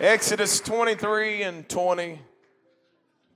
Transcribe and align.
Exodus 0.00 0.60
23 0.60 1.42
and 1.42 1.68
20. 1.68 2.20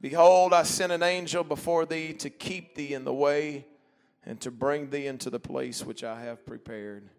Behold, 0.01 0.53
I 0.53 0.63
send 0.63 0.93
an 0.93 1.03
angel 1.03 1.43
before 1.43 1.87
thee 1.87 2.13
to 2.13 2.31
keep 2.31 2.77
thee 2.77 2.95
in 2.95 3.05
the 3.05 3.13
way 3.13 3.67
and 4.25 4.41
to 4.43 4.53
bring 4.53 4.89
thee 4.89 5.09
into 5.09 5.29
the 5.29 5.41
place 5.41 5.85
which 5.85 6.05
I 6.05 6.23
have 6.23 6.47
prepared. 6.47 7.11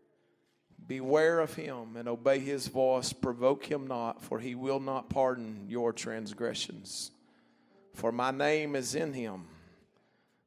Beware 0.88 1.42
of 1.42 1.56
him 1.56 1.98
and 1.98 2.08
obey 2.08 2.40
his 2.40 2.70
voice. 2.70 3.12
Provoke 3.12 3.66
him 3.66 3.86
not, 3.86 4.24
for 4.24 4.40
he 4.40 4.56
will 4.56 4.80
not 4.80 5.10
pardon 5.10 5.66
your 5.68 5.92
transgressions. 5.92 7.12
For 7.96 8.14
my 8.14 8.32
name 8.32 8.78
is 8.78 8.96
in 8.96 9.12
him. 9.12 9.44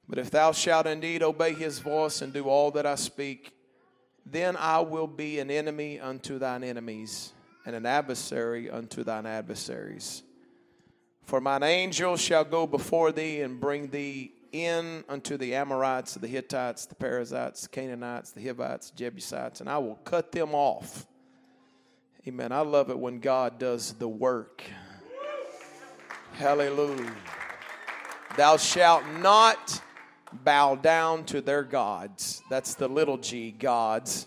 But 0.08 0.18
if 0.18 0.30
thou 0.30 0.52
shalt 0.52 0.86
indeed 0.86 1.22
obey 1.22 1.52
his 1.52 1.80
voice 1.80 2.22
and 2.22 2.32
do 2.32 2.44
all 2.44 2.70
that 2.70 2.86
I 2.86 2.94
speak, 2.94 3.52
then 4.24 4.56
I 4.56 4.80
will 4.80 5.06
be 5.06 5.38
an 5.38 5.50
enemy 5.50 6.00
unto 6.00 6.38
thine 6.38 6.64
enemies 6.64 7.34
and 7.66 7.76
an 7.76 7.84
adversary 7.84 8.70
unto 8.70 9.04
thine 9.04 9.26
adversaries. 9.26 10.22
For 11.24 11.40
mine 11.40 11.64
angel 11.64 12.16
shall 12.16 12.44
go 12.44 12.66
before 12.66 13.10
thee 13.10 13.40
and 13.40 13.60
bring 13.60 13.88
thee 13.88 14.32
in 14.52 15.04
unto 15.08 15.36
the 15.36 15.56
Amorites, 15.56 16.14
the 16.14 16.28
Hittites, 16.28 16.86
the 16.86 16.94
Perizzites, 16.94 17.62
the 17.62 17.68
Canaanites, 17.68 18.30
the 18.30 18.40
Hivites, 18.46 18.90
the 18.90 18.96
Jebusites, 18.96 19.60
and 19.60 19.68
I 19.68 19.78
will 19.78 19.96
cut 19.96 20.30
them 20.30 20.54
off. 20.54 21.06
Amen. 22.26 22.52
I 22.52 22.60
love 22.60 22.90
it 22.90 22.98
when 22.98 23.18
God 23.18 23.58
does 23.58 23.92
the 23.94 24.08
work. 24.08 24.62
Hallelujah. 26.32 27.14
Thou 28.36 28.56
shalt 28.56 29.04
not 29.20 29.82
bow 30.32 30.76
down 30.76 31.24
to 31.24 31.40
their 31.40 31.62
gods. 31.62 32.42
That's 32.50 32.74
the 32.74 32.88
little 32.88 33.16
g, 33.16 33.50
gods. 33.50 34.26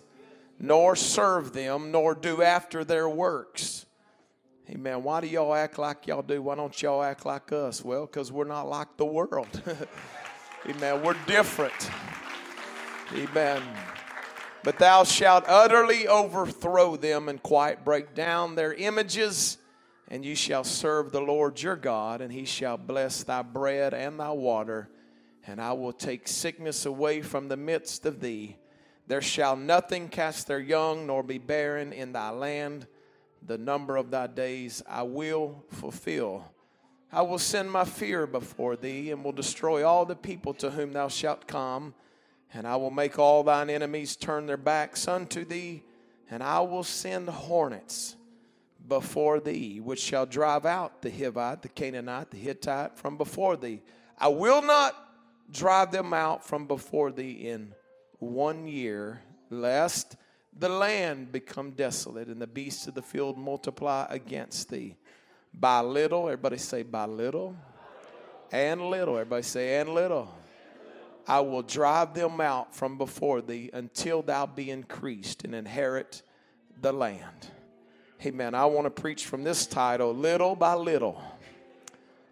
Nor 0.59 0.95
serve 0.95 1.53
them, 1.53 1.91
nor 1.91 2.13
do 2.13 2.41
after 2.41 2.83
their 2.83 3.07
works. 3.07 3.85
Amen. 4.69 5.01
Why 5.03 5.21
do 5.21 5.27
y'all 5.27 5.55
act 5.55 5.79
like 5.79 6.05
y'all 6.05 6.21
do? 6.21 6.41
Why 6.41 6.55
don't 6.55 6.79
y'all 6.81 7.01
act 7.01 7.25
like 7.25 7.51
us? 7.51 7.83
Well, 7.83 8.05
because 8.05 8.31
we're 8.31 8.43
not 8.43 8.67
like 8.67 8.97
the 8.97 9.05
world. 9.05 9.47
Amen. 10.69 11.01
We're 11.01 11.15
different. 11.25 11.89
Amen. 13.15 13.63
But 14.63 14.77
thou 14.77 15.05
shalt 15.05 15.45
utterly 15.47 16.07
overthrow 16.07 16.97
them 16.97 17.29
and 17.29 17.41
quite 17.41 17.85
break 17.85 18.13
down 18.13 18.55
their 18.55 18.73
images, 18.73 19.57
and 20.09 20.23
you 20.25 20.35
shall 20.35 20.63
serve 20.63 21.11
the 21.11 21.21
Lord 21.21 21.61
your 21.61 21.77
God, 21.77 22.21
and 22.21 22.31
he 22.31 22.45
shall 22.45 22.77
bless 22.77 23.23
thy 23.23 23.41
bread 23.41 23.93
and 23.93 24.19
thy 24.19 24.31
water, 24.31 24.89
and 25.47 25.61
I 25.61 25.71
will 25.73 25.93
take 25.93 26.27
sickness 26.27 26.85
away 26.85 27.21
from 27.21 27.47
the 27.47 27.57
midst 27.57 28.05
of 28.05 28.19
thee. 28.19 28.57
There 29.09 29.21
shall 29.23 29.55
nothing 29.55 30.07
cast 30.07 30.45
their 30.45 30.59
young, 30.59 31.07
nor 31.07 31.23
be 31.23 31.39
barren 31.39 31.93
in 31.93 32.13
thy 32.13 32.29
land. 32.29 32.85
The 33.41 33.57
number 33.57 33.97
of 33.97 34.11
thy 34.11 34.27
days 34.27 34.83
I 34.87 35.01
will 35.01 35.65
fulfill. 35.71 36.45
I 37.11 37.23
will 37.23 37.39
send 37.39 37.71
my 37.71 37.85
fear 37.85 38.27
before 38.27 38.75
thee, 38.75 39.09
and 39.09 39.23
will 39.23 39.31
destroy 39.31 39.83
all 39.83 40.05
the 40.05 40.15
people 40.15 40.53
to 40.53 40.69
whom 40.69 40.93
thou 40.93 41.07
shalt 41.07 41.47
come. 41.47 41.95
And 42.53 42.67
I 42.67 42.75
will 42.75 42.91
make 42.91 43.17
all 43.17 43.41
thine 43.41 43.71
enemies 43.71 44.15
turn 44.15 44.45
their 44.45 44.57
backs 44.57 45.07
unto 45.07 45.43
thee, 45.43 45.81
and 46.29 46.43
I 46.43 46.59
will 46.59 46.83
send 46.83 47.29
hornets 47.29 48.15
before 48.87 49.39
thee, 49.39 49.79
which 49.79 50.01
shall 50.01 50.27
drive 50.27 50.67
out 50.67 51.01
the 51.01 51.09
Hivite, 51.09 51.63
the 51.63 51.69
Canaanite, 51.69 52.29
the 52.29 52.37
Hittite 52.37 52.95
from 52.95 53.17
before 53.17 53.57
thee. 53.57 53.81
I 54.19 54.27
will 54.27 54.61
not 54.61 54.93
drive 55.51 55.91
them 55.91 56.13
out 56.13 56.45
from 56.45 56.67
before 56.67 57.11
thee 57.11 57.31
in 57.31 57.73
one 58.19 58.67
year, 58.67 59.21
lest 59.49 60.15
the 60.57 60.69
land 60.69 61.31
become 61.31 61.71
desolate 61.71 62.27
and 62.27 62.41
the 62.41 62.47
beasts 62.47 62.87
of 62.87 62.93
the 62.93 63.01
field 63.01 63.37
multiply 63.37 64.05
against 64.09 64.69
thee. 64.69 64.95
By 65.53 65.79
little, 65.81 66.27
everybody 66.27 66.57
say, 66.57 66.83
by 66.83 67.05
little, 67.05 67.55
and 68.51 68.81
little, 68.89 69.15
everybody 69.15 69.43
say, 69.43 69.79
and 69.79 69.89
little. 69.89 70.33
I 71.27 71.39
will 71.41 71.61
drive 71.61 72.13
them 72.13 72.41
out 72.41 72.75
from 72.75 72.97
before 72.97 73.41
thee 73.41 73.69
until 73.73 74.21
thou 74.21 74.45
be 74.45 74.71
increased 74.71 75.43
and 75.43 75.53
inherit 75.53 76.23
the 76.81 76.91
land. 76.91 77.51
Amen. 78.25 78.53
I 78.53 78.65
want 78.65 78.85
to 78.85 79.01
preach 79.01 79.25
from 79.25 79.43
this 79.43 79.65
title, 79.65 80.13
Little 80.13 80.55
by 80.55 80.73
Little. 80.73 81.21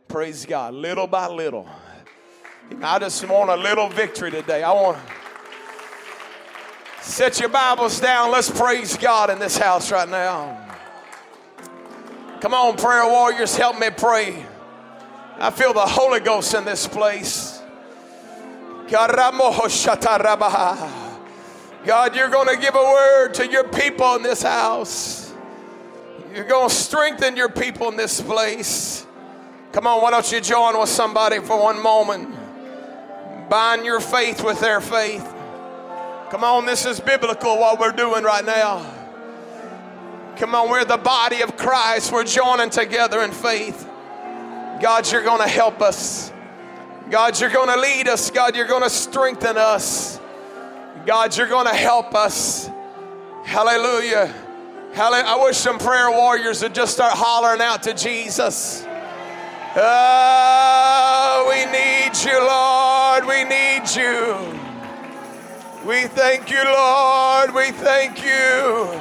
Praise 0.07 0.45
God, 0.45 0.73
little 0.73 1.05
by 1.05 1.27
little. 1.27 1.67
I 2.81 2.97
just 2.97 3.27
want 3.27 3.49
a 3.49 3.55
little 3.55 3.89
victory 3.89 4.31
today. 4.31 4.63
I 4.63 4.71
want 4.71 4.97
set 7.07 7.39
your 7.39 7.49
Bibles 7.49 7.99
down. 7.99 8.31
Let's 8.31 8.51
praise 8.51 8.97
God 8.97 9.29
in 9.29 9.39
this 9.39 9.57
house 9.57 9.91
right 9.91 10.07
now. 10.07 10.65
Come 12.41 12.53
on, 12.53 12.77
prayer 12.77 13.05
warriors, 13.05 13.55
help 13.55 13.79
me 13.79 13.89
pray. 13.89 14.45
I 15.39 15.49
feel 15.49 15.73
the 15.73 15.79
Holy 15.79 16.19
Ghost 16.19 16.53
in 16.53 16.65
this 16.65 16.87
place. 16.87 17.59
God, 21.85 22.15
you're 22.15 22.29
going 22.29 22.47
to 22.47 22.57
give 22.61 22.75
a 22.75 22.83
word 22.83 23.33
to 23.35 23.47
your 23.47 23.67
people 23.69 24.15
in 24.15 24.23
this 24.23 24.43
house. 24.43 25.33
You're 26.33 26.45
going 26.45 26.69
to 26.69 26.75
strengthen 26.75 27.37
your 27.37 27.49
people 27.49 27.89
in 27.89 27.95
this 27.95 28.21
place. 28.21 29.05
Come 29.71 29.87
on, 29.87 30.01
why 30.01 30.11
don't 30.11 30.31
you 30.31 30.41
join 30.41 30.79
with 30.79 30.89
somebody 30.89 31.39
for 31.39 31.59
one 31.59 31.81
moment? 31.81 32.35
Bind 33.49 33.85
your 33.85 33.99
faith 33.99 34.43
with 34.43 34.59
their 34.59 34.81
faith. 34.81 35.33
Come 36.29 36.43
on, 36.43 36.65
this 36.65 36.85
is 36.85 36.99
biblical 36.99 37.57
what 37.57 37.79
we're 37.79 37.93
doing 37.93 38.23
right 38.23 38.43
now. 38.43 38.85
Come 40.35 40.53
on, 40.55 40.69
we're 40.69 40.83
the 40.83 40.97
body 40.97 41.41
of 41.41 41.55
Christ. 41.55 42.11
We're 42.11 42.25
joining 42.25 42.69
together 42.69 43.21
in 43.21 43.31
faith. 43.31 43.87
God, 44.81 45.09
you're 45.09 45.23
going 45.23 45.41
to 45.41 45.47
help 45.47 45.81
us. 45.81 46.31
God, 47.09 47.39
you're 47.39 47.49
going 47.49 47.69
to 47.69 47.79
lead 47.79 48.09
us. 48.09 48.29
God, 48.29 48.57
you're 48.57 48.67
going 48.67 48.83
to 48.83 48.89
strengthen 48.89 49.57
us. 49.57 50.19
God, 51.05 51.35
you're 51.37 51.47
going 51.47 51.65
to 51.65 51.73
help 51.73 52.13
us. 52.13 52.69
Hallelujah. 53.45 54.27
Hallelujah. 54.93 55.25
I 55.25 55.43
wish 55.45 55.55
some 55.55 55.79
prayer 55.79 56.11
warriors 56.11 56.61
would 56.61 56.75
just 56.75 56.93
start 56.93 57.13
hollering 57.15 57.61
out 57.61 57.83
to 57.83 57.93
Jesus. 57.93 58.85
Oh, 59.77 61.47
we 61.49 61.65
need 61.71 62.11
you, 62.25 62.37
Lord. 62.37 63.25
We 63.25 63.45
need 63.45 63.89
you. 63.95 64.66
We 65.87 66.03
thank 66.07 66.51
you, 66.51 66.61
Lord. 66.65 67.55
We 67.55 67.71
thank 67.71 68.21
you. 68.21 68.91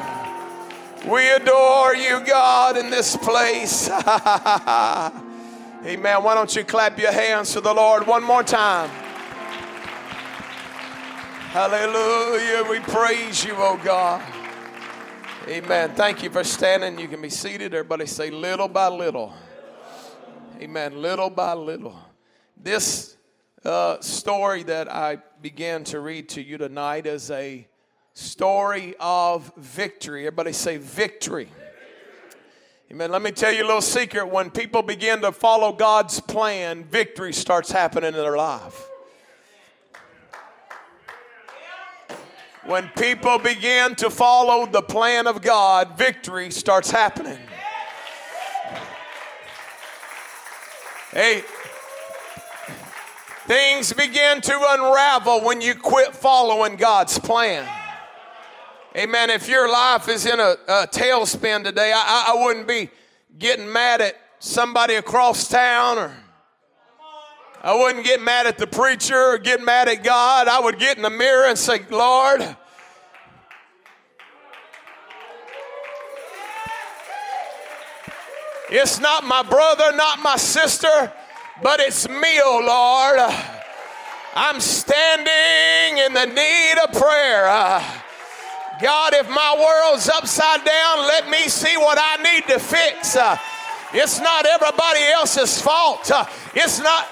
We 1.11 1.29
adore 1.31 1.97
you, 1.97 2.25
God, 2.25 2.77
in 2.77 2.91
this 2.91 3.17
place. 3.17 3.91
Amen. 5.85 6.23
Why 6.23 6.35
don't 6.37 6.55
you 6.55 6.63
clap 6.63 6.97
your 7.01 7.11
hands 7.11 7.53
to 7.55 7.61
the 7.61 7.75
Lord 7.75 8.07
one 8.07 8.23
more 8.23 8.45
time? 8.45 8.89
Hallelujah. 11.51 12.71
We 12.71 12.79
praise 12.79 13.45
you, 13.45 13.55
oh 13.57 13.81
God. 13.83 14.23
Amen. 15.49 15.91
Thank 15.97 16.23
you 16.23 16.31
for 16.31 16.45
standing. 16.45 17.01
You 17.01 17.09
can 17.09 17.21
be 17.21 17.31
seated. 17.31 17.75
Everybody 17.75 18.07
say, 18.07 18.31
little 18.31 18.69
by 18.69 18.87
little. 18.87 19.35
Amen. 20.61 21.03
Little 21.03 21.31
by 21.31 21.55
little. 21.55 21.99
This 22.57 23.17
uh, 23.65 24.01
story 24.01 24.63
that 24.63 24.89
I 24.89 25.19
began 25.51 25.85
to 25.85 26.01
read 26.01 26.29
to 26.29 26.43
you 26.43 26.59
tonight 26.59 27.07
is 27.07 27.31
a 27.31 27.65
story 28.15 28.97
of 28.99 29.53
victory. 29.57 30.23
Everybody 30.23 30.53
say 30.53 30.77
victory. 30.77 31.49
Amen. 32.91 33.13
Let 33.13 33.23
me 33.23 33.31
tell 33.31 33.53
you 33.53 33.63
a 33.63 33.69
little 33.69 33.81
secret. 33.81 34.27
When 34.27 34.51
people 34.51 34.83
begin 34.83 35.21
to 35.21 35.31
follow 35.31 35.73
God's 35.73 36.19
plan, 36.19 36.83
victory 36.83 37.33
starts 37.33 37.71
happening 37.71 38.09
in 38.09 38.15
their 38.15 38.37
life. 38.37 38.89
When 42.65 42.89
people 42.99 43.39
begin 43.39 43.95
to 43.95 44.11
follow 44.11 44.67
the 44.67 44.83
plan 44.83 45.29
of 45.29 45.43
God, 45.43 45.97
victory 45.97 46.51
starts 46.51 46.91
happening. 46.91 47.39
Hey, 51.13 51.45
things 53.47 53.93
begin 53.93 54.41
to 54.41 54.67
unravel 54.71 55.43
when 55.43 55.61
you 55.61 55.75
quit 55.75 56.15
following 56.15 56.77
God's 56.77 57.19
plan. 57.19 57.69
Amen. 58.97 59.31
If 59.31 59.49
your 59.49 59.71
life 59.71 60.09
is 60.09 60.27
in 60.27 60.41
a, 60.41 60.57
a 60.69 60.87
tailspin 60.87 61.65
today, 61.65 61.93
I, 61.95 62.33
I 62.35 62.45
wouldn't 62.45 62.67
be 62.67 62.91
getting 63.39 63.71
mad 63.71 64.01
at 64.01 64.17
somebody 64.39 64.95
across 64.95 65.49
town 65.49 65.99
or 65.99 66.17
I 67.63 67.75
wouldn't 67.75 68.05
get 68.05 68.23
mad 68.23 68.47
at 68.47 68.59
the 68.59 68.67
preacher 68.67 69.19
or 69.19 69.39
get 69.39 69.61
mad 69.61 69.89
at 69.89 70.05
God. 70.05 70.49
I 70.49 70.61
would 70.61 70.79
get 70.79 70.97
in 70.97 71.03
the 71.03 71.11
mirror 71.11 71.47
and 71.47 71.59
say, 71.59 71.81
Lord, 71.91 72.57
it's 78.71 79.01
not 79.01 79.25
my 79.25 79.43
brother, 79.43 79.97
not 79.97 80.21
my 80.21 80.37
sister, 80.37 81.13
but 81.63 81.81
it's 81.81 82.09
me, 82.09 82.41
oh 82.43 82.61
Lord. 82.65 83.21
I'm 84.35 84.61
standing 84.61 85.99
in 86.05 86.13
the 86.13 86.27
need 86.27 86.75
of 86.85 86.93
prayer. 86.93 87.47
God, 88.83 89.15
if 89.15 89.29
my 89.31 89.57
world's 89.59 90.09
upside 90.11 90.63
down, 90.65 90.99
let 90.99 91.31
me 91.31 91.49
see 91.49 91.77
what 91.79 91.99
I 91.99 92.23
need 92.23 92.47
to 92.49 92.59
fix. 92.59 93.17
It's 93.95 94.21
not 94.21 94.45
everybody 94.45 95.05
else's 95.05 95.61
fault. 95.61 96.11
It's 96.55 96.79
not. 96.81 97.09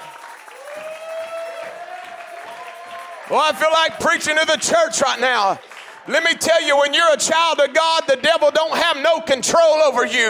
Well, 3.31 3.39
I 3.39 3.53
feel 3.53 3.71
like 3.73 3.99
preaching 3.99 4.37
to 4.37 4.45
the 4.45 4.57
church 4.57 5.01
right 5.01 5.19
now. 5.19 5.59
Let 6.07 6.23
me 6.23 6.35
tell 6.35 6.61
you, 6.61 6.77
when 6.77 6.93
you're 6.93 7.11
a 7.11 7.17
child 7.17 7.59
of 7.59 7.73
God, 7.73 8.03
the 8.07 8.17
devil 8.17 8.51
don't 8.53 8.77
have 8.77 8.97
no 8.97 9.19
control 9.21 9.81
over 9.81 10.05
you. 10.05 10.29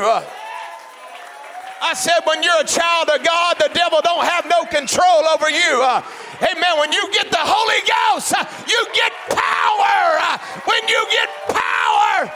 I 1.85 1.93
said, 1.93 2.25
when 2.25 2.41
you're 2.41 2.61
a 2.61 2.65
child 2.65 3.09
of 3.09 3.23
God, 3.23 3.57
the 3.59 3.69
devil 3.71 4.01
don't 4.01 4.25
have 4.25 4.49
no 4.49 4.65
control 4.65 5.21
over 5.29 5.51
you. 5.51 5.85
Uh, 5.85 6.01
amen. 6.41 6.79
When 6.79 6.91
you 6.91 7.11
get 7.13 7.29
the 7.29 7.37
Holy 7.37 7.77
Ghost, 7.85 8.33
uh, 8.33 8.41
you 8.65 8.87
get 8.97 9.13
power. 9.29 10.17
Uh, 10.17 10.37
when 10.65 10.81
you 10.89 11.05
get 11.13 11.29
power, 11.45 12.33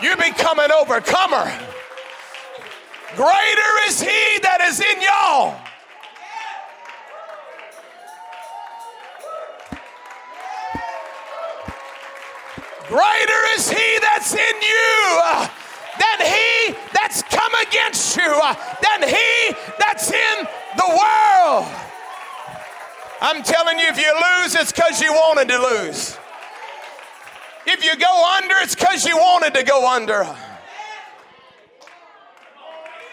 you 0.00 0.16
become 0.16 0.60
an 0.60 0.72
overcomer. 0.72 1.44
Greater 3.16 3.72
is 3.86 4.00
he 4.00 4.40
that 4.40 4.64
is 4.64 4.80
in 4.80 5.02
y'all. 5.04 5.52
Greater 12.88 13.42
is 13.56 13.68
he 13.68 13.98
that's 14.00 14.32
in 14.32 14.56
you 14.62 15.20
uh, 15.22 15.48
than 15.98 16.26
he 16.26 16.74
that's 16.92 17.22
come 17.22 17.52
against 17.66 18.16
you, 18.16 18.40
uh, 18.42 18.54
than 18.82 19.08
he 19.08 19.54
that's 19.78 20.10
in 20.10 20.46
the 20.76 20.88
world. 20.88 21.66
I'm 23.20 23.42
telling 23.42 23.78
you, 23.78 23.86
if 23.86 23.98
you 23.98 24.12
lose, 24.12 24.54
it's 24.54 24.72
because 24.72 25.00
you 25.00 25.12
wanted 25.12 25.48
to 25.48 25.58
lose. 25.58 26.18
If 27.66 27.84
you 27.84 27.96
go 27.96 28.34
under, 28.36 28.54
it's 28.58 28.74
because 28.74 29.06
you 29.06 29.16
wanted 29.16 29.54
to 29.54 29.62
go 29.62 29.88
under. 29.88 30.26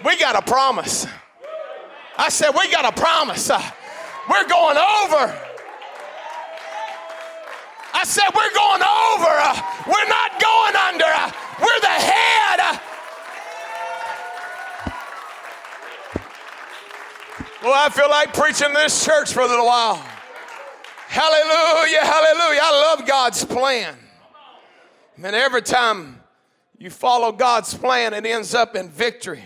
We 0.04 0.18
got 0.18 0.36
a 0.36 0.42
promise. 0.42 1.06
I 2.18 2.30
said, 2.30 2.52
We 2.52 2.72
got 2.72 2.86
a 2.86 3.00
promise. 3.00 3.50
Uh, 3.50 3.62
we're 4.30 4.48
going 4.48 4.78
over. 4.78 5.38
I 7.94 8.04
said, 8.04 8.30
We're 8.34 8.54
going 8.54 8.82
over. 8.82 9.30
Uh, 9.30 9.62
we're 9.86 10.10
not 10.10 10.42
going 10.42 10.76
under. 10.76 11.49
We're 11.60 11.80
the 11.82 11.88
head. 11.88 12.82
Well, 17.62 17.74
I 17.76 17.90
feel 17.90 18.10
like 18.10 18.34
preaching 18.34 18.74
this 18.74 19.06
church 19.06 19.34
for 19.34 19.42
a 19.42 19.48
little 19.48 19.66
while. 19.66 20.04
Hallelujah, 21.08 22.02
hallelujah. 22.02 22.62
I 22.64 22.96
love 22.98 23.08
God's 23.08 23.44
plan. 23.44 23.96
And 25.22 25.36
every 25.36 25.62
time 25.62 26.22
you 26.78 26.90
follow 26.90 27.32
God's 27.32 27.74
plan, 27.74 28.14
it 28.14 28.26
ends 28.26 28.54
up 28.54 28.76
in 28.76 28.90
victory 28.90 29.44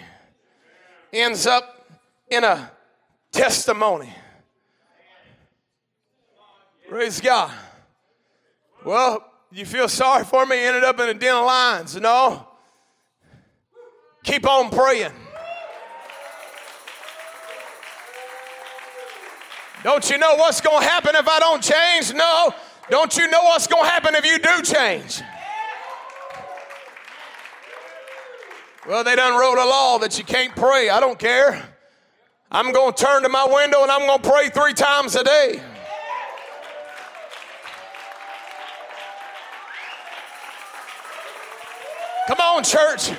ends 1.13 1.45
up 1.45 1.87
in 2.29 2.43
a 2.43 2.71
testimony. 3.31 4.11
Praise 6.89 7.21
God. 7.21 7.51
Well, 8.83 9.23
you 9.53 9.65
feel 9.65 9.87
sorry 9.87 10.23
for 10.23 10.45
me, 10.45 10.57
ended 10.57 10.83
up 10.83 10.99
in 10.99 11.09
a 11.09 11.13
den 11.13 11.35
of 11.35 11.45
lions. 11.45 11.95
No. 11.95 12.47
Keep 14.23 14.47
on 14.47 14.69
praying. 14.69 15.11
Don't 19.83 20.09
you 20.09 20.17
know 20.17 20.35
what's 20.35 20.61
going 20.61 20.81
to 20.81 20.87
happen 20.87 21.15
if 21.15 21.27
I 21.27 21.39
don't 21.39 21.61
change? 21.61 22.13
No. 22.13 22.53
Don't 22.89 23.15
you 23.15 23.27
know 23.29 23.43
what's 23.43 23.67
going 23.67 23.83
to 23.83 23.89
happen 23.89 24.15
if 24.15 24.25
you 24.25 24.39
do 24.39 24.61
change? 24.63 25.21
Well, 28.87 29.03
they 29.03 29.15
done 29.15 29.37
wrote 29.39 29.57
a 29.57 29.65
law 29.65 29.99
that 29.99 30.17
you 30.17 30.23
can't 30.23 30.55
pray. 30.55 30.89
I 30.89 30.99
don't 30.99 31.19
care. 31.19 31.63
I'm 32.51 32.71
going 32.71 32.93
to 32.93 33.03
turn 33.03 33.23
to 33.23 33.29
my 33.29 33.45
window 33.45 33.83
and 33.83 33.91
I'm 33.91 34.07
going 34.07 34.21
to 34.21 34.29
pray 34.29 34.49
three 34.49 34.73
times 34.73 35.15
a 35.15 35.23
day. 35.23 35.61
Come 42.27 42.39
on, 42.39 42.63
church. 42.63 43.09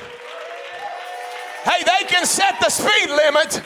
Hey, 1.64 1.82
they 1.82 2.06
can 2.06 2.24
set 2.26 2.58
the 2.60 2.70
speed 2.70 3.10
limit 3.10 3.62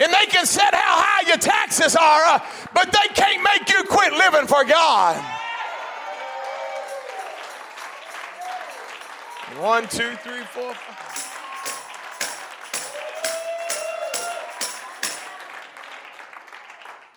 and 0.00 0.12
they 0.12 0.26
can 0.26 0.46
set 0.46 0.74
how 0.74 1.02
high 1.02 1.28
your 1.28 1.36
taxes 1.36 1.96
are, 1.96 2.24
uh, 2.24 2.38
but 2.72 2.92
they 2.92 3.14
can't 3.14 3.42
make 3.42 3.68
you 3.68 3.82
quit 3.84 4.12
living 4.12 4.46
for 4.46 4.64
God. 4.64 5.16
One, 9.58 9.88
two, 9.88 10.14
three, 10.22 10.42
four, 10.44 10.72
five. 10.74 11.08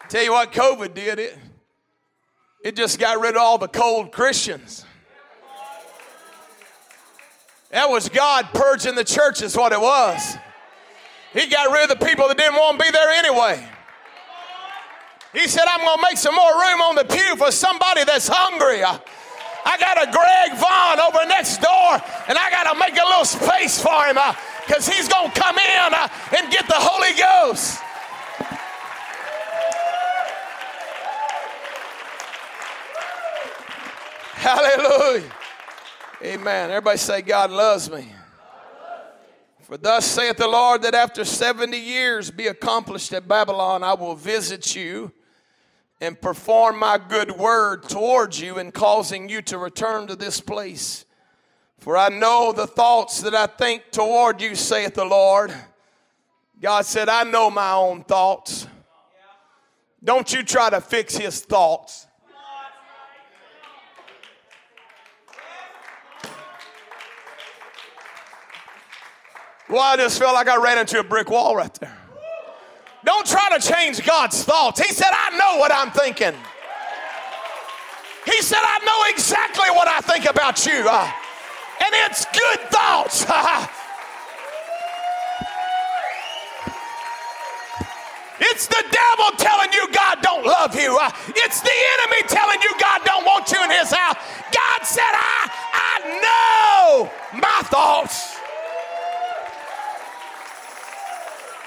Tell 0.10 0.24
you 0.24 0.32
what 0.32 0.52
COVID 0.52 0.94
did, 0.94 1.20
it, 1.20 1.38
it 2.64 2.76
just 2.76 3.00
got 3.00 3.22
rid 3.22 3.36
of 3.36 3.42
all 3.42 3.58
the 3.58 3.68
cold 3.68 4.12
Christians. 4.12 4.86
That 7.72 7.90
was 7.90 8.10
God 8.10 8.50
purging 8.54 8.96
the 8.96 9.04
church, 9.04 9.42
is 9.42 9.56
what 9.56 9.72
it 9.72 9.80
was. 9.80 10.36
He 11.34 11.48
got 11.48 11.72
rid 11.72 11.90
of 11.90 12.00
the 12.00 12.06
people 12.06 12.28
that 12.28 12.38
didn't 12.38 12.56
want 12.56 12.78
to 12.78 12.84
be 12.84 12.92
there 12.92 13.10
anyway. 13.12 13.66
He 15.34 15.48
said, 15.48 15.64
I'm 15.66 15.80
going 15.80 15.98
to 15.98 16.04
make 16.04 16.18
some 16.18 16.36
more 16.36 16.52
room 16.52 16.82
on 16.82 16.96
the 16.96 17.06
pew 17.06 17.38
for 17.38 17.52
somebody 17.52 18.04
that's 18.04 18.28
hungry. 18.28 18.84
I 18.84 19.78
got 19.80 19.96
a 20.04 20.12
Greg 20.12 20.60
Vaughn 20.60 21.00
over 21.00 21.26
next 21.28 21.62
door, 21.62 21.96
and 22.28 22.38
I 22.38 22.52
got 22.52 22.74
to 22.74 22.78
make 22.78 23.00
a 23.00 23.06
little 23.08 23.24
space 23.24 23.82
for 23.82 24.04
him 24.04 24.16
because 24.68 24.90
uh, 24.90 24.92
he's 24.92 25.08
going 25.08 25.32
to 25.32 25.40
come 25.40 25.56
in 25.58 25.94
uh, 25.94 26.10
and 26.38 26.52
get 26.52 26.68
the 26.68 26.76
Holy 26.76 27.16
Ghost. 27.16 27.80
Hallelujah. 34.36 35.41
Amen. 36.24 36.70
Everybody 36.70 37.00
say, 37.00 37.24
God 37.24 37.50
loves 37.50 37.90
me. 37.90 38.06
For 39.62 39.76
thus 39.76 40.06
saith 40.06 40.38
the 40.38 40.48
Lord, 40.48 40.84
that 40.84 40.94
after 40.94 41.26
70 41.26 41.76
years 41.76 42.30
be 42.30 42.46
accomplished 42.46 43.12
at 43.12 43.28
Babylon, 43.28 43.84
I 43.84 43.96
will 43.96 44.14
visit 44.14 44.76
you 44.76 45.12
and 46.00 46.20
perform 46.22 46.78
my 46.78 47.00
good 47.00 47.32
word 47.32 47.84
towards 47.84 48.40
you 48.40 48.60
in 48.60 48.72
causing 48.72 49.30
you 49.30 49.42
to 49.44 49.58
return 49.58 50.06
to 50.08 50.16
this 50.16 50.40
place. 50.40 51.06
For 51.80 51.98
I 51.98 52.10
know 52.10 52.52
the 52.52 52.68
thoughts 52.68 53.22
that 53.22 53.34
I 53.34 53.48
think 53.48 53.90
toward 53.90 54.42
you, 54.42 54.54
saith 54.54 54.94
the 54.94 55.06
Lord. 55.06 55.52
God 56.62 56.86
said, 56.86 57.10
I 57.10 57.24
know 57.24 57.50
my 57.50 57.72
own 57.72 58.04
thoughts. 58.04 58.68
Don't 60.04 60.32
you 60.32 60.44
try 60.44 60.70
to 60.70 60.82
fix 60.82 61.18
his 61.18 61.42
thoughts. 61.42 62.06
Well, 69.72 69.80
I 69.80 69.96
just 69.96 70.20
felt 70.20 70.34
like 70.34 70.50
I 70.50 70.58
ran 70.58 70.78
into 70.80 71.00
a 71.00 71.04
brick 71.04 71.30
wall 71.30 71.56
right 71.56 71.74
there. 71.76 71.98
Don't 73.06 73.26
try 73.26 73.58
to 73.58 73.66
change 73.66 74.06
God's 74.06 74.44
thoughts. 74.44 74.86
He 74.86 74.94
said, 74.94 75.08
I 75.10 75.38
know 75.38 75.60
what 75.60 75.72
I'm 75.74 75.92
thinking. 75.92 76.34
He 78.26 78.42
said, 78.42 78.60
I 78.62 78.80
know 78.84 79.06
exactly 79.16 79.70
what 79.70 79.88
I 79.88 80.02
think 80.02 80.30
about 80.30 80.66
you. 80.66 80.84
Uh, 80.86 81.10
and 81.80 81.96
it's 82.04 82.26
good 82.26 82.60
thoughts. 82.70 83.24
it's 88.42 88.68
the 88.68 88.84
devil 88.92 89.32
telling 89.38 89.72
you 89.72 89.88
God 89.94 90.22
don't 90.22 90.46
love 90.46 90.76
you. 90.76 91.00
Uh, 91.02 91.10
it's 91.30 91.62
the 91.62 91.72
enemy 91.72 92.28
telling 92.28 92.62
you 92.62 92.72
God 92.78 93.06
don't 93.06 93.24
want 93.24 93.50
you 93.50 93.64
in 93.64 93.72
his 93.72 93.90
house. 93.90 94.18
God 94.52 94.84
said, 94.84 95.02
I, 95.02 95.50
I 95.74 96.02
know 96.20 97.10
my 97.40 97.62
thoughts. 97.70 98.31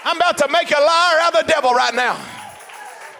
I'm 0.04 0.16
about 0.16 0.37
to 0.38 0.49
make 0.49 0.70
a 0.70 0.80
liar 0.80 1.20
out 1.20 1.34
of 1.34 1.46
the 1.46 1.52
devil 1.52 1.73
right 1.73 1.94
now. 1.94 2.20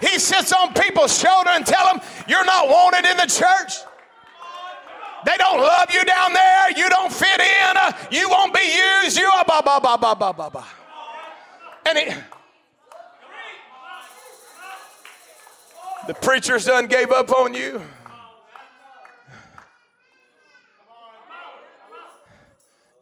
He 0.01 0.19
sits 0.19 0.53
on 0.53 0.75
people's 0.75 1.19
shoulder 1.19 1.51
and 1.51 1.65
tell 1.65 1.87
them, 1.87 2.03
you're 2.29 2.45
not 2.45 2.69
wanted 2.69 3.09
in 3.09 3.17
the 3.17 3.27
church. 3.27 3.73
They 5.25 5.37
don't 5.39 5.59
love 5.59 5.91
you 5.93 6.05
down 6.05 6.35
there. 6.35 6.71
You 6.77 6.89
don't 6.91 7.11
fit 7.11 7.41
in. 7.41 7.77
Uh, 7.77 7.93
you 8.11 8.29
won't 8.29 8.53
be 8.53 8.61
used. 9.03 9.17
You 9.17 9.27
are 9.27 9.45
blah, 9.47 9.63
blah, 9.63 9.81
blah, 9.81 9.97
blah, 9.97 10.15
blah, 10.15 10.33
blah, 10.33 10.51
blah. 10.51 10.67
And 11.87 11.99
it, 11.99 12.19
the 16.07 16.15
preacher's 16.15 16.67
done 16.67 16.87
gave 16.87 17.11
up 17.11 17.33
on 17.33 17.55
you. 17.55 17.81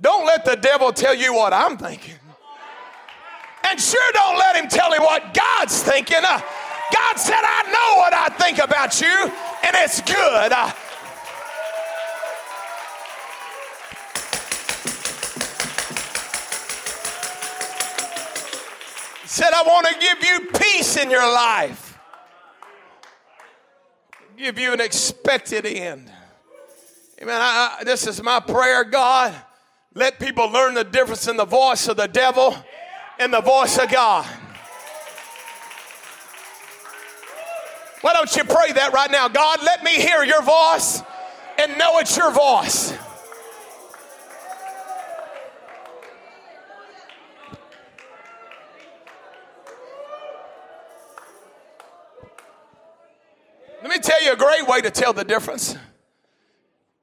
Don't 0.00 0.26
let 0.26 0.44
the 0.44 0.56
devil 0.56 0.92
tell 0.92 1.14
you 1.14 1.34
what 1.34 1.52
I'm 1.52 1.76
thinking. 1.76 2.14
And 3.64 3.80
sure 3.80 4.12
don't 4.12 4.38
let 4.38 4.56
him 4.56 4.68
tell 4.68 4.94
you 4.94 5.02
what 5.02 5.34
God's 5.34 5.82
thinking. 5.82 6.18
Uh, 6.22 6.40
God 6.92 7.16
said, 7.16 7.40
I 7.40 7.62
know 7.72 7.98
what 7.98 8.12
I 8.12 8.28
think 8.36 8.58
about 8.58 9.00
you, 9.00 9.06
and 9.08 9.76
it's 9.76 10.00
good. 10.02 10.52
Uh, 10.52 10.70
said, 19.24 19.50
I 19.54 19.62
want 19.62 19.86
to 19.86 19.94
give 19.98 20.22
you 20.22 20.50
peace 20.58 20.98
in 20.98 21.10
your 21.10 21.26
life, 21.26 21.98
give 24.36 24.58
you 24.58 24.74
an 24.74 24.80
expected 24.80 25.64
end. 25.64 26.12
Amen. 27.22 27.40
I, 27.40 27.78
I, 27.80 27.84
this 27.84 28.06
is 28.06 28.22
my 28.22 28.40
prayer, 28.40 28.84
God. 28.84 29.34
Let 29.94 30.18
people 30.18 30.50
learn 30.50 30.74
the 30.74 30.84
difference 30.84 31.28
in 31.28 31.38
the 31.38 31.44
voice 31.44 31.88
of 31.88 31.96
the 31.96 32.08
devil 32.08 32.54
and 33.22 33.32
the 33.32 33.40
voice 33.40 33.78
of 33.78 33.88
God. 33.88 34.26
Why 38.00 38.12
don't 38.14 38.34
you 38.34 38.42
pray 38.42 38.72
that 38.72 38.92
right 38.92 39.10
now? 39.10 39.28
God, 39.28 39.60
let 39.62 39.84
me 39.84 39.92
hear 39.92 40.24
your 40.24 40.42
voice 40.42 41.02
and 41.56 41.78
know 41.78 41.98
it's 41.98 42.16
your 42.16 42.32
voice. 42.32 42.92
Let 53.82 53.90
me 53.90 53.98
tell 53.98 54.22
you 54.24 54.32
a 54.32 54.36
great 54.36 54.66
way 54.66 54.80
to 54.80 54.90
tell 54.90 55.12
the 55.12 55.24
difference 55.24 55.76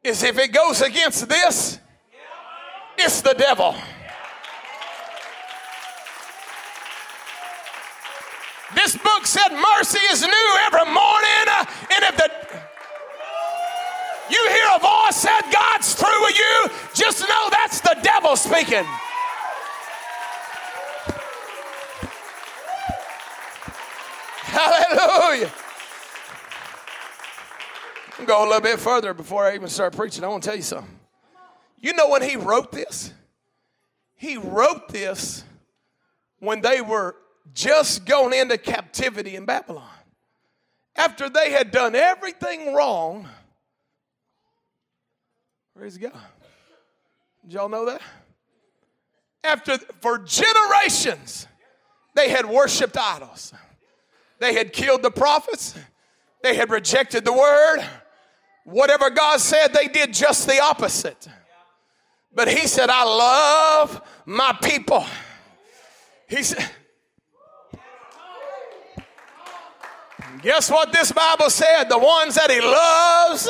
is 0.04 0.24
if 0.24 0.38
it 0.38 0.52
goes 0.52 0.82
against 0.82 1.30
this, 1.30 1.80
it's 2.98 3.22
the 3.22 3.34
devil. 3.34 3.74
This 8.76 8.96
book 8.98 9.26
said 9.26 9.50
mercy 9.50 10.00
is 10.12 10.22
new 10.22 10.58
every 10.68 10.86
morning. 10.86 11.46
Uh, 11.48 11.66
and 11.92 12.04
if 12.06 12.18
the 12.18 12.30
you 14.30 14.48
hear 14.50 14.66
a 14.76 14.80
voice 14.80 15.16
said 15.16 15.42
God's 15.52 15.96
through 15.96 16.22
with 16.22 16.38
you, 16.38 16.70
just 16.94 17.28
know 17.28 17.50
that's 17.50 17.82
the 17.82 17.98
devil 18.04 18.36
speaking. 18.36 18.84
Hallelujah. 24.44 25.52
I'm 28.20 28.26
go 28.26 28.44
a 28.44 28.46
little 28.46 28.62
bit 28.62 28.80
further 28.80 29.16
before 29.16 29.46
I 29.46 29.56
even 29.56 29.68
start 29.68 29.96
preaching. 29.96 30.24
I 30.24 30.28
want 30.28 30.44
to 30.44 30.50
tell 30.50 30.58
you 30.58 30.62
something. 30.62 31.00
You 31.80 31.94
know 31.94 32.10
when 32.10 32.22
he 32.22 32.36
wrote 32.36 32.72
this? 32.72 33.14
He 34.16 34.38
wrote 34.38 34.90
this 34.90 35.44
when 36.40 36.62
they 36.62 36.82
were 36.82 37.16
just 37.54 38.06
gone 38.06 38.34
into 38.34 38.58
captivity 38.58 39.36
in 39.36 39.46
Babylon. 39.46 39.90
After 40.96 41.30
they 41.30 41.52
had 41.52 41.72
done 41.72 41.96
everything 41.96 42.74
wrong, 42.74 43.28
praise 45.76 45.98
God. 45.98 46.12
Did 47.44 47.54
y'all 47.54 47.70
know 47.70 47.86
that? 47.86 48.02
After, 49.44 49.78
for 50.02 50.20
generations, 50.20 51.48
they 52.16 52.30
had 52.30 52.46
worshiped 52.46 52.98
idols. 52.98 53.54
They 54.40 54.54
had 54.54 54.74
killed 54.74 55.02
the 55.02 55.12
prophets. 55.12 55.76
They 56.44 56.56
had 56.56 56.70
rejected 56.70 57.24
the 57.24 57.34
word. 57.34 57.80
Whatever 58.66 59.10
God 59.10 59.40
said, 59.40 59.74
they 59.74 59.88
did 59.88 60.14
just 60.14 60.48
the 60.48 60.62
opposite. 60.62 61.28
But 62.34 62.50
He 62.50 62.68
said, 62.68 62.90
I 62.90 63.04
love 63.04 64.02
my 64.26 64.58
people. 64.62 65.06
He 66.28 66.44
said, 66.44 66.70
Guess 70.42 70.72
what 70.72 70.92
this 70.92 71.12
Bible 71.12 71.50
said? 71.50 71.86
The 71.86 71.98
ones 71.98 72.36
that 72.36 72.50
he 72.50 72.62
loves, 72.62 73.50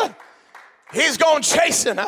he's 0.93 1.17
going 1.17 1.43
to 1.43 1.49
chasten. 1.49 1.99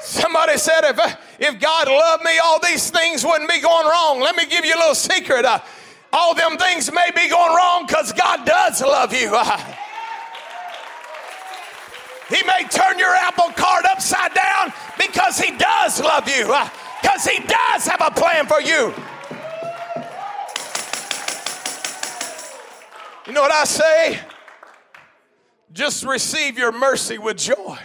Somebody 0.00 0.56
said, 0.58 0.84
if, 0.84 1.18
if 1.38 1.60
God 1.60 1.88
loved 1.88 2.24
me, 2.24 2.38
all 2.38 2.60
these 2.60 2.90
things 2.90 3.24
wouldn't 3.24 3.50
be 3.50 3.60
going 3.60 3.86
wrong. 3.86 4.20
Let 4.20 4.36
me 4.36 4.46
give 4.46 4.64
you 4.64 4.74
a 4.74 4.78
little 4.78 4.94
secret. 4.94 5.44
Uh, 5.44 5.60
all 6.12 6.34
them 6.34 6.56
things 6.56 6.90
may 6.92 7.10
be 7.14 7.28
going 7.28 7.54
wrong 7.54 7.84
because 7.86 8.12
God 8.12 8.46
does 8.46 8.80
love 8.80 9.12
you. 9.12 9.36
Uh, 9.48 9.74
he 12.28 12.42
may 12.44 12.68
turn 12.68 12.98
your 12.98 13.14
apple 13.14 13.50
cart 13.56 13.86
upside 13.90 14.34
down 14.34 14.72
because 14.98 15.38
He 15.38 15.56
does 15.56 16.00
love 16.00 16.28
you, 16.28 16.44
because 17.00 17.26
uh, 17.26 17.30
He 17.30 17.38
does 17.38 17.86
have 17.86 18.02
a 18.02 18.10
plan 18.10 18.46
for 18.46 18.60
you. 18.60 18.92
You 23.28 23.34
know 23.34 23.42
what 23.42 23.52
I 23.52 23.64
say? 23.64 24.20
Just 25.74 26.02
receive 26.02 26.56
your 26.56 26.72
mercy 26.72 27.18
with 27.18 27.36
joy. 27.36 27.78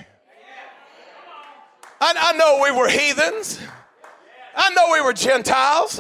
I, 2.00 2.13
I, 2.17 2.38
know 2.38 2.62
we 2.63 2.71
were 2.71 2.88
heathens. 2.88 3.59
I 4.55 4.69
know 4.69 4.93
we 4.93 5.01
were 5.01 5.12
Gentiles. 5.12 6.00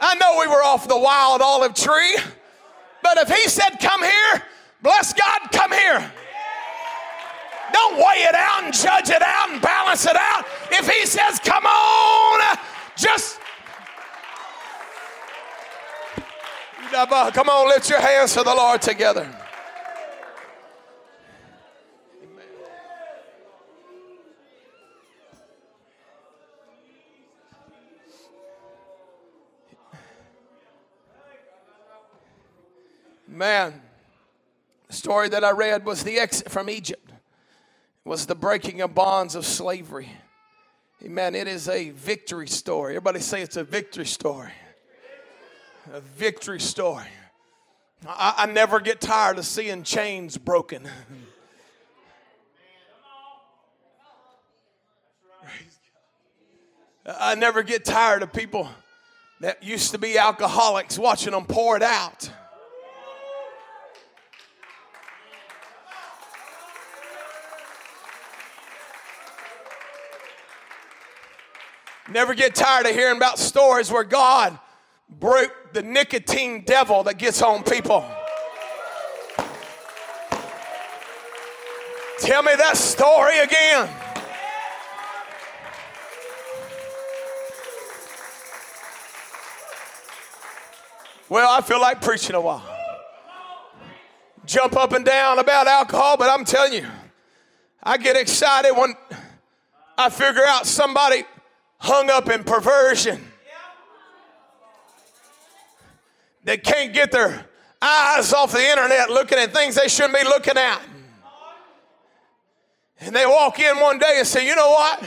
I 0.00 0.14
know 0.14 0.38
we 0.40 0.46
were 0.46 0.62
off 0.62 0.88
the 0.88 0.98
wild 0.98 1.42
olive 1.42 1.74
tree. 1.74 2.16
But 3.02 3.18
if 3.18 3.28
He 3.28 3.50
said, 3.50 3.76
Come 3.80 4.02
here, 4.02 4.42
bless 4.80 5.12
God, 5.12 5.40
come 5.52 5.70
here. 5.70 6.10
Don't 7.70 7.96
weigh 7.98 8.24
it 8.24 8.34
out 8.34 8.64
and 8.64 8.72
judge 8.72 9.10
it 9.10 9.20
out 9.20 9.50
and 9.50 9.60
balance 9.60 10.06
it 10.06 10.16
out. 10.16 10.46
If 10.70 10.88
He 10.88 11.04
says, 11.04 11.38
Come 11.38 11.66
on, 11.66 12.58
just 12.96 13.38
Come 16.90 17.48
on, 17.48 17.68
lift 17.68 17.88
your 17.90 18.00
hands 18.00 18.34
to 18.34 18.42
the 18.42 18.54
Lord 18.54 18.82
together. 18.82 19.28
Man, 33.26 33.82
the 34.86 34.92
story 34.92 35.28
that 35.30 35.42
I 35.42 35.50
read 35.50 35.84
was 35.84 36.04
the 36.04 36.18
exit 36.18 36.50
from 36.50 36.70
Egypt. 36.70 37.10
It 37.10 38.08
was 38.08 38.26
the 38.26 38.36
breaking 38.36 38.80
of 38.80 38.94
bonds 38.94 39.34
of 39.34 39.44
slavery. 39.44 40.08
Amen. 41.02 41.34
It 41.34 41.48
is 41.48 41.68
a 41.68 41.90
victory 41.90 42.46
story. 42.46 42.92
Everybody 42.92 43.18
say 43.20 43.42
it's 43.42 43.56
a 43.56 43.64
victory 43.64 44.06
story 44.06 44.52
a 45.92 46.00
victory 46.00 46.60
story. 46.60 47.04
I, 48.06 48.34
I 48.38 48.46
never 48.46 48.80
get 48.80 49.00
tired 49.00 49.38
of 49.38 49.46
seeing 49.46 49.82
chains 49.82 50.38
broken. 50.38 50.88
I 57.06 57.34
never 57.34 57.62
get 57.62 57.84
tired 57.84 58.22
of 58.22 58.32
people 58.32 58.66
that 59.40 59.62
used 59.62 59.90
to 59.90 59.98
be 59.98 60.16
alcoholics 60.16 60.98
watching 60.98 61.32
them 61.32 61.44
pour 61.44 61.76
it 61.76 61.82
out. 61.82 62.30
Never 72.10 72.34
get 72.34 72.54
tired 72.54 72.86
of 72.86 72.92
hearing 72.92 73.16
about 73.16 73.38
stories 73.38 73.90
where 73.90 74.04
God 74.04 74.58
broke 75.20 75.72
the 75.72 75.82
nicotine 75.82 76.64
devil 76.64 77.02
that 77.04 77.18
gets 77.18 77.42
on 77.42 77.62
people. 77.62 78.04
Tell 82.20 82.42
me 82.42 82.52
that 82.56 82.76
story 82.76 83.38
again. 83.38 83.88
Well, 91.28 91.50
I 91.50 91.60
feel 91.62 91.80
like 91.80 92.00
preaching 92.00 92.36
a 92.36 92.40
while. 92.40 92.62
Jump 94.46 94.76
up 94.76 94.92
and 94.92 95.04
down 95.04 95.38
about 95.38 95.66
alcohol, 95.66 96.16
but 96.16 96.30
I'm 96.30 96.44
telling 96.44 96.74
you, 96.74 96.86
I 97.82 97.96
get 97.96 98.16
excited 98.16 98.72
when 98.72 98.94
I 99.96 100.10
figure 100.10 100.44
out 100.46 100.66
somebody 100.66 101.24
hung 101.78 102.10
up 102.10 102.28
in 102.30 102.44
perversion 102.44 103.24
that 106.44 106.62
can't 106.62 106.92
get 106.92 107.10
their 107.10 107.46
eyes 107.80 108.32
off 108.32 108.52
the 108.52 108.70
internet 108.70 109.10
looking 109.10 109.38
at 109.38 109.52
things 109.52 109.74
they 109.74 109.88
shouldn't 109.88 110.14
be 110.14 110.24
looking 110.24 110.56
at. 110.56 110.80
And 113.00 113.14
they 113.14 113.26
walk 113.26 113.58
in 113.58 113.78
one 113.80 113.98
day 113.98 114.14
and 114.18 114.26
say, 114.26 114.46
You 114.46 114.54
know 114.56 114.70
what? 114.70 115.04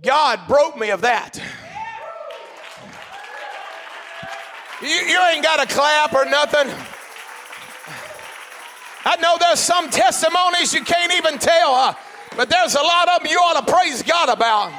God 0.00 0.40
broke 0.48 0.76
me 0.76 0.90
of 0.90 1.00
that. 1.02 1.40
You, 4.80 4.88
you 4.88 5.20
ain't 5.32 5.44
got 5.44 5.60
to 5.66 5.74
clap 5.74 6.12
or 6.12 6.24
nothing. 6.24 6.72
I 9.04 9.16
know 9.16 9.36
there's 9.38 9.60
some 9.60 9.90
testimonies 9.90 10.72
you 10.74 10.82
can't 10.82 11.12
even 11.14 11.38
tell, 11.38 11.74
uh, 11.74 11.94
but 12.36 12.48
there's 12.48 12.74
a 12.74 12.82
lot 12.82 13.08
of 13.08 13.22
them 13.22 13.30
you 13.30 13.38
ought 13.38 13.64
to 13.64 13.72
praise 13.72 14.02
God 14.02 14.28
about. 14.28 14.72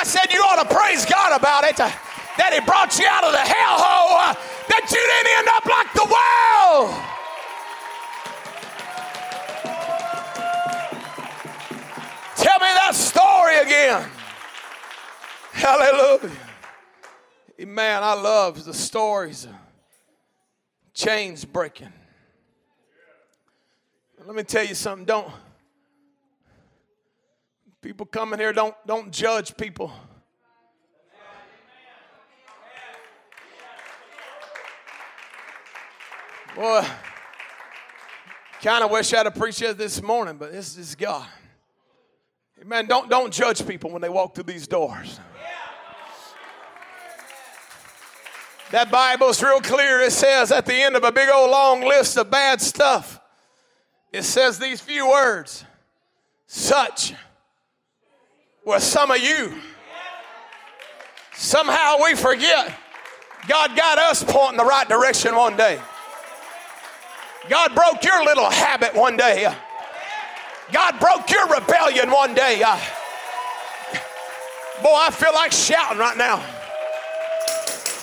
I 0.00 0.04
said 0.04 0.32
you 0.32 0.40
ought 0.40 0.66
to 0.66 0.74
praise 0.74 1.04
God 1.04 1.38
about 1.38 1.64
it. 1.64 1.78
Uh, 1.78 1.90
that 2.38 2.54
He 2.54 2.60
brought 2.60 2.98
you 2.98 3.06
out 3.06 3.22
of 3.22 3.32
the 3.32 3.38
hellhole. 3.38 4.16
Uh, 4.16 4.34
that 4.70 4.88
you 4.88 4.96
didn't 4.96 5.32
end 5.36 5.48
up 5.52 5.66
like 5.66 5.92
the 5.92 6.08
world. 6.08 6.88
Tell 12.36 12.58
me 12.60 12.72
that 12.80 12.94
story 12.94 13.58
again. 13.58 14.08
Hallelujah. 15.52 16.30
Man, 17.66 18.02
I 18.02 18.14
love 18.14 18.64
the 18.64 18.72
stories 18.72 19.44
of 19.44 19.54
chains 20.94 21.44
breaking. 21.44 21.92
Let 24.24 24.34
me 24.34 24.44
tell 24.44 24.64
you 24.64 24.74
something. 24.74 25.04
Don't 25.04 25.30
people 27.82 28.06
coming 28.06 28.38
here 28.38 28.52
don't 28.52 28.74
don't 28.86 29.10
judge 29.12 29.56
people. 29.56 29.92
Boy, 36.54 36.84
kind 38.60 38.84
of 38.84 38.90
wish 38.90 39.14
I'd 39.14 39.26
appreciated 39.26 39.78
this 39.78 40.02
morning, 40.02 40.36
but 40.36 40.52
this 40.52 40.76
is 40.76 40.94
God. 40.94 41.26
Man, 42.64 42.86
don't 42.86 43.08
don't 43.08 43.32
judge 43.32 43.66
people 43.66 43.90
when 43.90 44.02
they 44.02 44.08
walk 44.08 44.34
through 44.34 44.44
these 44.44 44.66
doors. 44.66 45.20
That 48.72 48.90
Bible's 48.90 49.42
real 49.42 49.60
clear. 49.60 50.00
It 50.00 50.12
says 50.12 50.52
at 50.52 50.66
the 50.66 50.74
end 50.74 50.94
of 50.94 51.02
a 51.02 51.10
big 51.10 51.28
old 51.28 51.50
long 51.50 51.80
list 51.80 52.16
of 52.16 52.30
bad 52.30 52.60
stuff, 52.60 53.20
it 54.12 54.22
says 54.22 54.58
these 54.58 54.80
few 54.80 55.08
words 55.08 55.64
such 56.46 57.14
were 58.70 58.80
some 58.80 59.10
of 59.10 59.18
you. 59.18 59.52
Somehow 61.34 61.96
we 62.04 62.14
forget 62.14 62.72
God 63.48 63.76
got 63.76 63.98
us 63.98 64.22
pointing 64.22 64.58
the 64.58 64.64
right 64.64 64.88
direction 64.88 65.34
one 65.34 65.56
day. 65.56 65.80
God 67.48 67.74
broke 67.74 68.04
your 68.04 68.24
little 68.24 68.48
habit 68.48 68.94
one 68.94 69.16
day. 69.16 69.52
God 70.72 71.00
broke 71.00 71.28
your 71.30 71.48
rebellion 71.48 72.10
one 72.10 72.32
day. 72.34 72.58
Boy, 74.82 74.94
I 74.94 75.10
feel 75.10 75.34
like 75.34 75.50
shouting 75.50 75.98
right 75.98 76.16
now. 76.16 76.36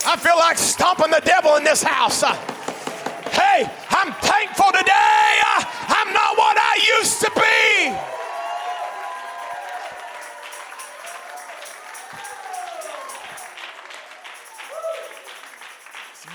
I 0.05 0.15
feel 0.17 0.37
like 0.37 0.57
stomping 0.57 1.11
the 1.11 1.21
devil 1.23 1.55
in 1.55 1.63
this 1.63 1.81
house. 1.81 2.23
Hey, 2.23 3.63
I'm 3.89 4.11
thankful 4.13 4.71
today. 4.73 5.41
I'm 5.87 6.11
not 6.13 6.37
what 6.37 6.57
I 6.57 6.97
used 6.99 7.21
to 7.21 7.31
be. 7.35 8.26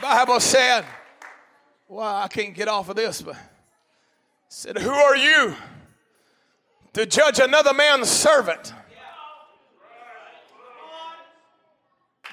Bible 0.02 0.40
said, 0.40 0.84
well, 1.86 2.16
I 2.16 2.26
can't 2.26 2.56
get 2.56 2.66
off 2.66 2.88
of 2.88 2.96
this, 2.96 3.22
but 3.22 3.36
said, 4.48 4.76
Who 4.76 4.90
are 4.90 5.14
you 5.14 5.54
to 6.94 7.06
judge 7.06 7.38
another 7.38 7.72
man's 7.72 8.10
servant? 8.10 8.74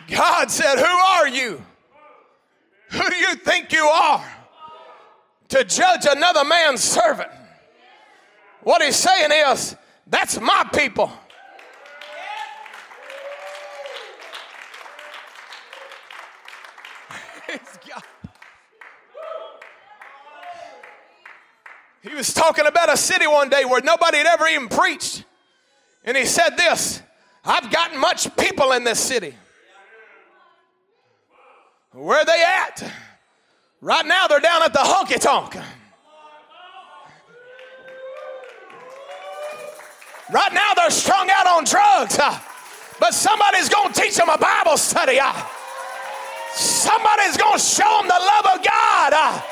God 0.07 0.49
said, 0.49 0.79
Who 0.79 0.83
are 0.83 1.27
you? 1.27 1.63
Who 2.89 3.07
do 3.07 3.15
you 3.15 3.35
think 3.35 3.71
you 3.71 3.85
are 3.85 4.25
to 5.49 5.63
judge 5.63 6.07
another 6.09 6.43
man's 6.43 6.83
servant? 6.83 7.29
What 8.63 8.81
he's 8.81 8.95
saying 8.95 9.29
is, 9.31 9.75
That's 10.07 10.41
my 10.41 10.67
people. 10.73 11.11
He 22.01 22.08
was 22.19 22.33
talking 22.33 22.67
about 22.67 22.91
a 22.91 22.97
city 22.97 23.27
one 23.27 23.49
day 23.49 23.63
where 23.63 23.81
nobody 23.81 24.17
had 24.17 24.27
ever 24.27 24.45
even 24.47 24.67
preached. 24.67 25.23
And 26.03 26.15
he 26.15 26.25
said 26.25 26.57
this 26.57 27.01
I've 27.45 27.71
got 27.71 27.95
much 27.95 28.35
people 28.35 28.73
in 28.73 28.83
this 28.83 28.99
city. 28.99 29.33
Where 31.93 32.19
are 32.19 32.25
they 32.25 32.43
at? 32.43 32.91
Right 33.81 34.05
now, 34.05 34.27
they're 34.27 34.41
down 34.41 34.63
at 34.63 34.73
the 34.73 34.79
honky 34.79 35.19
tonk. 35.19 35.55
Right 40.31 40.53
now, 40.53 40.73
they're 40.75 40.91
strung 40.91 41.29
out 41.33 41.47
on 41.47 41.63
drugs. 41.63 42.19
But 42.99 43.13
somebody's 43.13 43.69
going 43.69 43.93
to 43.93 44.01
teach 44.01 44.15
them 44.15 44.29
a 44.29 44.37
Bible 44.37 44.77
study. 44.77 45.19
Somebody's 46.53 47.37
going 47.37 47.57
to 47.57 47.63
show 47.63 47.99
them 48.01 48.07
the 48.07 48.19
love 48.19 48.59
of 48.59 48.65
God. 48.65 49.43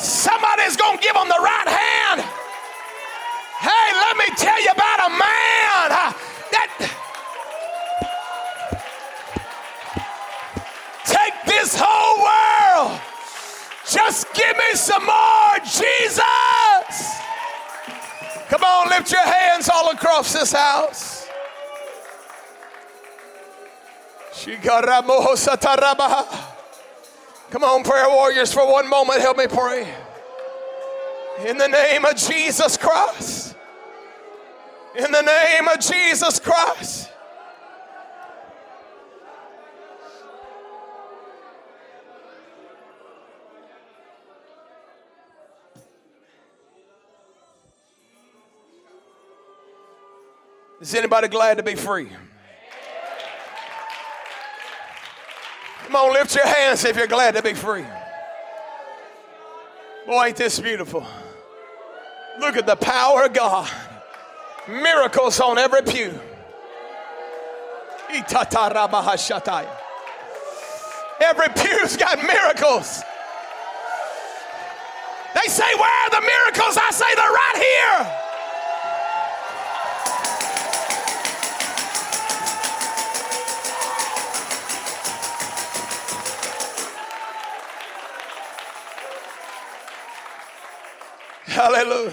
Somebody's 0.00 0.76
going 0.76 0.98
to 0.98 1.02
give 1.02 1.14
them 1.14 1.28
the 1.28 1.40
right 1.40 1.68
hand. 1.68 2.20
Hey, 3.60 3.92
let 3.92 4.16
me 4.16 4.24
tell 4.36 4.60
you 4.62 4.70
about 4.72 5.06
a 5.06 5.10
man 5.10 5.88
that 6.50 6.70
Take 11.04 11.34
this 11.44 11.76
whole 11.78 12.24
world. 12.24 13.00
Just 13.86 14.32
give 14.32 14.56
me 14.56 14.74
some 14.74 15.04
more, 15.04 15.58
Jesus. 15.64 16.22
Come 18.48 18.64
on, 18.64 18.88
lift 18.88 19.12
your 19.12 19.20
hands 19.20 19.68
all 19.68 19.90
across 19.90 20.32
this 20.32 20.52
house. 20.52 21.26
Come 27.50 27.64
on, 27.64 27.82
prayer 27.82 28.08
warriors, 28.08 28.52
for 28.52 28.64
one 28.70 28.88
moment, 28.88 29.20
help 29.20 29.36
me 29.36 29.48
pray. 29.48 29.92
In 31.44 31.58
the 31.58 31.66
name 31.66 32.04
of 32.04 32.14
Jesus 32.14 32.76
Christ. 32.76 33.56
In 34.96 35.10
the 35.10 35.22
name 35.22 35.66
of 35.66 35.80
Jesus 35.80 36.38
Christ. 36.38 37.10
Is 50.80 50.94
anybody 50.94 51.26
glad 51.26 51.56
to 51.56 51.64
be 51.64 51.74
free? 51.74 52.10
Come 55.90 56.06
on, 56.06 56.12
lift 56.12 56.36
your 56.36 56.46
hands 56.46 56.84
if 56.84 56.96
you're 56.96 57.08
glad 57.08 57.34
to 57.34 57.42
be 57.42 57.52
free. 57.52 57.84
Boy, 60.06 60.26
ain't 60.26 60.36
this 60.36 60.60
beautiful? 60.60 61.04
Look 62.38 62.56
at 62.56 62.64
the 62.64 62.76
power 62.76 63.24
of 63.24 63.32
God. 63.32 63.68
Miracles 64.68 65.40
on 65.40 65.58
every 65.58 65.82
pew. 65.82 66.16
Every 71.20 71.48
pew's 71.56 71.96
got 71.96 72.22
miracles. 72.22 73.02
They 75.34 75.48
say, 75.48 75.74
Where 75.74 75.90
are 75.90 76.10
the 76.10 76.20
miracles? 76.20 76.78
I 76.80 76.90
say, 76.92 77.14
They're 77.16 77.32
right 77.32 77.56
here. 77.56 78.19
Hallelujah. 91.50 92.12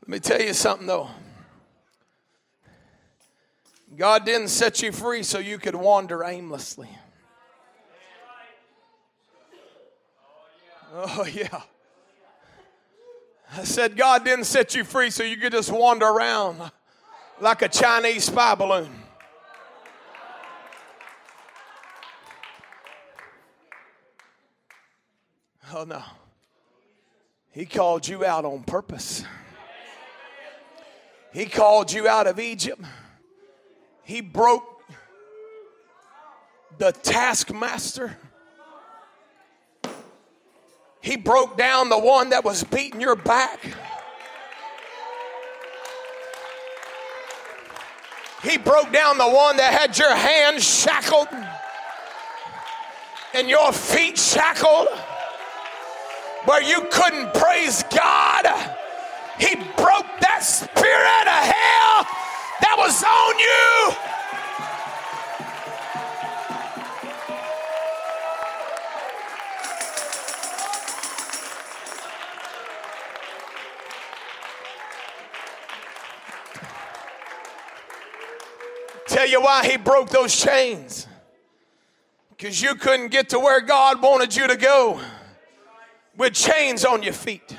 Let 0.00 0.08
me 0.08 0.18
tell 0.18 0.40
you 0.40 0.54
something 0.54 0.86
though. 0.86 1.10
God 3.94 4.24
didn't 4.24 4.48
set 4.48 4.80
you 4.80 4.92
free 4.92 5.22
so 5.22 5.38
you 5.38 5.58
could 5.58 5.74
wander 5.74 6.24
aimlessly. 6.24 6.88
Oh, 10.94 11.16
oh, 11.18 11.26
yeah. 11.26 11.60
I 13.54 13.64
said, 13.64 13.94
God 13.94 14.24
didn't 14.24 14.46
set 14.46 14.74
you 14.74 14.82
free 14.82 15.10
so 15.10 15.22
you 15.22 15.36
could 15.36 15.52
just 15.52 15.70
wander 15.70 16.06
around 16.06 16.70
like 17.42 17.60
a 17.60 17.68
Chinese 17.68 18.24
spy 18.24 18.54
balloon. 18.54 19.02
Oh, 25.74 25.84
no. 25.84 26.02
He 27.56 27.64
called 27.64 28.06
you 28.06 28.22
out 28.22 28.44
on 28.44 28.64
purpose. 28.64 29.24
He 31.32 31.46
called 31.46 31.90
you 31.90 32.06
out 32.06 32.26
of 32.26 32.38
Egypt. 32.38 32.82
He 34.02 34.20
broke 34.20 34.82
the 36.76 36.92
taskmaster. 36.92 38.18
He 41.00 41.16
broke 41.16 41.56
down 41.56 41.88
the 41.88 41.98
one 41.98 42.28
that 42.28 42.44
was 42.44 42.62
beating 42.62 43.00
your 43.00 43.16
back. 43.16 43.58
He 48.42 48.58
broke 48.58 48.92
down 48.92 49.16
the 49.16 49.30
one 49.30 49.56
that 49.56 49.72
had 49.72 49.96
your 49.96 50.14
hands 50.14 50.62
shackled 50.62 51.28
and 53.32 53.48
your 53.48 53.72
feet 53.72 54.18
shackled 54.18 54.88
where 56.46 56.62
you 56.62 56.80
couldn't 56.90 57.34
praise 57.34 57.82
God. 57.90 58.46
He 59.38 59.56
broke 59.56 60.06
that 60.20 60.40
spirit 60.42 61.26
of 61.26 61.44
hell 61.44 62.06
that 62.60 62.76
was 62.78 63.02
on 63.02 63.38
you. 63.38 63.94
Tell 79.08 79.28
you 79.28 79.40
why 79.40 79.66
he 79.66 79.76
broke 79.76 80.10
those 80.10 80.34
chains. 80.34 81.06
Because 82.30 82.62
you 82.62 82.74
couldn't 82.74 83.08
get 83.08 83.30
to 83.30 83.38
where 83.38 83.60
God 83.60 84.00
wanted 84.00 84.36
you 84.36 84.46
to 84.46 84.56
go 84.56 85.00
with 86.16 86.32
chains 86.34 86.84
on 86.84 87.02
your 87.02 87.12
feet. 87.12 87.56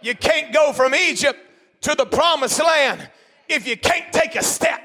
You 0.00 0.14
can't 0.14 0.52
go 0.52 0.72
from 0.72 0.94
Egypt 0.94 1.38
to 1.82 1.94
the 1.94 2.06
promised 2.06 2.62
land 2.62 3.08
if 3.48 3.66
you 3.66 3.76
can't 3.76 4.12
take 4.12 4.34
a 4.34 4.42
step. 4.42 4.80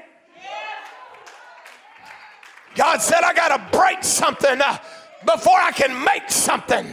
God 2.74 2.98
said, 3.02 3.22
I 3.24 3.34
got 3.34 3.48
to 3.56 3.76
break 3.76 4.04
something 4.04 4.60
uh, 4.60 4.78
before 5.24 5.58
I 5.58 5.72
can 5.72 6.04
make 6.04 6.30
something. 6.30 6.86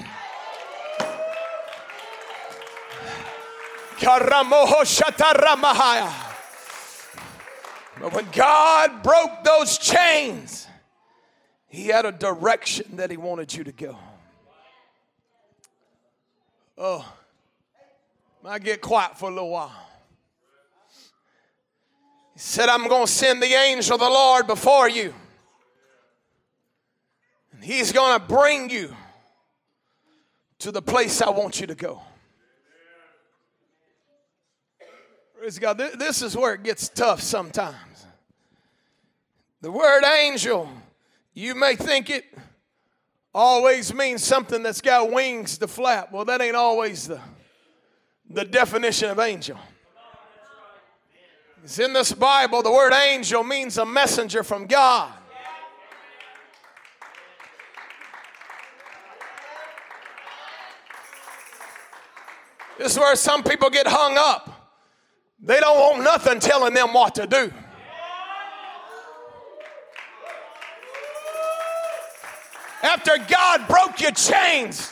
But 7.99 8.13
when 8.13 8.27
God 8.31 9.03
broke 9.03 9.43
those 9.43 9.77
chains, 9.77 10.67
He 11.67 11.87
had 11.87 12.05
a 12.05 12.11
direction 12.11 12.97
that 12.97 13.11
He 13.11 13.17
wanted 13.17 13.53
you 13.53 13.63
to 13.63 13.71
go. 13.71 13.97
Oh, 16.77 17.09
I 18.43 18.59
get 18.59 18.81
quiet 18.81 19.17
for 19.17 19.29
a 19.29 19.33
little 19.33 19.49
while. 19.49 19.71
He 22.33 22.39
said, 22.39 22.67
I'm 22.67 22.87
going 22.87 23.05
to 23.05 23.11
send 23.11 23.41
the 23.41 23.53
angel 23.53 23.95
of 23.95 24.01
the 24.01 24.09
Lord 24.09 24.45
before 24.45 24.89
you. 24.89 25.13
And 27.53 27.63
he's 27.63 27.93
going 27.93 28.19
to 28.19 28.25
bring 28.25 28.69
you 28.69 28.93
to 30.59 30.71
the 30.71 30.81
place 30.81 31.21
I 31.21 31.29
want 31.29 31.61
you 31.61 31.67
to 31.67 31.75
go. 31.75 32.01
Praise 35.39 35.59
God. 35.59 35.77
This 35.77 36.21
is 36.21 36.35
where 36.35 36.55
it 36.55 36.63
gets 36.63 36.89
tough 36.89 37.21
sometimes. 37.21 38.05
The 39.61 39.71
word 39.71 40.03
angel, 40.03 40.69
you 41.33 41.55
may 41.55 41.75
think 41.75 42.09
it 42.09 42.25
always 43.35 43.93
means 43.93 44.23
something 44.23 44.63
that's 44.63 44.79
got 44.79 45.11
wings 45.11 45.57
to 45.57 45.67
flap. 45.67 46.09
Well, 46.13 46.23
that 46.23 46.41
ain't 46.41 46.55
always 46.55 47.05
the, 47.05 47.19
the 48.29 48.45
definition 48.45 49.09
of 49.09 49.19
angel. 49.19 49.59
It's 51.61 51.77
in 51.77 51.91
this 51.91 52.13
Bible, 52.13 52.63
the 52.63 52.71
word 52.71 52.93
angel 52.93 53.43
means 53.43 53.77
a 53.77 53.85
messenger 53.85 54.41
from 54.41 54.67
God. 54.67 55.11
This 62.77 62.93
is 62.93 62.99
where 62.99 63.15
some 63.15 63.43
people 63.43 63.69
get 63.69 63.87
hung 63.87 64.15
up. 64.17 64.71
They 65.41 65.59
don't 65.59 65.77
want 65.77 66.03
nothing 66.03 66.39
telling 66.39 66.73
them 66.73 66.93
what 66.93 67.15
to 67.15 67.27
do. 67.27 67.51
After 72.85 73.17
God 73.27 73.67
broke 73.67 73.99
your 73.99 74.11
chains, 74.11 74.91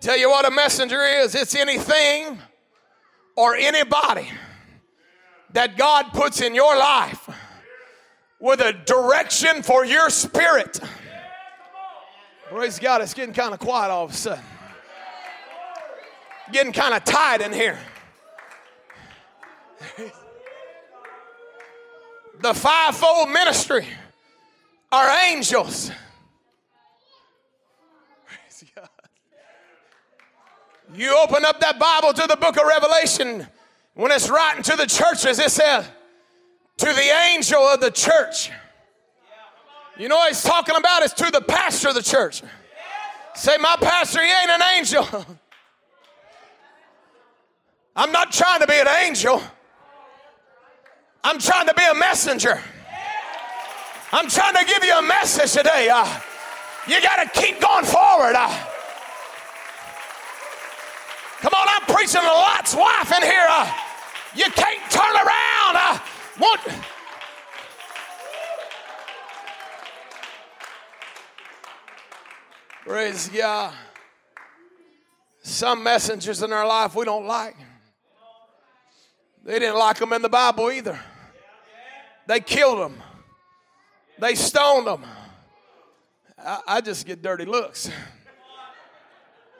Tell 0.00 0.16
you 0.16 0.30
what 0.30 0.46
a 0.46 0.52
messenger 0.52 1.02
is 1.02 1.34
it's 1.34 1.56
anything 1.56 2.38
or 3.34 3.56
anybody 3.56 4.28
that 5.52 5.76
God 5.76 6.12
puts 6.12 6.40
in 6.40 6.54
your 6.54 6.76
life 6.76 7.28
with 8.38 8.60
a 8.60 8.72
direction 8.72 9.64
for 9.64 9.84
your 9.84 10.08
spirit. 10.10 10.78
Praise 12.50 12.78
God, 12.78 13.02
it's 13.02 13.14
getting 13.14 13.34
kind 13.34 13.52
of 13.52 13.58
quiet 13.58 13.90
all 13.90 14.04
of 14.04 14.12
a 14.12 14.14
sudden. 14.14 14.44
Getting 16.52 16.72
kind 16.72 16.94
of 16.94 17.02
tight 17.02 17.40
in 17.40 17.52
here. 17.52 17.80
the 22.40 22.54
fivefold 22.54 23.30
ministry 23.30 23.86
are 24.92 25.08
angels. 25.28 25.90
You 30.94 31.16
open 31.18 31.44
up 31.44 31.60
that 31.60 31.78
Bible 31.78 32.12
to 32.14 32.26
the 32.28 32.36
book 32.36 32.56
of 32.56 32.66
Revelation, 32.66 33.46
when 33.94 34.12
it's 34.12 34.30
writing 34.30 34.62
to 34.62 34.76
the 34.76 34.86
churches, 34.86 35.38
it 35.38 35.50
says, 35.50 35.86
to 36.78 36.86
the 36.86 37.10
angel 37.32 37.60
of 37.60 37.80
the 37.80 37.90
church. 37.90 38.50
You 39.98 40.08
know 40.08 40.16
what 40.16 40.28
he's 40.28 40.42
talking 40.42 40.76
about? 40.76 41.02
It's 41.02 41.14
to 41.14 41.30
the 41.30 41.40
pastor 41.40 41.88
of 41.88 41.94
the 41.94 42.02
church. 42.02 42.42
Say, 43.34 43.56
my 43.58 43.76
pastor, 43.80 44.22
he 44.22 44.30
ain't 44.30 44.50
an 44.50 44.62
angel. 44.76 45.06
I'm 47.96 48.12
not 48.12 48.30
trying 48.30 48.60
to 48.60 48.66
be 48.66 48.78
an 48.78 48.88
angel. 48.88 49.42
I'm 51.28 51.40
trying 51.40 51.66
to 51.66 51.74
be 51.74 51.82
a 51.82 51.94
messenger. 51.94 52.62
I'm 54.12 54.28
trying 54.28 54.54
to 54.54 54.64
give 54.64 54.84
you 54.84 54.96
a 54.96 55.02
message 55.02 55.54
today. 55.54 55.88
Uh, 55.92 56.06
you 56.86 57.02
got 57.02 57.20
to 57.20 57.40
keep 57.40 57.60
going 57.60 57.84
forward. 57.84 58.36
Uh, 58.36 58.48
come 61.40 61.52
on, 61.52 61.66
I'm 61.68 61.82
preaching 61.92 62.20
to 62.20 62.28
Lot's 62.28 62.76
wife 62.76 63.12
in 63.16 63.22
here. 63.24 63.44
Uh, 63.50 63.72
you 64.36 64.44
can't 64.52 64.88
turn 64.88 65.16
around. 65.16 65.74
Uh, 65.74 65.98
what? 66.38 66.60
Praise 72.84 73.28
God. 73.30 73.74
Some 75.42 75.82
messengers 75.82 76.44
in 76.44 76.52
our 76.52 76.68
life 76.68 76.94
we 76.94 77.04
don't 77.04 77.26
like. 77.26 77.56
They 79.42 79.58
didn't 79.58 79.76
like 79.76 79.98
them 79.98 80.12
in 80.12 80.22
the 80.22 80.28
Bible 80.28 80.70
either. 80.70 81.00
They 82.26 82.40
killed 82.40 82.90
him. 82.90 83.02
They 84.18 84.34
stoned 84.34 84.86
them. 84.86 85.04
I, 86.38 86.60
I 86.66 86.80
just 86.80 87.06
get 87.06 87.22
dirty 87.22 87.44
looks. 87.44 87.90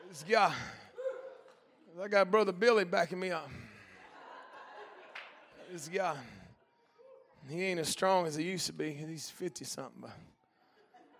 This 0.09 0.25
guy, 0.29 0.53
I 2.03 2.09
got 2.09 2.31
brother 2.31 2.53
Billy 2.53 2.85
backing 2.85 3.21
me 3.21 3.31
up. 3.31 3.49
This 5.73 5.89
guy, 5.89 6.17
he 7.49 7.65
ain't 7.65 7.81
as 7.81 7.89
strong 7.89 8.27
as 8.27 8.37
he 8.37 8.45
used 8.45 8.67
to 8.67 8.73
be. 8.73 8.93
He's 8.93 9.31
50 9.31 9.65
something. 9.65 9.93
But 10.01 10.11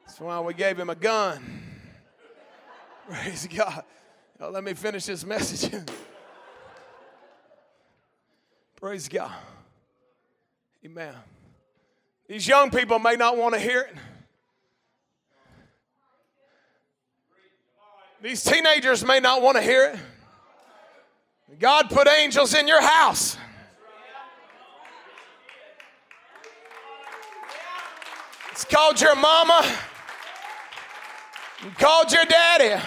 that's 0.07 0.21
why 0.21 0.41
we 0.41 0.55
gave 0.55 0.79
him 0.79 0.91
a 0.91 0.95
gun. 0.95 1.63
Praise 3.09 3.49
God. 3.55 3.85
Let 4.39 4.65
me 4.65 4.75
finish 4.75 5.07
this 5.07 5.25
message. 5.25 5.73
Praise 8.77 9.09
God. 9.09 9.33
Amen. 10.85 11.15
These 12.29 12.47
young 12.47 12.71
people 12.71 12.99
may 12.99 13.15
not 13.17 13.37
want 13.37 13.55
to 13.55 13.61
hear 13.61 13.83
it. 13.83 13.95
These 18.23 18.43
teenagers 18.43 19.05
may 19.05 19.21
not 19.21 19.43
want 19.43 19.57
to 19.57 19.63
hear 19.63 19.95
it. 19.95 19.99
God 21.61 21.89
put 21.91 22.09
angels 22.09 22.55
in 22.55 22.67
your 22.67 22.83
house. 22.83 23.37
It's 28.51 28.65
called 28.65 29.01
your 29.01 29.15
mama. 29.15 29.65
called 31.79 32.11
your 32.11 32.25
daddy. 32.25 32.83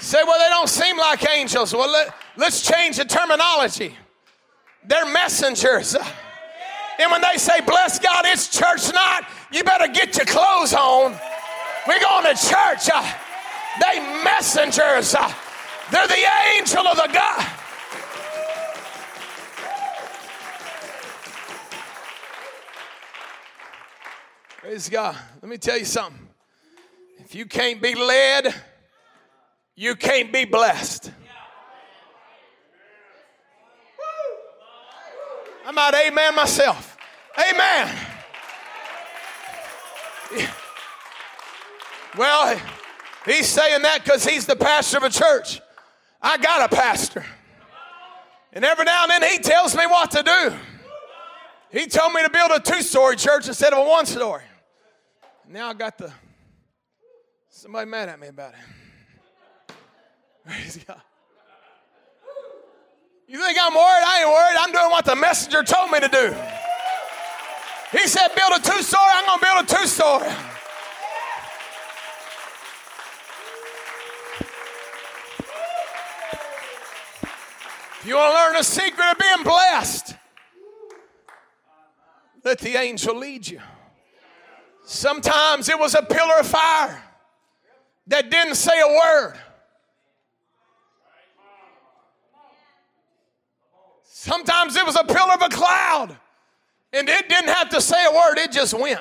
Say, 0.00 0.22
well, 0.26 0.38
they 0.38 0.48
don't 0.48 0.68
seem 0.68 0.98
like 0.98 1.26
angels. 1.30 1.72
Well, 1.72 1.90
let, 1.90 2.12
let's 2.36 2.66
change 2.68 2.96
the 2.96 3.04
terminology. 3.04 3.96
They're 4.84 5.06
messengers. 5.06 5.96
And 6.98 7.10
when 7.10 7.22
they 7.22 7.38
say, 7.38 7.60
bless 7.60 7.98
God, 7.98 8.24
it's 8.26 8.48
church 8.48 8.92
night, 8.92 9.22
you 9.50 9.64
better 9.64 9.88
get 9.88 10.16
your 10.16 10.26
clothes 10.26 10.74
on. 10.74 11.18
We're 11.86 12.00
going 12.00 12.24
to 12.24 12.48
church. 12.48 12.90
Uh, 12.92 13.12
they 13.80 14.00
messengers. 14.22 15.14
Uh, 15.14 15.32
they're 15.90 16.06
the 16.06 16.24
angel 16.56 16.86
of 16.86 16.96
the 16.96 17.10
God. 17.12 17.46
Praise 24.58 24.88
God. 24.88 25.16
Let 25.42 25.48
me 25.48 25.58
tell 25.58 25.76
you 25.76 25.84
something. 25.84 26.28
If 27.18 27.34
you 27.34 27.46
can't 27.46 27.82
be 27.82 27.94
led, 27.94 28.54
you 29.74 29.96
can't 29.96 30.32
be 30.32 30.44
blessed. 30.44 31.10
I'm 35.64 35.78
out 35.78 35.94
amen 35.94 36.34
myself. 36.34 36.96
Amen. 37.38 37.96
Well, 42.16 42.60
He's 43.24 43.46
saying 43.46 43.82
that 43.82 44.02
because 44.02 44.24
he's 44.24 44.46
the 44.46 44.56
pastor 44.56 44.96
of 44.96 45.04
a 45.04 45.10
church. 45.10 45.60
I 46.20 46.38
got 46.38 46.72
a 46.72 46.74
pastor. 46.74 47.24
And 48.52 48.64
every 48.64 48.84
now 48.84 49.04
and 49.04 49.10
then 49.10 49.30
he 49.30 49.38
tells 49.38 49.76
me 49.76 49.86
what 49.86 50.10
to 50.12 50.22
do. 50.22 50.56
He 51.70 51.86
told 51.86 52.12
me 52.12 52.22
to 52.22 52.30
build 52.30 52.50
a 52.50 52.60
two 52.60 52.82
story 52.82 53.16
church 53.16 53.48
instead 53.48 53.72
of 53.72 53.78
a 53.78 53.88
one 53.88 54.06
story. 54.06 54.42
Now 55.48 55.68
I 55.68 55.74
got 55.74 55.96
the 55.98 56.12
somebody 57.48 57.88
mad 57.88 58.08
at 58.08 58.18
me 58.18 58.28
about 58.28 58.52
it. 58.52 59.74
Praise 60.46 60.84
God. 60.86 61.00
You 63.32 63.38
think 63.38 63.56
I'm 63.58 63.72
worried? 63.72 64.04
I 64.06 64.20
ain't 64.20 64.28
worried. 64.28 64.56
I'm 64.60 64.72
doing 64.72 64.90
what 64.90 65.06
the 65.06 65.16
messenger 65.16 65.62
told 65.62 65.90
me 65.90 66.00
to 66.00 66.08
do. 66.08 66.36
He 67.98 68.06
said, 68.06 68.28
build 68.36 68.52
a 68.54 68.60
two 68.60 68.82
story, 68.82 69.10
I'm 69.10 69.24
going 69.26 69.38
to 69.38 69.46
build 69.46 69.64
a 69.64 69.74
two 69.74 69.86
story. 69.86 70.28
If 78.00 78.06
you 78.06 78.16
want 78.16 78.34
to 78.34 78.38
learn 78.38 78.52
the 78.58 78.64
secret 78.64 79.12
of 79.12 79.18
being 79.18 79.44
blessed, 79.44 80.14
let 82.44 82.58
the 82.58 82.76
angel 82.76 83.16
lead 83.16 83.48
you. 83.48 83.60
Sometimes 84.84 85.70
it 85.70 85.78
was 85.78 85.94
a 85.94 86.02
pillar 86.02 86.40
of 86.40 86.46
fire 86.46 87.02
that 88.08 88.30
didn't 88.30 88.56
say 88.56 88.78
a 88.78 88.88
word. 88.88 89.38
Sometimes 94.22 94.76
it 94.76 94.86
was 94.86 94.94
a 94.94 95.02
pillar 95.02 95.32
of 95.32 95.42
a 95.42 95.48
cloud 95.48 96.16
and 96.92 97.08
it 97.08 97.28
didn't 97.28 97.48
have 97.48 97.70
to 97.70 97.80
say 97.80 98.06
a 98.06 98.12
word, 98.14 98.38
it 98.38 98.52
just 98.52 98.72
went. 98.72 99.00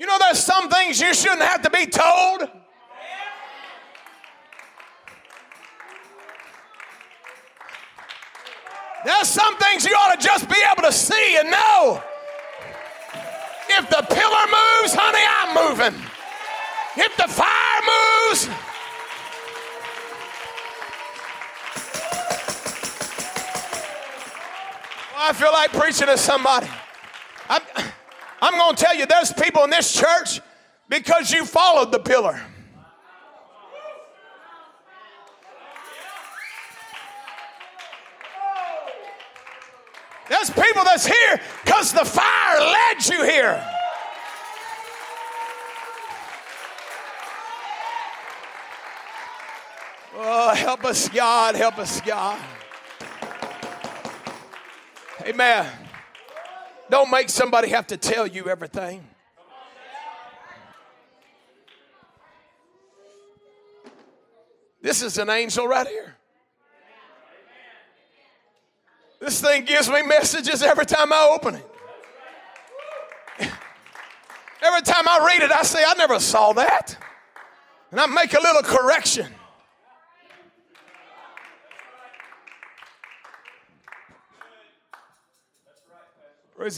You 0.00 0.06
know, 0.06 0.18
there's 0.18 0.40
some 0.40 0.68
things 0.68 1.00
you 1.00 1.14
shouldn't 1.14 1.42
have 1.42 1.62
to 1.62 1.70
be 1.70 1.86
told. 1.86 2.50
There's 9.04 9.28
some 9.28 9.56
things 9.58 9.84
you 9.84 9.94
ought 9.94 10.20
to 10.20 10.26
just 10.26 10.48
be 10.48 10.56
able 10.72 10.82
to 10.82 10.92
see 10.92 11.36
and 11.36 11.52
know. 11.52 12.02
If 13.68 13.88
the 13.90 14.04
pillar 14.12 14.46
moves, 14.48 14.92
honey, 14.92 15.24
I'm 15.24 15.54
moving. 15.70 16.02
If 16.96 17.16
the 17.16 17.28
fire 17.28 18.28
moves, 18.28 18.73
I 25.26 25.32
feel 25.32 25.52
like 25.52 25.72
preaching 25.72 26.06
to 26.08 26.18
somebody. 26.18 26.68
I'm, 27.48 27.62
I'm 28.42 28.58
going 28.58 28.76
to 28.76 28.84
tell 28.84 28.94
you, 28.94 29.06
there's 29.06 29.32
people 29.32 29.64
in 29.64 29.70
this 29.70 29.90
church 29.90 30.42
because 30.90 31.30
you 31.30 31.46
followed 31.46 31.92
the 31.92 31.98
pillar. 31.98 32.38
There's 40.28 40.50
people 40.50 40.84
that's 40.84 41.06
here 41.06 41.40
because 41.64 41.92
the 41.94 42.04
fire 42.04 42.60
led 42.60 43.06
you 43.08 43.24
here. 43.24 43.66
Oh, 50.16 50.54
help 50.54 50.84
us, 50.84 51.08
God. 51.08 51.54
Help 51.54 51.78
us, 51.78 52.02
God. 52.02 52.38
Amen. 55.26 55.66
Don't 56.90 57.10
make 57.10 57.30
somebody 57.30 57.68
have 57.70 57.86
to 57.88 57.96
tell 57.96 58.26
you 58.26 58.48
everything. 58.48 59.06
This 64.82 65.02
is 65.02 65.16
an 65.16 65.30
angel 65.30 65.66
right 65.66 65.86
here. 65.86 66.14
This 69.18 69.40
thing 69.40 69.64
gives 69.64 69.88
me 69.88 70.02
messages 70.02 70.62
every 70.62 70.84
time 70.84 71.10
I 71.10 71.30
open 71.34 71.54
it. 71.54 71.66
Every 74.60 74.82
time 74.82 75.08
I 75.08 75.24
read 75.26 75.42
it, 75.42 75.50
I 75.50 75.62
say, 75.62 75.82
I 75.86 75.94
never 75.94 76.20
saw 76.20 76.52
that. 76.54 76.98
And 77.90 77.98
I 77.98 78.06
make 78.06 78.34
a 78.34 78.40
little 78.40 78.62
correction. 78.62 79.26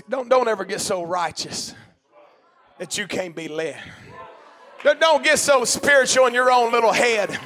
Don't, 0.09 0.29
don't 0.29 0.49
ever 0.49 0.65
get 0.65 0.81
so 0.81 1.03
righteous 1.03 1.75
that 2.79 2.97
you 2.99 3.07
can't 3.07 3.35
be 3.35 3.49
led. 3.49 3.79
Don't 4.83 5.25
get 5.25 5.39
so 5.39 5.65
spiritual 5.65 6.27
in 6.27 6.35
your 6.35 6.51
own 6.51 6.73
little 6.73 6.93
head 6.93 7.37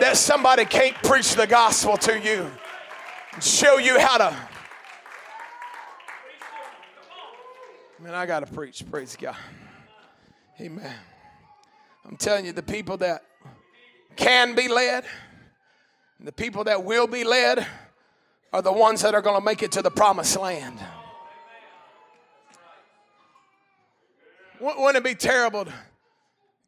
that 0.00 0.16
somebody 0.16 0.64
can't 0.64 0.94
preach 0.96 1.34
the 1.34 1.46
gospel 1.46 1.96
to 1.98 2.18
you 2.18 2.50
and 3.32 3.42
show 3.42 3.78
you 3.78 3.98
how 3.98 4.18
to. 4.18 4.36
Man, 8.00 8.14
I 8.14 8.26
got 8.26 8.40
to 8.40 8.52
preach. 8.52 8.84
Praise 8.90 9.16
God. 9.18 9.36
Amen. 10.60 10.94
I'm 12.04 12.16
telling 12.16 12.44
you, 12.44 12.52
the 12.52 12.62
people 12.62 12.96
that 12.98 13.22
can 14.16 14.54
be 14.54 14.68
led, 14.68 15.04
the 16.20 16.32
people 16.32 16.64
that 16.64 16.84
will 16.84 17.06
be 17.06 17.24
led, 17.24 17.66
are 18.52 18.62
the 18.62 18.72
ones 18.72 19.02
that 19.02 19.14
are 19.14 19.22
going 19.22 19.38
to 19.40 19.44
make 19.44 19.62
it 19.62 19.72
to 19.72 19.82
the 19.82 19.90
promised 19.90 20.38
land. 20.38 20.78
Wouldn't 24.64 24.96
it 24.96 25.04
be 25.04 25.14
terrible 25.14 25.66
to 25.66 25.72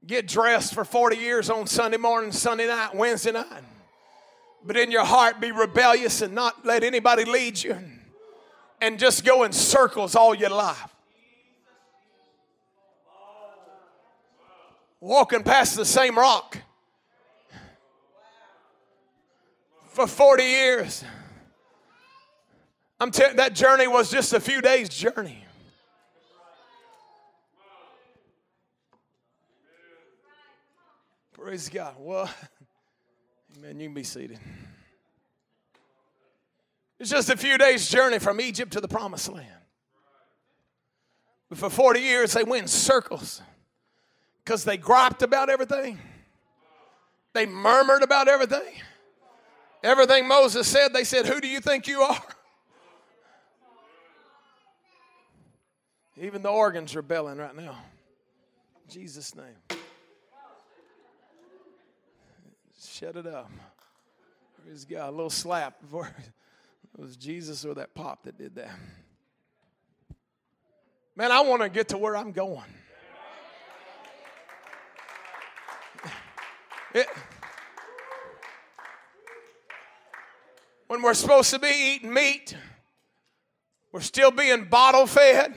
get 0.07 0.29
dressed 0.29 0.75
for 0.75 0.85
40 0.85 1.17
years 1.17 1.49
on 1.49 1.67
Sunday 1.67 1.97
morning, 1.97 2.31
Sunday 2.31 2.67
night, 2.67 2.95
Wednesday 2.95 3.33
night, 3.33 3.65
but 4.63 4.77
in 4.77 4.91
your 4.91 5.07
heart 5.07 5.41
be 5.41 5.51
rebellious 5.51 6.21
and 6.21 6.35
not 6.35 6.67
let 6.67 6.85
anybody 6.85 7.25
lead 7.25 7.63
you 7.63 7.75
and 8.83 8.99
just 8.99 9.25
go 9.25 9.45
in 9.45 9.53
circles 9.53 10.15
all 10.15 10.35
your 10.35 10.51
life? 10.51 10.95
Walking 15.01 15.43
past 15.43 15.75
the 15.75 15.87
same 15.87 16.19
rock 16.19 16.59
for 19.87 20.07
40 20.07 20.43
years. 20.43 21.03
I'm 23.01 23.11
telling 23.11 23.37
that 23.37 23.55
journey 23.55 23.89
was 23.89 24.11
just 24.11 24.35
a 24.35 24.41
few 24.41 24.61
days' 24.61 24.91
journey. 24.91 25.46
Praise 31.47 31.69
God. 31.69 31.95
Well, 31.97 32.29
amen. 33.57 33.79
You 33.79 33.87
can 33.87 33.95
be 33.95 34.03
seated. 34.03 34.41
It's 36.99 37.09
just 37.09 37.31
a 37.31 37.37
few 37.37 37.57
days' 37.57 37.89
journey 37.89 38.19
from 38.19 38.41
Egypt 38.41 38.73
to 38.73 38.81
the 38.81 38.89
promised 38.89 39.29
land. 39.29 39.47
But 41.49 41.59
for 41.59 41.71
40 41.71 42.01
years, 42.01 42.33
they 42.33 42.43
went 42.43 42.63
in 42.63 42.69
circles 42.69 43.43
because 44.45 44.65
they 44.65 44.77
griped 44.77 45.23
about 45.23 45.49
everything, 45.49 46.01
they 47.33 47.47
murmured 47.47 48.03
about 48.03 48.27
everything. 48.27 48.75
Everything 49.85 50.27
Moses 50.27 50.67
said, 50.67 50.93
they 50.93 51.05
said, 51.05 51.27
Who 51.27 51.41
do 51.41 51.47
you 51.47 51.61
think 51.61 51.87
you 51.87 52.01
are? 52.01 52.23
Even 56.21 56.43
the 56.43 56.49
organs 56.49 56.97
are 56.97 57.03
belling 57.03 57.39
right 57.39 57.55
now. 57.55 57.79
In 58.85 58.91
Jesus' 58.93 59.33
name. 59.37 59.55
Shut 62.99 63.15
it 63.15 63.27
up. 63.27 63.51
Praise 64.65 64.87
God. 64.87 65.11
A 65.11 65.11
little 65.11 65.29
slap 65.29 65.83
before 65.83 66.07
it 66.07 66.99
was 66.99 67.15
Jesus 67.15 67.63
or 67.63 67.75
that 67.75 67.95
pop 67.95 68.23
that 68.23 68.39
did 68.39 68.55
that. 68.55 68.71
Man, 71.15 71.31
I 71.31 71.43
want 71.43 71.61
to 71.61 71.69
get 71.69 71.89
to 71.89 71.99
where 71.99 72.17
I'm 72.17 72.33
going. 72.33 72.65
It, 76.95 77.07
when 80.87 81.03
we're 81.03 81.13
supposed 81.13 81.51
to 81.51 81.59
be 81.59 81.69
eating 81.69 82.15
meat, 82.15 82.57
we're 83.93 84.01
still 84.01 84.31
being 84.31 84.65
bottle 84.65 85.07
fed. 85.07 85.55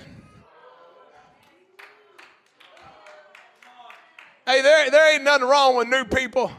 Hey, 4.45 4.61
there, 4.61 4.91
there 4.91 5.13
ain't 5.13 5.23
nothing 5.23 5.47
wrong 5.47 5.77
with 5.77 5.87
new 5.87 6.03
people 6.03 6.51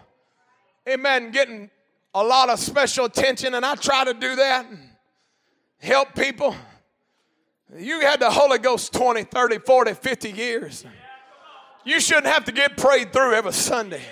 amen, 0.91 1.31
getting 1.31 1.71
a 2.15 2.23
lot 2.23 2.51
of 2.51 2.59
special 2.59 3.05
attention, 3.05 3.55
and 3.55 3.65
I 3.65 3.75
try 3.77 4.05
to 4.05 4.15
do 4.15 4.37
that 4.37 4.67
help 5.81 6.15
people. 6.15 6.55
You 7.77 8.01
had 8.01 8.21
the 8.21 8.31
Holy 8.31 8.59
Ghost 8.59 8.93
20, 8.93 9.25
30, 9.25 9.59
40, 9.59 9.95
50 9.95 10.31
years. 10.31 10.85
You 11.85 12.01
shouldn't 12.01 12.27
have 12.27 12.45
to 12.45 12.53
get 12.53 12.77
prayed 12.77 13.13
through 13.13 13.35
every 13.35 13.53
Sunday. 13.53 14.03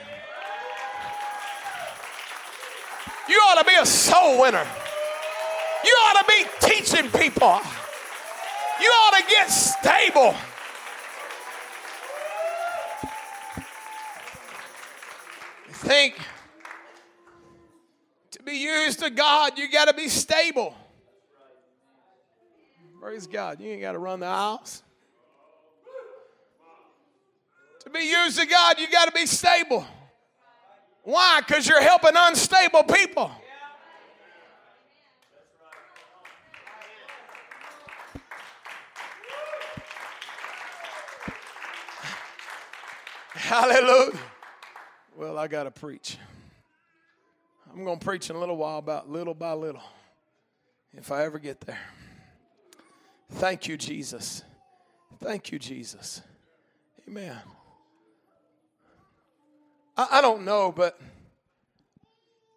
You 3.28 3.36
ought 3.36 3.60
to 3.60 3.64
be 3.64 3.74
a 3.78 3.84
soul 3.84 4.40
winner. 4.40 4.66
You 5.84 5.90
ought 5.90 6.20
to 6.20 6.24
be 6.26 6.66
teaching 6.66 7.10
people. 7.10 7.60
You 8.80 8.88
ought 8.88 9.18
to 9.18 9.24
get 9.28 9.50
stable. 9.50 10.34
Think 15.70 16.18
be 18.48 18.56
used 18.56 19.00
to 19.00 19.10
God, 19.10 19.58
you 19.58 19.70
got 19.70 19.88
to 19.88 19.94
be 19.94 20.08
stable. 20.08 20.74
Praise 23.00 23.26
God. 23.26 23.60
You 23.60 23.70
ain't 23.70 23.82
got 23.82 23.92
to 23.92 23.98
run 23.98 24.20
the 24.20 24.26
aisles. 24.26 24.82
To 27.80 27.90
be 27.90 28.00
used 28.00 28.38
to 28.38 28.46
God, 28.46 28.78
you 28.78 28.90
got 28.90 29.04
to 29.06 29.12
be 29.12 29.26
stable. 29.26 29.86
Why? 31.02 31.42
Because 31.46 31.68
you're 31.68 31.82
helping 31.82 32.12
unstable 32.14 32.84
people. 32.84 33.30
Hallelujah. 43.34 44.18
Well, 45.16 45.38
I 45.38 45.48
got 45.48 45.64
to 45.64 45.70
preach. 45.70 46.16
I'm 47.72 47.84
going 47.84 47.98
to 47.98 48.04
preach 48.04 48.30
in 48.30 48.36
a 48.36 48.38
little 48.38 48.56
while 48.56 48.78
about 48.78 49.10
little 49.10 49.34
by 49.34 49.52
little, 49.52 49.82
if 50.92 51.12
I 51.12 51.24
ever 51.24 51.38
get 51.38 51.60
there. 51.60 51.78
Thank 53.32 53.68
you, 53.68 53.76
Jesus. 53.76 54.42
Thank 55.20 55.52
you, 55.52 55.58
Jesus. 55.58 56.22
Amen. 57.06 57.36
I, 59.96 60.08
I 60.12 60.20
don't 60.20 60.44
know, 60.44 60.72
but 60.72 60.98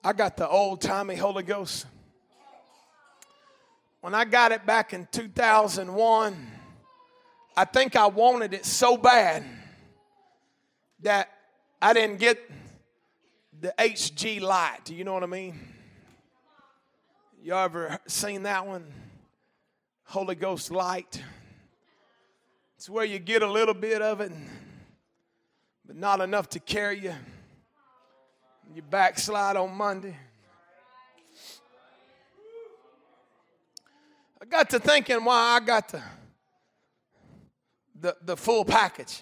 I 0.04 0.14
got 0.14 0.38
the 0.38 0.48
old 0.48 0.82
timey 0.82 1.16
Holy 1.16 1.44
Ghost. 1.44 1.86
When 4.00 4.16
I 4.16 4.26
got 4.26 4.52
it 4.52 4.66
back 4.66 4.94
in 4.94 5.08
2001, 5.12 6.48
I 7.56 7.66
think 7.66 7.96
I 7.96 8.08
wanted 8.08 8.54
it 8.54 8.66
so 8.66 8.98
bad 8.98 9.44
that 11.02 11.30
I 11.82 11.94
didn't 11.94 12.18
get 12.18 12.40
the 13.62 13.74
HG 13.78 14.42
light. 14.42 14.80
Do 14.86 14.96
you 14.96 15.04
know 15.04 15.14
what 15.14 15.22
I 15.22 15.28
mean? 15.28 15.60
You 17.44 17.54
ever 17.54 18.00
seen 18.08 18.44
that 18.44 18.66
one? 18.66 18.92
Holy 20.06 20.34
Ghost 20.34 20.72
light. 20.72 21.22
It's 22.76 22.90
where 22.90 23.06
you 23.06 23.20
get 23.20 23.44
a 23.44 23.52
little 23.52 23.76
bit 23.76 24.02
of 24.02 24.20
it, 24.20 24.32
but 25.86 25.96
not 25.96 26.22
enough 26.22 26.50
to 26.50 26.60
carry 26.60 27.02
you. 27.02 27.14
You 28.74 28.82
backslide 28.82 29.56
on 29.56 29.76
Monday. 29.76 30.18
I 34.42 34.46
got 34.46 34.72
to 34.72 34.80
thinking 34.80 35.24
why 35.24 35.58
I 35.58 35.60
got 35.60 35.90
the, 35.90 36.02
the, 38.00 38.18
the 38.24 38.38
full 38.38 38.66
package. 38.66 39.22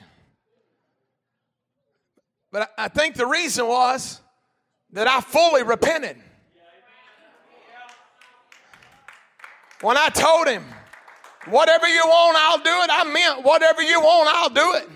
But 2.52 2.72
I 2.78 2.88
think 2.88 3.16
the 3.16 3.28
reason 3.28 3.68
was 3.68 4.22
that 4.94 5.08
I 5.08 5.22
fully 5.22 5.64
repented. 5.64 6.18
When 9.82 9.98
I 9.98 10.10
told 10.10 10.48
him, 10.48 10.66
whatever 11.46 11.88
you 11.88 12.02
want, 12.06 12.38
I'll 12.38 12.58
do 12.58 12.84
it, 12.84 12.90
I 12.92 13.04
meant 13.12 13.46
whatever 13.46 13.82
you 13.82 14.02
want, 14.02 14.30
I'll 14.34 14.50
do 14.50 14.74
it. 14.76 14.90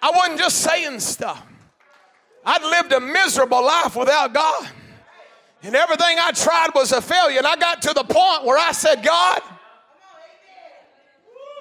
I 0.00 0.10
wasn't 0.10 0.38
just 0.38 0.58
saying 0.58 1.00
stuff. 1.00 1.44
I'd 2.44 2.62
lived 2.62 2.92
a 2.92 3.00
miserable 3.00 3.64
life 3.64 3.96
without 3.96 4.32
God. 4.32 4.68
And 5.62 5.74
everything 5.74 6.18
I 6.20 6.30
tried 6.32 6.68
was 6.74 6.92
a 6.92 7.00
failure. 7.00 7.38
And 7.38 7.46
I 7.46 7.56
got 7.56 7.80
to 7.82 7.94
the 7.94 8.04
point 8.04 8.44
where 8.44 8.58
I 8.58 8.72
said, 8.72 9.02
God, 9.02 9.40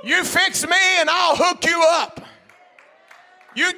you 0.04 0.26
fix 0.26 0.68
me 0.68 0.76
and 1.00 1.10
I'll 1.10 1.38
hook 1.38 1.66
you 1.66 1.82
up. 1.82 2.20
You. 3.56 3.72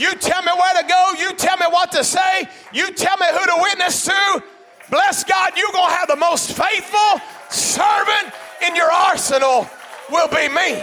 You 0.00 0.14
tell 0.14 0.42
me 0.42 0.50
where 0.58 0.82
to 0.82 0.88
go. 0.88 1.12
You 1.18 1.34
tell 1.34 1.58
me 1.58 1.66
what 1.68 1.92
to 1.92 2.02
say. 2.02 2.48
You 2.72 2.90
tell 2.94 3.18
me 3.18 3.26
who 3.30 3.44
to 3.44 3.58
witness 3.60 4.06
to. 4.06 4.42
Bless 4.88 5.24
God, 5.24 5.52
you're 5.58 5.70
going 5.72 5.90
to 5.90 5.94
have 5.94 6.08
the 6.08 6.16
most 6.16 6.52
faithful 6.52 7.20
servant 7.50 8.32
in 8.66 8.74
your 8.74 8.90
arsenal 8.90 9.68
will 10.10 10.28
be 10.28 10.48
me. 10.48 10.82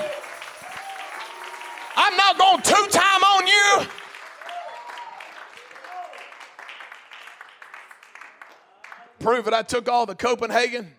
I'm 1.96 2.16
not 2.16 2.38
going 2.38 2.62
to 2.62 2.70
two 2.70 2.88
time 2.92 3.24
on 3.24 3.48
you. 3.48 3.88
Prove 9.18 9.48
it. 9.48 9.54
I 9.54 9.64
took 9.64 9.90
all 9.90 10.06
the 10.06 10.14
Copenhagen, 10.14 10.94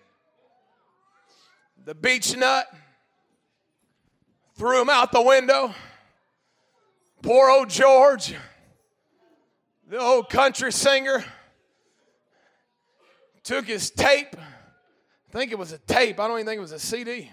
the 1.85 1.95
Beech-Nut, 1.95 2.67
threw 4.57 4.79
them 4.81 4.91
out 4.91 5.13
the 5.13 5.23
window. 5.23 5.73
Poor 7.23 7.51
old 7.51 7.69
George, 7.69 8.35
the 9.89 9.99
old 9.99 10.31
country 10.31 10.73
singer, 10.73 11.25
took 13.43 13.67
his 13.67 13.91
tape. 13.91 14.37
I 14.37 15.33
think 15.33 15.53
it 15.53 15.59
was 15.59 15.73
a 15.73 15.79
tape. 15.79 16.21
I 16.21 16.29
don't 16.29 16.37
even 16.39 16.47
think 16.47 16.59
it 16.59 16.63
was 16.63 16.73
a 16.73 16.79
CD. 16.79 17.31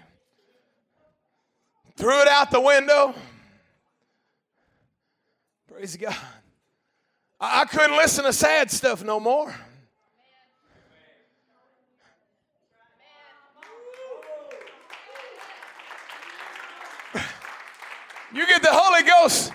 Threw 1.96 2.20
it 2.20 2.28
out 2.28 2.50
the 2.50 2.60
window. 2.60 3.14
Praise 5.68 5.96
God. 5.96 6.16
I, 7.38 7.64
couldn't 7.66 7.96
listen 7.96 8.24
to 8.24 8.32
sad 8.32 8.70
stuff 8.70 9.04
no 9.04 9.20
more. 9.20 9.54
You 18.34 18.46
get 18.46 18.60
the 18.60 18.68
Holy 18.70 19.02
Ghost 19.02 19.52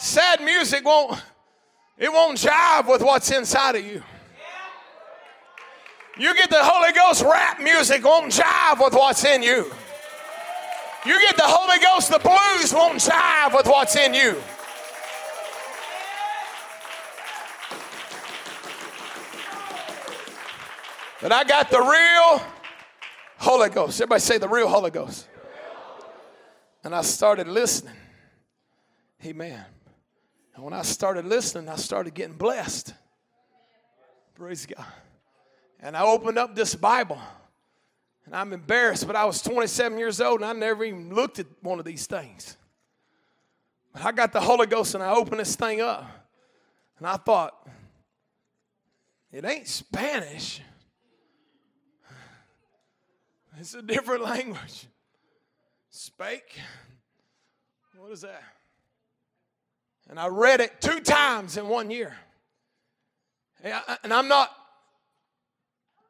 Sad 0.00 0.42
music 0.44 0.84
won't 0.84 1.20
it 1.98 2.12
won't 2.12 2.38
jive 2.38 2.88
with 2.88 3.02
what's 3.02 3.32
inside 3.32 3.74
of 3.74 3.84
you. 3.84 4.00
You 6.16 6.34
get 6.36 6.50
the 6.50 6.62
Holy 6.62 6.92
Ghost 6.92 7.24
rap 7.24 7.60
music 7.60 8.04
won't 8.04 8.32
jive 8.32 8.82
with 8.82 8.92
what's 8.94 9.24
in 9.24 9.42
you. 9.42 9.72
You 11.04 11.20
get 11.20 11.36
the 11.36 11.42
Holy 11.44 11.80
Ghost, 11.80 12.10
the 12.10 12.20
blues 12.20 12.72
won't 12.72 13.00
jive 13.00 13.56
with 13.56 13.66
what's 13.66 13.96
in 13.96 14.14
you. 14.14 14.40
But 21.20 21.32
I 21.32 21.42
got 21.42 21.70
the 21.70 21.80
real 21.80 22.46
Holy 23.38 23.68
Ghost. 23.68 24.00
Everybody 24.00 24.20
say 24.20 24.38
the 24.38 24.48
real 24.48 24.68
Holy 24.68 24.92
Ghost. 24.92 25.26
And 26.84 26.94
I 26.94 27.02
started 27.02 27.48
listening. 27.48 27.96
Amen. 29.24 29.64
And 30.58 30.64
when 30.64 30.74
I 30.74 30.82
started 30.82 31.24
listening, 31.24 31.68
I 31.68 31.76
started 31.76 32.14
getting 32.14 32.34
blessed. 32.34 32.92
Praise 34.34 34.66
God. 34.66 34.84
And 35.78 35.96
I 35.96 36.02
opened 36.02 36.36
up 36.36 36.56
this 36.56 36.74
Bible. 36.74 37.20
And 38.26 38.34
I'm 38.34 38.52
embarrassed, 38.52 39.06
but 39.06 39.14
I 39.14 39.24
was 39.24 39.40
27 39.40 39.96
years 39.96 40.20
old 40.20 40.40
and 40.40 40.50
I 40.50 40.52
never 40.52 40.82
even 40.82 41.14
looked 41.14 41.38
at 41.38 41.46
one 41.60 41.78
of 41.78 41.84
these 41.84 42.08
things. 42.08 42.56
But 43.92 44.04
I 44.04 44.10
got 44.10 44.32
the 44.32 44.40
Holy 44.40 44.66
Ghost 44.66 44.96
and 44.96 45.04
I 45.04 45.12
opened 45.12 45.38
this 45.38 45.54
thing 45.54 45.80
up. 45.80 46.10
And 46.98 47.06
I 47.06 47.18
thought, 47.18 47.54
it 49.30 49.44
ain't 49.44 49.68
Spanish. 49.68 50.60
It's 53.60 53.74
a 53.74 53.82
different 53.82 54.24
language. 54.24 54.88
Spake. 55.88 56.58
What 57.96 58.10
is 58.10 58.22
that? 58.22 58.42
And 60.08 60.18
I 60.18 60.28
read 60.28 60.60
it 60.60 60.80
two 60.80 61.00
times 61.00 61.56
in 61.56 61.68
one 61.68 61.90
year. 61.90 62.16
And 63.62 64.12
I'm 64.12 64.28
not, 64.28 64.50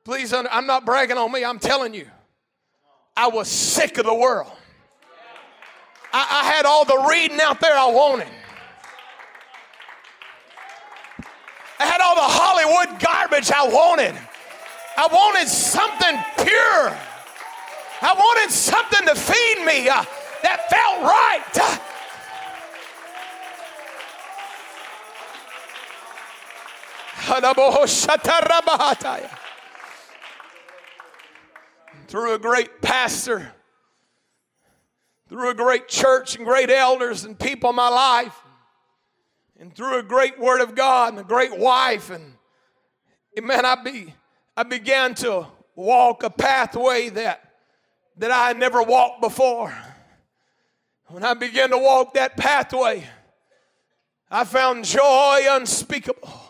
please, 0.05 0.32
I'm 0.32 0.66
not 0.66 0.84
bragging 0.84 1.16
on 1.16 1.32
me. 1.32 1.44
I'm 1.44 1.59
telling 1.59 1.94
you, 1.94 2.07
I 3.16 3.28
was 3.28 3.49
sick 3.49 3.99
of 3.99 4.05
the 4.05 4.14
world. 4.14 4.53
I, 6.12 6.42
I 6.42 6.53
had 6.53 6.64
all 6.64 6.84
the 6.84 7.07
reading 7.09 7.40
out 7.40 7.61
there 7.61 7.76
I 7.76 7.90
wanted. 7.90 8.28
I 11.80 11.86
had 11.86 12.01
all 12.01 12.14
the 12.14 12.20
Hollywood 12.22 13.01
garbage 13.01 13.51
I 13.51 13.66
wanted. 13.68 14.14
I 14.96 15.07
wanted 15.07 15.49
something 15.49 16.44
pure. 16.44 16.96
I 18.01 18.14
wanted 18.14 18.53
something 18.53 19.07
to 19.07 19.14
feed 19.14 19.64
me 19.64 19.88
uh, 19.88 20.05
that 20.42 20.68
felt 20.70 21.03
right. 21.03 21.44
Uh, 21.61 21.78
Through 32.06 32.34
a 32.34 32.38
great 32.38 32.80
pastor, 32.80 33.52
through 35.28 35.50
a 35.50 35.54
great 35.54 35.88
church 35.88 36.36
and 36.36 36.46
great 36.46 36.70
elders 36.70 37.24
and 37.24 37.38
people 37.38 37.68
in 37.68 37.76
my 37.76 37.88
life, 37.88 38.34
and 39.60 39.74
through 39.74 39.98
a 39.98 40.02
great 40.02 40.38
word 40.38 40.62
of 40.62 40.74
God 40.74 41.12
and 41.12 41.20
a 41.20 41.24
great 41.24 41.54
wife, 41.54 42.08
and 42.08 42.32
man, 43.42 43.66
I 43.66 43.74
be 43.74 44.14
I 44.56 44.62
began 44.62 45.14
to 45.16 45.46
walk 45.76 46.22
a 46.22 46.30
pathway 46.30 47.10
that, 47.10 47.52
that 48.16 48.30
I 48.30 48.48
had 48.48 48.58
never 48.58 48.82
walked 48.82 49.20
before. 49.20 49.76
When 51.08 51.22
I 51.22 51.34
began 51.34 51.70
to 51.70 51.78
walk 51.78 52.14
that 52.14 52.38
pathway, 52.38 53.06
I 54.30 54.44
found 54.44 54.86
joy 54.86 55.42
unspeakable. 55.48 56.47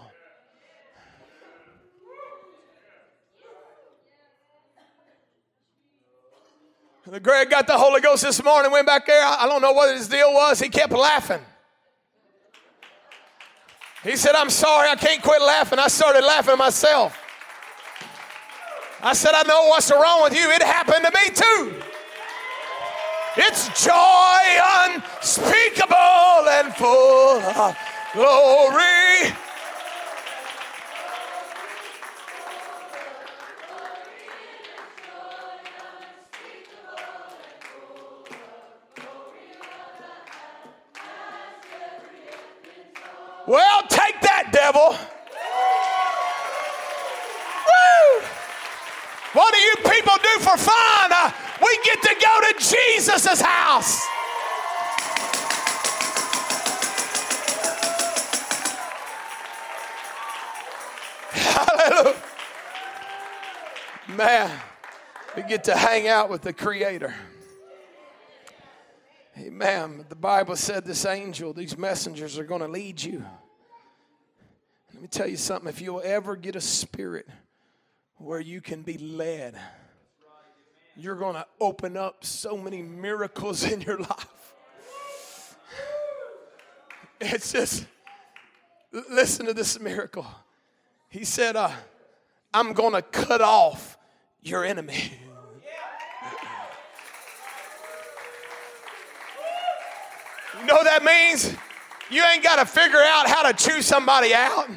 Greg 7.17 7.49
got 7.49 7.67
the 7.67 7.73
Holy 7.73 8.03
Ghost 8.03 8.23
this 8.23 8.43
morning, 8.45 8.71
went 8.71 8.87
back 8.87 9.07
there. 9.07 9.25
I 9.25 9.47
don't 9.47 9.63
know 9.63 9.73
what 9.73 9.95
his 9.97 10.09
deal 10.09 10.31
was. 10.35 10.61
He 10.61 10.69
kept 10.69 10.93
laughing. 10.93 11.41
He 14.05 14.15
said, 14.15 14.35
I'm 14.35 14.51
sorry, 14.51 14.91
I 14.91 14.95
can't 14.95 15.23
quit 15.23 15.41
laughing. 15.41 15.79
I 15.79 15.89
started 15.89 16.23
laughing 16.23 16.59
myself. 16.59 17.19
I 19.01 19.15
said, 19.15 19.33
I 19.35 19.43
know 19.45 19.69
what's 19.69 19.91
wrong 19.91 20.23
with 20.23 20.35
you. 20.35 20.51
It 20.51 20.63
happened 20.63 21.07
to 21.07 21.13
me 21.13 21.35
too. 21.35 21.83
It's 23.37 23.85
joy 23.85 24.39
unspeakable 24.85 26.49
and 26.51 26.75
full 26.75 27.41
of 27.41 27.77
glory. 28.13 29.35
Get 65.59 65.65
to 65.65 65.77
hang 65.77 66.07
out 66.07 66.31
with 66.31 66.43
the 66.43 66.53
Creator. 66.53 67.13
Amen. 69.37 70.05
The 70.09 70.15
Bible 70.15 70.55
said 70.55 70.85
this 70.85 71.05
angel, 71.05 71.53
these 71.53 71.77
messengers 71.77 72.39
are 72.39 72.45
going 72.45 72.61
to 72.61 72.69
lead 72.69 73.03
you. 73.03 73.25
Let 74.93 75.03
me 75.03 75.09
tell 75.09 75.27
you 75.27 75.37
something. 75.37 75.69
If 75.69 75.81
you'll 75.81 76.03
ever 76.05 76.37
get 76.37 76.55
a 76.55 76.61
spirit 76.61 77.27
where 78.19 78.39
you 78.39 78.61
can 78.61 78.83
be 78.83 78.99
led, 78.99 79.57
you're 80.97 81.17
going 81.17 81.35
to 81.35 81.47
open 81.61 81.97
up 81.97 82.25
so 82.25 82.57
many 82.57 82.81
miracles 82.81 83.65
in 83.73 83.81
your 83.81 83.99
life. 83.99 84.55
It's 87.21 87.51
just, 87.51 87.85
listen 89.11 89.47
to 89.47 89.55
this 89.55 89.81
miracle. 89.81 90.27
He 91.09 91.25
said, 91.25 91.57
uh, 91.57 91.73
I'm 92.55 92.75
going 92.75 92.93
to 92.93 93.03
cut 93.03 93.41
off 93.41 93.99
your 94.41 94.65
enemy. 94.65 95.15
You 100.61 100.67
know 100.67 100.75
what 100.75 100.85
that 100.85 101.05
means? 101.05 101.55
You 102.11 102.25
ain't 102.25 102.43
got 102.43 102.57
to 102.57 102.67
figure 102.67 103.01
out 103.01 103.29
how 103.29 103.51
to 103.51 103.53
chew 103.53 103.83
somebody 103.83 104.35
out. 104.35 104.69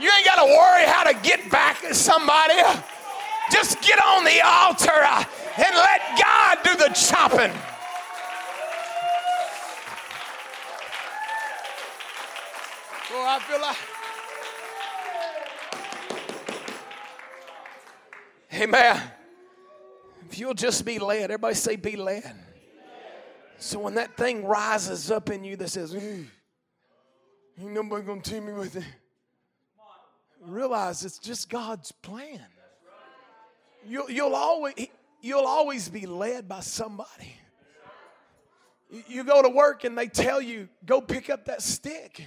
You 0.00 0.10
ain't 0.10 0.24
got 0.24 0.44
to 0.44 0.46
worry 0.46 0.84
how 0.86 1.04
to 1.04 1.14
get 1.22 1.50
back 1.50 1.84
at 1.84 1.94
somebody. 1.94 2.54
Just 3.50 3.80
get 3.82 3.98
on 4.04 4.24
the 4.24 4.40
altar 4.40 4.90
uh, 4.92 5.24
and 5.56 5.76
let 5.76 6.00
God 6.20 6.58
do 6.64 6.76
the 6.76 6.88
chopping. 6.94 7.52
Oh, 13.12 13.24
I 13.26 13.38
feel 13.38 13.60
like. 13.60 13.76
Amen. 18.62 19.02
If 20.28 20.38
you'll 20.38 20.54
just 20.54 20.84
be 20.84 20.98
led, 20.98 21.24
everybody 21.24 21.54
say, 21.54 21.76
be 21.76 21.96
led. 21.96 22.34
So 23.64 23.78
when 23.78 23.94
that 23.94 24.14
thing 24.14 24.44
rises 24.44 25.10
up 25.10 25.30
in 25.30 25.42
you 25.42 25.56
that 25.56 25.70
says, 25.70 25.94
mm, 25.94 26.26
ain't 27.58 27.72
nobody 27.72 28.04
gonna 28.04 28.20
team 28.20 28.44
me 28.44 28.52
with 28.52 28.76
it, 28.76 28.84
realize 30.42 31.02
it's 31.02 31.16
just 31.16 31.48
God's 31.48 31.90
plan. 31.90 32.42
You'll, 33.88 34.10
you'll, 34.10 34.34
always, 34.34 34.74
you'll 35.22 35.46
always 35.46 35.88
be 35.88 36.04
led 36.04 36.46
by 36.46 36.60
somebody. 36.60 37.38
You 39.08 39.24
go 39.24 39.40
to 39.40 39.48
work 39.48 39.84
and 39.84 39.96
they 39.96 40.08
tell 40.08 40.42
you, 40.42 40.68
go 40.84 41.00
pick 41.00 41.30
up 41.30 41.46
that 41.46 41.62
stick. 41.62 42.22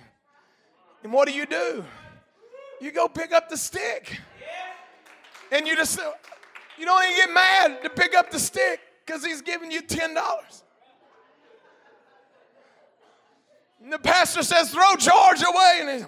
And 1.03 1.13
what 1.13 1.27
do 1.27 1.35
you 1.35 1.45
do? 1.45 1.85
You 2.81 2.91
go 2.91 3.07
pick 3.07 3.31
up 3.31 3.47
the 3.47 3.57
stick. 3.57 4.19
And 5.51 5.67
you 5.67 5.75
just, 5.75 5.99
you 6.79 6.85
don't 6.85 7.03
even 7.03 7.15
get 7.15 7.31
mad 7.31 7.83
to 7.83 7.91
pick 7.91 8.15
up 8.15 8.31
the 8.31 8.39
stick 8.39 8.79
because 9.05 9.23
he's 9.23 9.43
giving 9.43 9.69
you 9.69 9.83
$10. 9.83 10.63
And 13.81 13.93
the 13.93 13.99
pastor 13.99 14.43
says, 14.43 14.71
throw 14.71 14.95
George 14.97 15.41
away. 15.41 15.79
And 15.81 15.89
he's, 15.89 16.05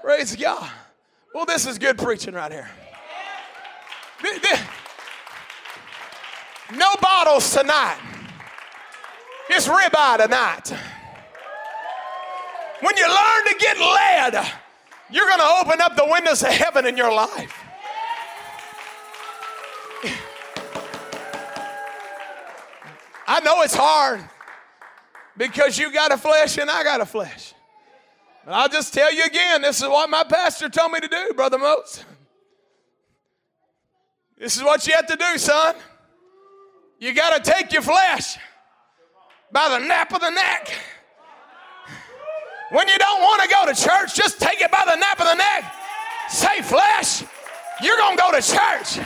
Praise 0.00 0.36
God. 0.36 0.70
Well, 1.32 1.46
this 1.46 1.66
is 1.66 1.78
good 1.78 1.96
preaching 1.96 2.34
right 2.34 2.52
here. 2.52 2.68
No 6.74 6.94
bottles 7.00 7.52
tonight. 7.52 7.98
It's 9.48 9.66
ribeye 9.66 10.22
tonight. 10.22 10.72
When 12.80 12.96
you 12.96 13.08
learn 13.08 13.44
to 13.46 13.56
get 13.58 13.78
led, 13.78 14.52
you're 15.14 15.28
going 15.28 15.38
to 15.38 15.54
open 15.62 15.80
up 15.80 15.94
the 15.94 16.06
windows 16.10 16.42
of 16.42 16.48
heaven 16.48 16.86
in 16.86 16.96
your 16.96 17.12
life. 17.12 17.56
I 23.28 23.38
know 23.40 23.62
it's 23.62 23.76
hard 23.76 24.28
because 25.36 25.78
you 25.78 25.92
got 25.92 26.10
a 26.10 26.18
flesh 26.18 26.58
and 26.58 26.68
I 26.68 26.82
got 26.82 27.00
a 27.00 27.06
flesh. 27.06 27.54
But 28.44 28.54
I'll 28.54 28.68
just 28.68 28.92
tell 28.92 29.14
you 29.14 29.24
again 29.24 29.62
this 29.62 29.80
is 29.80 29.88
what 29.88 30.10
my 30.10 30.24
pastor 30.24 30.68
told 30.68 30.90
me 30.90 30.98
to 30.98 31.08
do, 31.08 31.32
Brother 31.34 31.58
Moses. 31.58 32.04
This 34.36 34.56
is 34.56 34.64
what 34.64 34.84
you 34.84 34.94
have 34.94 35.06
to 35.06 35.16
do, 35.16 35.38
son. 35.38 35.76
You 36.98 37.14
got 37.14 37.42
to 37.42 37.50
take 37.52 37.72
your 37.72 37.82
flesh 37.82 38.36
by 39.52 39.68
the 39.68 39.78
nape 39.78 40.12
of 40.12 40.20
the 40.20 40.30
neck 40.30 40.74
when 42.70 42.88
you 42.88 42.98
don't 42.98 43.20
want 43.20 43.42
to 43.42 43.48
go 43.48 43.66
to 43.66 43.74
church, 43.74 44.14
just 44.14 44.40
take 44.40 44.60
it 44.60 44.70
by 44.70 44.82
the 44.86 44.96
nape 44.96 45.20
of 45.20 45.26
the 45.26 45.34
neck. 45.34 45.72
Say, 46.28 46.62
flesh, 46.62 47.22
you're 47.82 47.96
going 47.96 48.16
to 48.16 48.22
go 48.22 48.32
to 48.32 48.42
church. 48.42 49.04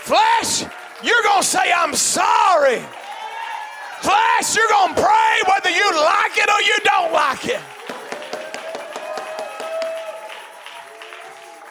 Flesh, 0.00 0.62
you're 1.02 1.22
going 1.22 1.42
to 1.42 1.46
say, 1.46 1.72
I'm 1.76 1.94
sorry. 1.94 2.80
Flesh, 4.00 4.56
you're 4.56 4.68
going 4.68 4.94
to 4.94 5.02
pray 5.02 5.42
whether 5.46 5.70
you 5.70 5.94
like 5.96 6.38
it 6.38 6.48
or 6.48 6.62
you 6.62 6.78
don't 6.84 7.12
like 7.12 7.46
it. 7.46 7.60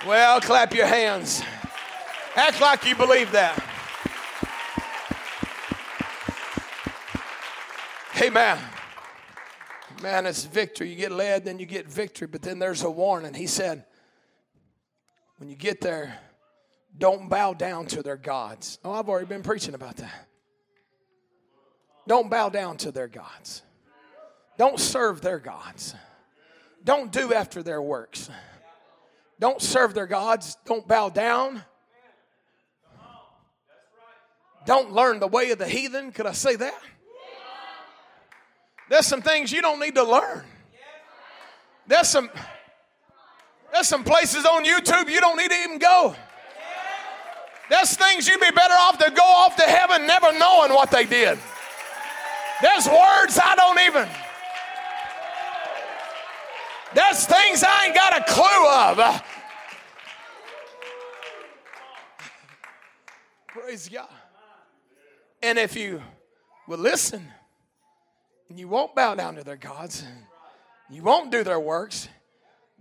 Well, 0.07 0.39
clap 0.41 0.73
your 0.73 0.85
hands. 0.85 1.41
Act 2.35 2.61
like 2.61 2.85
you 2.85 2.95
believe 2.95 3.31
that. 3.31 3.61
Amen. 8.21 8.59
Man, 10.01 10.25
it's 10.25 10.45
victory. 10.45 10.89
You 10.89 10.95
get 10.95 11.11
led, 11.11 11.45
then 11.45 11.59
you 11.59 11.65
get 11.65 11.87
victory, 11.87 12.27
but 12.27 12.41
then 12.41 12.59
there's 12.59 12.83
a 12.83 12.89
warning. 12.89 13.33
He 13.33 13.47
said, 13.47 13.85
when 15.37 15.49
you 15.49 15.55
get 15.55 15.81
there, 15.81 16.17
don't 16.97 17.29
bow 17.29 17.53
down 17.53 17.85
to 17.87 18.01
their 18.01 18.17
gods. 18.17 18.79
Oh, 18.83 18.91
I've 18.91 19.09
already 19.09 19.27
been 19.27 19.43
preaching 19.43 19.73
about 19.73 19.97
that. 19.97 20.27
Don't 22.07 22.29
bow 22.29 22.49
down 22.49 22.77
to 22.77 22.91
their 22.91 23.07
gods. 23.07 23.61
Don't 24.57 24.79
serve 24.79 25.21
their 25.21 25.39
gods. 25.39 25.95
Don't 26.83 27.11
do 27.11 27.33
after 27.33 27.61
their 27.61 27.81
works. 27.81 28.29
Don't 29.39 29.61
serve 29.61 29.93
their 29.93 30.07
gods. 30.07 30.57
Don't 30.65 30.87
bow 30.87 31.09
down. 31.09 31.63
Don't 34.65 34.91
learn 34.91 35.19
the 35.19 35.27
way 35.27 35.51
of 35.51 35.57
the 35.57 35.67
heathen. 35.67 36.11
Could 36.11 36.25
I 36.25 36.33
say 36.33 36.55
that? 36.55 36.81
There's 38.89 39.05
some 39.05 39.21
things 39.21 39.51
you 39.51 39.61
don't 39.61 39.79
need 39.79 39.95
to 39.95 40.03
learn. 40.03 40.43
There's 41.87 42.07
some 42.07 42.29
there's 43.71 43.87
some 43.87 44.03
places 44.03 44.45
on 44.45 44.65
YouTube 44.65 45.09
you 45.09 45.21
don't 45.21 45.37
need 45.37 45.51
to 45.51 45.57
even 45.63 45.77
go. 45.77 46.15
There's 47.69 47.95
things 47.95 48.27
you'd 48.27 48.41
be 48.41 48.49
better 48.49 48.73
off 48.73 48.97
to 48.97 49.11
go 49.11 49.23
off 49.23 49.55
to 49.57 49.63
heaven 49.63 50.07
never 50.07 50.31
knowing 50.37 50.73
what 50.73 50.89
they 50.89 51.05
did. 51.05 51.37
There's 52.61 52.87
words 52.87 53.39
I 53.41 53.55
don't 53.55 53.79
even. 53.79 54.07
There's 56.95 57.25
things 57.25 57.63
I 57.63 57.85
ain't 57.85 57.95
got 57.95 58.17
a 58.17 58.23
clue 58.27 58.67
of. 58.67 59.23
Praise 63.47 63.87
God. 63.87 64.09
And 65.43 65.59
if 65.59 65.75
you 65.75 66.01
will 66.67 66.79
listen, 66.79 67.27
you 68.57 68.67
won't 68.67 68.95
bow 68.95 69.15
down 69.15 69.35
to 69.35 69.43
their 69.43 69.57
gods, 69.57 70.03
you 70.89 71.03
won't 71.03 71.31
do 71.31 71.43
their 71.43 71.59
works, 71.59 72.09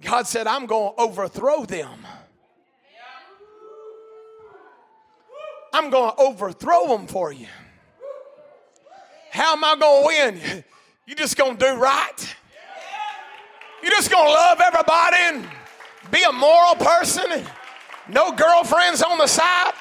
God 0.03 0.27
said, 0.27 0.47
I'm 0.47 0.67
going 0.67 0.95
to 0.95 1.03
overthrow 1.03 1.65
them. 1.65 2.07
I'm 5.73 5.91
going 5.91 6.11
to 6.11 6.17
overthrow 6.17 6.89
them 6.89 7.07
for 7.07 7.33
you. 7.33 7.47
How 9.31 9.53
am 9.53 9.65
I 9.65 9.77
going 9.77 10.03
to 10.03 10.41
win? 10.41 10.65
You 11.07 11.15
just 11.15 11.37
going 11.37 11.57
to 11.57 11.65
do 11.65 11.75
right? 11.75 12.37
You 13.83 13.91
just 13.91 14.11
going 14.11 14.27
to 14.27 14.33
love 14.33 14.61
everybody 14.61 15.17
and 15.19 15.47
be 16.11 16.23
a 16.23 16.33
moral 16.33 16.75
person 16.75 17.45
no 18.09 18.33
girlfriends 18.33 19.03
on 19.03 19.19
the 19.19 19.27
side? 19.27 19.73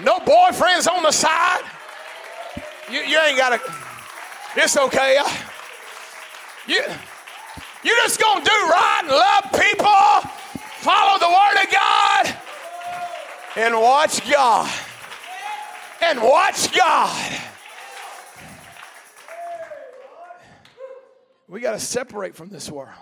No 0.00 0.18
boyfriends 0.18 0.88
on 0.90 1.02
the 1.02 1.12
side? 1.12 1.62
You, 2.90 3.00
you 3.00 3.18
ain't 3.18 3.38
got 3.38 3.50
to. 3.50 3.79
It's 4.56 4.76
okay. 4.76 5.20
You, 6.66 6.82
you 7.82 7.96
just 8.02 8.20
gonna 8.20 8.44
do 8.44 8.50
right 8.50 9.00
and 9.02 9.10
love 9.10 9.44
people, 9.52 10.30
follow 10.80 11.18
the 11.18 11.28
word 11.28 11.64
of 11.64 11.72
God, 11.72 12.36
and 13.56 13.74
watch 13.74 14.30
God. 14.30 14.70
And 16.02 16.22
watch 16.22 16.74
God. 16.74 17.40
We 21.46 21.60
got 21.60 21.72
to 21.72 21.80
separate 21.80 22.34
from 22.34 22.48
this 22.48 22.70
world. 22.70 22.94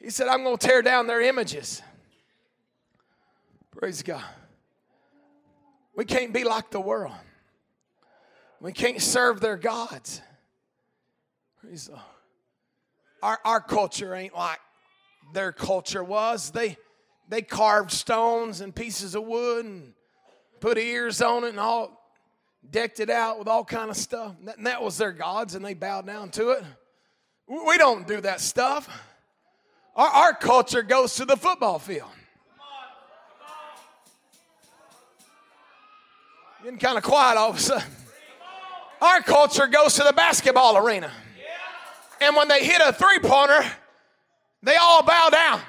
He 0.00 0.10
said, 0.10 0.28
I'm 0.28 0.42
going 0.42 0.58
to 0.58 0.66
tear 0.66 0.82
down 0.82 1.06
their 1.06 1.22
images. 1.22 1.80
Praise 3.70 4.02
God. 4.02 4.24
We 5.94 6.04
can't 6.04 6.32
be 6.32 6.44
like 6.44 6.70
the 6.70 6.80
world. 6.80 7.14
We 8.60 8.72
can't 8.72 9.00
serve 9.00 9.40
their 9.40 9.56
gods. 9.56 10.20
Our, 13.22 13.38
our 13.44 13.60
culture 13.60 14.14
ain't 14.14 14.34
like 14.34 14.60
their 15.32 15.52
culture 15.52 16.04
was. 16.04 16.50
They, 16.50 16.76
they 17.28 17.42
carved 17.42 17.90
stones 17.90 18.60
and 18.60 18.74
pieces 18.74 19.14
of 19.14 19.24
wood 19.24 19.64
and 19.64 19.92
put 20.60 20.78
ears 20.78 21.20
on 21.20 21.44
it 21.44 21.50
and 21.50 21.60
all 21.60 22.00
decked 22.70 23.00
it 23.00 23.10
out 23.10 23.38
with 23.38 23.48
all 23.48 23.64
kind 23.64 23.90
of 23.90 23.96
stuff. 23.96 24.34
And 24.56 24.66
that 24.66 24.82
was 24.82 24.98
their 24.98 25.12
gods 25.12 25.54
and 25.54 25.64
they 25.64 25.74
bowed 25.74 26.06
down 26.06 26.30
to 26.30 26.50
it. 26.50 26.64
We 27.46 27.78
don't 27.78 28.06
do 28.06 28.20
that 28.20 28.40
stuff. 28.40 28.88
Our, 29.96 30.08
our 30.08 30.34
culture 30.34 30.82
goes 30.82 31.16
to 31.16 31.24
the 31.24 31.36
football 31.36 31.78
field. 31.78 32.10
Getting 36.62 36.78
kind 36.78 36.98
of 36.98 37.04
quiet 37.04 37.36
all 37.36 37.50
of 37.50 37.56
a 37.56 37.60
sudden. 37.60 37.88
Our 39.00 39.22
culture 39.22 39.68
goes 39.68 39.94
to 39.94 40.02
the 40.02 40.12
basketball 40.12 40.76
arena. 40.76 41.10
And 42.20 42.34
when 42.36 42.48
they 42.48 42.64
hit 42.64 42.80
a 42.84 42.92
three 42.92 43.18
pointer, 43.20 43.64
they 44.62 44.76
all 44.76 45.02
bow 45.02 45.28
down. 45.30 45.60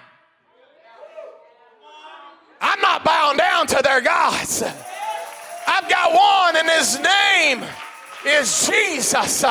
I'm 2.62 2.82
not 2.82 3.04
bowing 3.06 3.38
down 3.38 3.68
to 3.68 3.82
their 3.84 4.02
gods. 4.02 4.64
I've 4.64 5.90
got 5.90 6.14
one, 6.14 6.58
and 6.58 6.70
his 6.70 7.00
name 7.00 7.64
is 8.26 8.68
Jesus. 8.68 9.46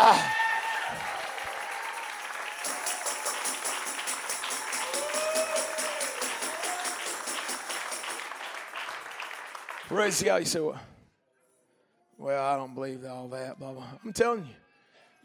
Praise 9.86 10.22
God. 10.22 10.36
You 10.36 10.44
say, 10.44 10.61
well, 10.61 10.78
well, 12.18 12.44
I 12.44 12.57
don't 12.57 12.74
believe 12.74 13.05
all 13.07 13.28
that, 13.28 13.59
blah, 13.59 13.72
blah. 13.72 13.86
I'm 14.05 14.12
telling 14.12 14.44
you. 14.44 14.55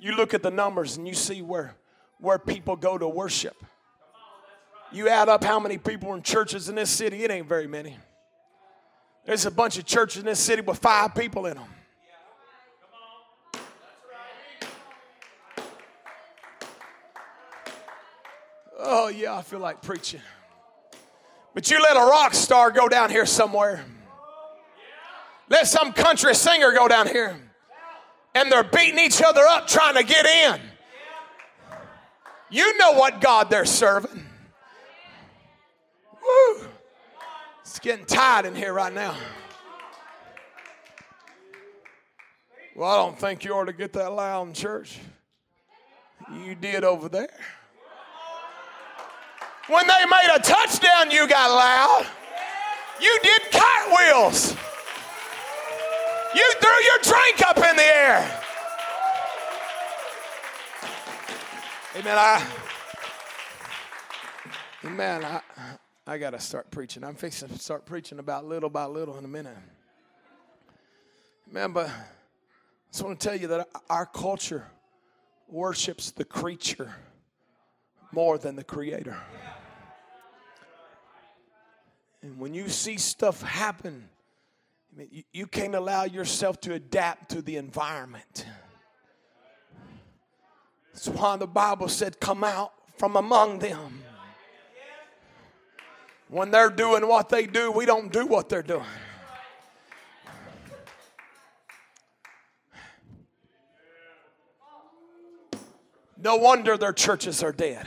You 0.03 0.11
look 0.17 0.33
at 0.33 0.43
the 0.43 0.51
numbers 0.51 0.97
and 0.97 1.07
you 1.07 1.13
see 1.13 1.41
where, 1.41 1.77
where 2.19 2.37
people 2.37 2.75
go 2.75 2.97
to 2.97 3.07
worship. 3.07 3.55
You 4.91 5.07
add 5.07 5.29
up 5.29 5.45
how 5.45 5.61
many 5.61 5.77
people 5.77 6.09
are 6.09 6.17
in 6.17 6.21
churches 6.21 6.67
in 6.67 6.75
this 6.75 6.89
city, 6.89 7.23
it 7.23 7.31
ain't 7.31 7.47
very 7.47 7.67
many. 7.67 7.97
There's 9.25 9.45
a 9.45 9.51
bunch 9.51 9.77
of 9.77 9.85
churches 9.85 10.19
in 10.19 10.25
this 10.25 10.41
city 10.41 10.61
with 10.61 10.77
five 10.77 11.15
people 11.15 11.45
in 11.45 11.55
them. 11.55 11.67
Oh, 18.77 19.07
yeah, 19.07 19.37
I 19.37 19.41
feel 19.41 19.59
like 19.59 19.81
preaching. 19.81 20.19
But 21.53 21.71
you 21.71 21.81
let 21.81 21.95
a 21.95 22.05
rock 22.05 22.33
star 22.33 22.71
go 22.71 22.89
down 22.89 23.09
here 23.09 23.25
somewhere. 23.25 23.85
Let 25.47 25.65
some 25.65 25.93
country 25.93 26.35
singer 26.35 26.73
go 26.73 26.89
down 26.89 27.07
here 27.07 27.39
and 28.35 28.51
they're 28.51 28.63
beating 28.63 28.99
each 28.99 29.21
other 29.21 29.41
up 29.41 29.67
trying 29.67 29.95
to 29.95 30.03
get 30.03 30.25
in. 30.25 30.59
You 32.49 32.77
know 32.77 32.93
what 32.93 33.19
God 33.21 33.49
they're 33.49 33.65
serving. 33.65 34.25
Woo. 36.21 36.67
It's 37.61 37.79
getting 37.79 38.05
tight 38.05 38.45
in 38.45 38.55
here 38.55 38.73
right 38.73 38.93
now. 38.93 39.15
Well, 42.75 42.89
I 42.89 42.97
don't 42.97 43.17
think 43.17 43.43
you 43.43 43.53
ought 43.53 43.65
to 43.65 43.73
get 43.73 43.93
that 43.93 44.11
loud 44.11 44.47
in 44.47 44.53
church. 44.53 44.99
You 46.45 46.55
did 46.55 46.83
over 46.83 47.09
there. 47.09 47.29
When 49.67 49.87
they 49.87 50.05
made 50.05 50.35
a 50.35 50.39
touchdown, 50.39 51.11
you 51.11 51.27
got 51.27 51.49
loud. 51.49 52.05
You 52.99 53.19
did 53.23 53.41
cartwheels. 53.51 54.55
You 56.35 56.53
threw 56.59 56.83
your 56.83 56.99
drink 57.03 57.41
up 57.47 57.57
in 57.57 57.75
the 57.75 57.83
air. 57.83 58.41
Amen. 61.95 62.17
I, 62.17 62.47
amen. 64.83 65.23
I, 65.23 65.41
I 66.07 66.17
got 66.17 66.31
to 66.31 66.39
start 66.39 66.71
preaching. 66.71 67.03
I'm 67.03 67.13
fixing 67.15 67.49
to 67.49 67.59
start 67.59 67.85
preaching 67.85 68.17
about 68.17 68.45
little 68.45 68.69
by 68.69 68.85
little 68.85 69.17
in 69.17 69.25
a 69.25 69.27
minute. 69.27 69.55
Man, 71.51 71.71
but 71.71 71.87
I 71.87 71.93
just 72.91 73.03
want 73.03 73.19
to 73.19 73.27
tell 73.27 73.39
you 73.39 73.47
that 73.47 73.69
our 73.89 74.07
culture 74.07 74.65
worships 75.47 76.09
the 76.09 76.25
creature 76.25 76.95
more 78.11 78.39
than 78.39 78.55
the 78.55 78.63
creator. 78.63 79.17
And 82.23 82.39
when 82.39 82.55
you 82.55 82.69
see 82.69 82.97
stuff 82.97 83.43
happen 83.43 84.09
you 85.31 85.47
can't 85.47 85.75
allow 85.75 86.03
yourself 86.03 86.61
to 86.61 86.73
adapt 86.73 87.31
to 87.31 87.41
the 87.41 87.57
environment. 87.57 88.45
That's 90.93 91.09
why 91.09 91.37
the 91.37 91.47
Bible 91.47 91.87
said, 91.87 92.19
Come 92.19 92.43
out 92.43 92.73
from 92.97 93.15
among 93.15 93.59
them. 93.59 94.03
When 96.27 96.51
they're 96.51 96.69
doing 96.69 97.07
what 97.07 97.29
they 97.29 97.45
do, 97.45 97.71
we 97.71 97.85
don't 97.85 98.11
do 98.11 98.25
what 98.25 98.49
they're 98.49 98.63
doing. 98.63 98.85
No 106.17 106.37
wonder 106.37 106.77
their 106.77 106.93
churches 106.93 107.43
are 107.43 107.51
dead. 107.51 107.85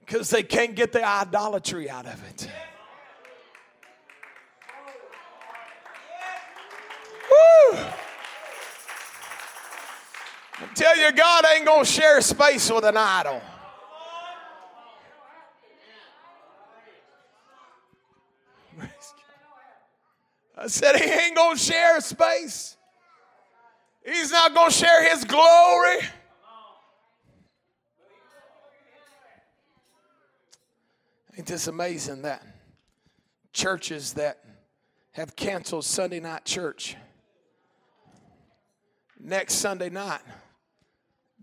Because 0.00 0.28
they 0.30 0.42
can't 0.42 0.76
get 0.76 0.92
the 0.92 1.04
idolatry 1.04 1.88
out 1.88 2.06
of 2.06 2.22
it. 2.28 2.48
I 10.58 10.66
tell 10.74 10.96
you, 10.98 11.12
God 11.12 11.44
ain't 11.54 11.66
going 11.66 11.84
to 11.84 11.90
share 11.90 12.20
space 12.20 12.70
with 12.70 12.84
an 12.84 12.96
idol. 12.96 13.40
I 20.58 20.68
said, 20.68 20.96
He 20.96 21.10
ain't 21.10 21.36
going 21.36 21.56
to 21.56 21.62
share 21.62 22.00
space. 22.00 22.76
He's 24.04 24.30
not 24.30 24.54
going 24.54 24.70
to 24.70 24.76
share 24.76 25.10
His 25.10 25.24
glory. 25.24 25.98
Ain't 31.36 31.46
this 31.46 31.66
amazing 31.66 32.22
that 32.22 32.42
churches 33.52 34.14
that 34.14 34.42
have 35.12 35.36
canceled 35.36 35.84
Sunday 35.84 36.20
night 36.20 36.46
church 36.46 36.96
next 39.26 39.54
Sunday 39.54 39.90
night 39.90 40.20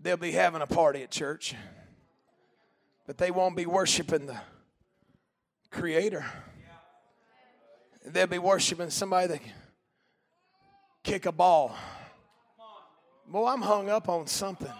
they'll 0.00 0.16
be 0.16 0.32
having 0.32 0.62
a 0.62 0.66
party 0.66 1.02
at 1.02 1.10
church, 1.10 1.54
but 3.06 3.18
they 3.18 3.30
won't 3.30 3.54
be 3.54 3.66
worshiping 3.66 4.26
the 4.26 4.36
Creator. 5.70 6.24
They'll 8.06 8.26
be 8.26 8.38
worshiping 8.38 8.90
somebody 8.90 9.28
that 9.28 9.40
kick 11.02 11.26
a 11.26 11.32
ball. 11.32 11.76
Boy, 13.26 13.46
I'm 13.46 13.62
hung 13.62 13.88
up 13.88 14.08
on 14.08 14.26
something. 14.26 14.72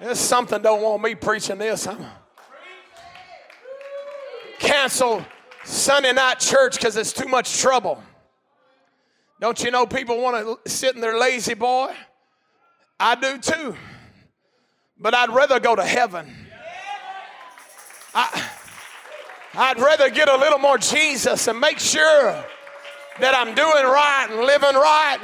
There's 0.00 0.18
something 0.18 0.60
don't 0.60 0.82
want 0.82 1.02
me 1.02 1.14
preaching 1.14 1.58
this. 1.58 1.86
I'm 1.86 2.04
cancel 4.58 5.24
Sunday 5.64 6.12
night 6.12 6.40
church 6.40 6.76
because 6.76 6.96
it's 6.96 7.12
too 7.12 7.28
much 7.28 7.58
trouble. 7.58 8.02
Don't 9.40 9.62
you 9.62 9.70
know 9.70 9.86
people 9.86 10.20
want 10.20 10.62
to 10.64 10.70
sit 10.70 10.94
in 10.94 11.00
their 11.00 11.18
lazy 11.18 11.54
boy? 11.54 11.94
I 12.98 13.14
do 13.14 13.38
too. 13.38 13.76
But 14.98 15.14
I'd 15.14 15.30
rather 15.30 15.58
go 15.60 15.74
to 15.74 15.84
heaven. 15.84 16.32
I, 18.14 18.42
I'd 19.54 19.78
rather 19.78 20.08
get 20.08 20.28
a 20.28 20.36
little 20.36 20.58
more 20.58 20.78
Jesus 20.78 21.48
and 21.48 21.58
make 21.58 21.78
sure 21.78 22.44
that 23.20 23.34
I'm 23.34 23.54
doing 23.54 23.84
right 23.84 24.26
and 24.30 24.40
living 24.40 24.74
right. 24.74 25.18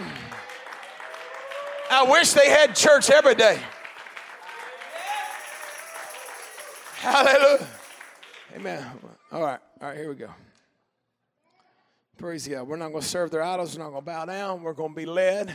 I 1.91 2.03
wish 2.05 2.33
they 2.33 2.49
had 2.49 2.75
church 2.75 3.11
every 3.11 3.35
day. 3.35 3.61
Hallelujah. 6.97 7.67
Amen. 8.55 8.87
All 9.33 9.43
right. 9.43 9.61
All 9.81 9.89
right, 9.89 9.97
here 9.97 10.09
we 10.09 10.17
go. 10.17 10.29
Praise 12.21 12.47
God. 12.47 12.69
We're 12.69 12.77
not 12.77 12.91
going 12.91 13.01
to 13.01 13.09
serve 13.09 13.31
their 13.31 13.43
idols. 13.43 13.75
We're 13.75 13.83
not 13.83 13.93
going 13.93 14.03
to 14.03 14.07
bow 14.07 14.27
down. 14.27 14.63
We're 14.63 14.75
going 14.75 14.91
to 14.91 14.95
be 14.95 15.07
led. 15.07 15.55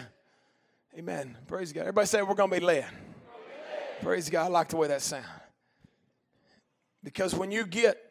Amen. 0.98 1.38
Praise 1.46 1.72
God. 1.72 1.82
Everybody 1.82 2.08
say 2.08 2.24
we're 2.24 2.34
going 2.34 2.50
to 2.50 2.60
be 2.60 2.66
led. 2.66 2.88
Praise 4.02 4.32
God. 4.32 4.46
I 4.46 4.48
like 4.48 4.70
the 4.70 4.78
way 4.78 4.88
that 4.88 5.04
sounds. 5.04 5.28
Because 7.04 7.36
when 7.36 7.52
you 7.52 7.68
get 7.68 8.02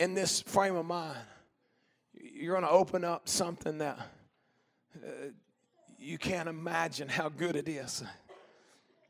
in 0.00 0.14
this 0.14 0.40
frame 0.40 0.74
of 0.74 0.84
mind, 0.84 1.16
you're 2.12 2.54
going 2.54 2.66
to 2.66 2.76
open 2.76 3.04
up 3.04 3.28
something 3.28 3.78
that 3.78 4.00
uh, 4.96 5.08
you 5.96 6.18
can't 6.18 6.48
imagine 6.48 7.08
how 7.08 7.28
good 7.28 7.54
it 7.54 7.68
is. 7.68 8.02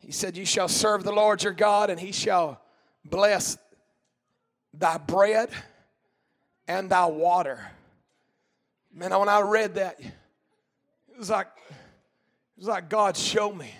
He 0.00 0.12
said, 0.12 0.36
You 0.36 0.44
shall 0.44 0.68
serve 0.68 1.02
the 1.02 1.12
Lord 1.12 1.42
your 1.42 1.54
God, 1.54 1.88
and 1.88 1.98
he 1.98 2.12
shall 2.12 2.60
bless 3.06 3.56
thy 4.74 4.98
bread 4.98 5.48
and 6.68 6.90
thy 6.90 7.06
water. 7.06 7.70
Man, 8.94 9.18
when 9.18 9.28
I 9.28 9.40
read 9.40 9.76
that, 9.76 9.98
it 10.00 10.12
was 11.18 11.30
like, 11.30 11.46
it 11.68 12.58
was 12.58 12.66
like 12.66 12.90
God 12.90 13.16
showed 13.16 13.56
me. 13.56 13.74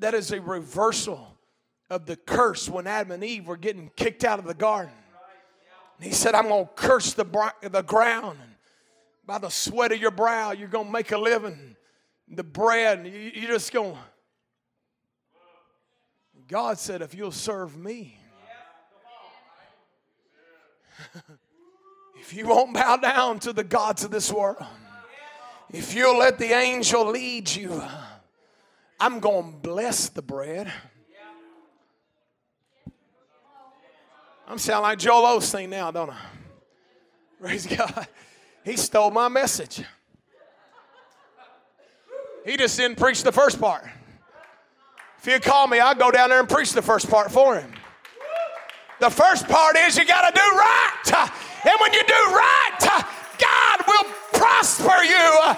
That 0.00 0.14
is 0.14 0.32
a 0.32 0.40
reversal 0.40 1.36
of 1.90 2.06
the 2.06 2.16
curse 2.16 2.68
when 2.68 2.86
Adam 2.88 3.12
and 3.12 3.22
Eve 3.22 3.46
were 3.46 3.56
getting 3.56 3.90
kicked 3.94 4.24
out 4.24 4.40
of 4.40 4.46
the 4.46 4.54
garden. 4.54 4.92
he 6.00 6.10
said, 6.10 6.34
I'm 6.34 6.48
going 6.48 6.64
to 6.66 6.72
curse 6.74 7.12
the, 7.12 7.24
the 7.62 7.82
ground. 7.82 8.38
And 8.42 8.54
by 9.24 9.38
the 9.38 9.50
sweat 9.50 9.92
of 9.92 10.00
your 10.00 10.10
brow, 10.10 10.50
you're 10.52 10.68
going 10.68 10.86
to 10.86 10.92
make 10.92 11.12
a 11.12 11.18
living. 11.18 11.76
The 12.26 12.42
bread, 12.42 13.06
you're 13.06 13.52
just 13.52 13.72
going. 13.72 13.96
God 16.48 16.78
said, 16.78 17.00
if 17.00 17.14
you'll 17.14 17.30
serve 17.30 17.76
me, 17.76 18.18
if 22.24 22.32
you 22.32 22.46
won't 22.46 22.72
bow 22.72 22.96
down 22.96 23.38
to 23.40 23.52
the 23.52 23.62
gods 23.62 24.02
of 24.02 24.10
this 24.10 24.32
world, 24.32 24.56
if 25.70 25.94
you'll 25.94 26.16
let 26.16 26.38
the 26.38 26.54
angel 26.54 27.10
lead 27.10 27.54
you, 27.54 27.82
I'm 28.98 29.20
going 29.20 29.52
to 29.52 29.58
bless 29.58 30.08
the 30.08 30.22
bread. 30.22 30.72
I'm 34.48 34.56
sounding 34.56 34.84
like 34.84 34.98
Joel 34.98 35.38
Osteen 35.38 35.68
now, 35.68 35.90
don't 35.90 36.08
I? 36.08 36.18
Praise 37.42 37.66
God. 37.66 38.08
He 38.64 38.78
stole 38.78 39.10
my 39.10 39.28
message. 39.28 39.82
He 42.46 42.56
just 42.56 42.78
didn't 42.78 42.96
preach 42.96 43.22
the 43.22 43.32
first 43.32 43.60
part. 43.60 43.84
If 45.18 45.26
you 45.26 45.40
call 45.40 45.66
me, 45.66 45.78
I'll 45.78 45.94
go 45.94 46.10
down 46.10 46.30
there 46.30 46.40
and 46.40 46.48
preach 46.48 46.72
the 46.72 46.82
first 46.82 47.10
part 47.10 47.30
for 47.30 47.56
him. 47.56 47.70
The 49.00 49.10
first 49.10 49.46
part 49.46 49.76
is 49.76 49.98
you 49.98 50.06
got 50.06 50.34
to 50.34 50.34
do 50.34 50.40
right. 50.40 51.30
And 51.64 51.74
when 51.80 51.92
you 51.92 52.02
do 52.06 52.14
right, 52.14 53.04
God 53.38 53.80
will 53.86 54.12
prosper 54.32 55.02
you. 55.02 55.54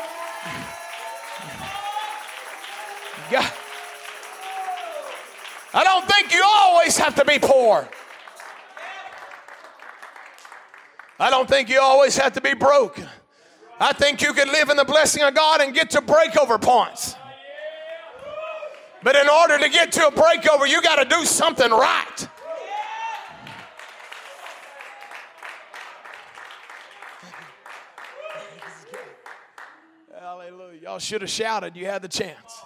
I 5.74 5.84
don't 5.84 6.06
think 6.08 6.32
you 6.32 6.42
always 6.44 6.96
have 6.96 7.14
to 7.16 7.24
be 7.24 7.38
poor. 7.38 7.88
I 11.18 11.30
don't 11.30 11.48
think 11.48 11.68
you 11.68 11.80
always 11.80 12.16
have 12.18 12.34
to 12.34 12.40
be 12.40 12.54
broke. 12.54 13.00
I 13.80 13.92
think 13.92 14.22
you 14.22 14.32
can 14.32 14.48
live 14.48 14.70
in 14.70 14.76
the 14.76 14.84
blessing 14.84 15.22
of 15.22 15.34
God 15.34 15.60
and 15.60 15.74
get 15.74 15.90
to 15.90 16.00
breakover 16.00 16.60
points. 16.60 17.14
But 19.02 19.16
in 19.16 19.28
order 19.28 19.58
to 19.58 19.68
get 19.68 19.92
to 19.92 20.06
a 20.06 20.12
breakover, 20.12 20.68
you 20.68 20.80
got 20.82 20.96
to 20.96 21.08
do 21.08 21.24
something 21.24 21.70
right. 21.70 22.28
Y'all 30.96 31.00
should 31.00 31.20
have 31.20 31.28
shouted. 31.28 31.76
You 31.76 31.84
had 31.84 32.00
the 32.00 32.08
chance. 32.08 32.64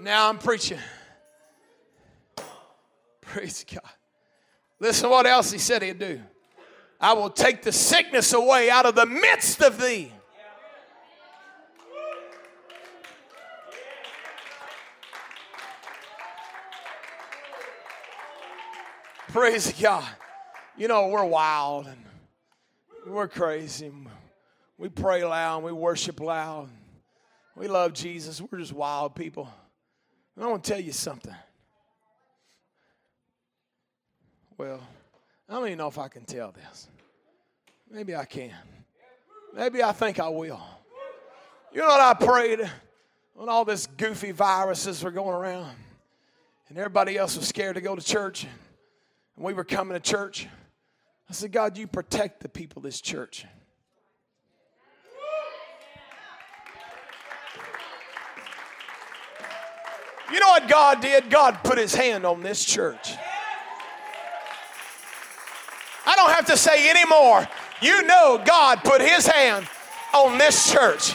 Now 0.00 0.30
I'm 0.30 0.38
preaching. 0.38 0.78
Praise 3.20 3.62
God. 3.70 3.82
Listen 4.80 5.10
what 5.10 5.26
else 5.26 5.50
he 5.52 5.58
said 5.58 5.82
he'd 5.82 5.98
do. 5.98 6.18
I 6.98 7.12
will 7.12 7.28
take 7.28 7.60
the 7.60 7.72
sickness 7.72 8.32
away 8.32 8.70
out 8.70 8.86
of 8.86 8.94
the 8.94 9.04
midst 9.04 9.60
of 9.60 9.78
thee. 9.78 10.14
Praise 19.28 19.74
God. 19.78 20.08
You 20.78 20.88
know, 20.88 21.08
we're 21.08 21.22
wild 21.26 21.86
and 21.86 23.14
we're 23.14 23.28
crazy. 23.28 23.92
We 24.78 24.88
pray 24.88 25.22
loud, 25.22 25.56
and 25.56 25.66
we 25.66 25.72
worship 25.72 26.18
loud. 26.18 26.70
We 27.56 27.68
love 27.68 27.92
Jesus. 27.92 28.40
We're 28.40 28.58
just 28.58 28.72
wild 28.72 29.14
people. 29.14 29.48
I 30.40 30.46
want 30.46 30.64
to 30.64 30.70
tell 30.72 30.80
you 30.80 30.92
something. 30.92 31.34
Well, 34.58 34.80
I 35.48 35.52
don't 35.52 35.66
even 35.66 35.78
know 35.78 35.88
if 35.88 35.98
I 35.98 36.08
can 36.08 36.24
tell 36.24 36.52
this. 36.52 36.88
Maybe 37.90 38.16
I 38.16 38.24
can. 38.24 38.52
Maybe 39.54 39.82
I 39.82 39.92
think 39.92 40.18
I 40.18 40.28
will. 40.28 40.60
You 41.72 41.80
know 41.80 41.86
what 41.86 42.00
I 42.00 42.14
prayed 42.14 42.60
when 43.34 43.48
all 43.48 43.64
this 43.64 43.86
goofy 43.86 44.32
viruses 44.32 45.02
were 45.02 45.10
going 45.10 45.34
around 45.34 45.76
and 46.68 46.78
everybody 46.78 47.16
else 47.16 47.36
was 47.36 47.46
scared 47.46 47.76
to 47.76 47.80
go 47.80 47.94
to 47.94 48.02
church 48.02 48.44
and 49.36 49.44
we 49.44 49.52
were 49.52 49.64
coming 49.64 49.94
to 49.94 50.00
church? 50.00 50.48
I 51.28 51.32
said, 51.32 51.52
God, 51.52 51.78
you 51.78 51.86
protect 51.86 52.40
the 52.40 52.48
people 52.48 52.80
of 52.80 52.84
this 52.84 53.00
church. 53.00 53.46
You 60.32 60.40
know 60.40 60.48
what 60.48 60.68
God 60.68 61.00
did? 61.00 61.28
God 61.28 61.62
put 61.62 61.78
his 61.78 61.94
hand 61.94 62.24
on 62.24 62.42
this 62.42 62.64
church. 62.64 63.14
I 66.06 66.16
don't 66.16 66.30
have 66.30 66.46
to 66.46 66.56
say 66.56 66.90
anymore. 66.90 67.46
You 67.80 68.02
know 68.02 68.42
God 68.44 68.82
put 68.82 69.00
his 69.00 69.26
hand 69.26 69.66
on 70.14 70.38
this 70.38 70.72
church. 70.72 71.12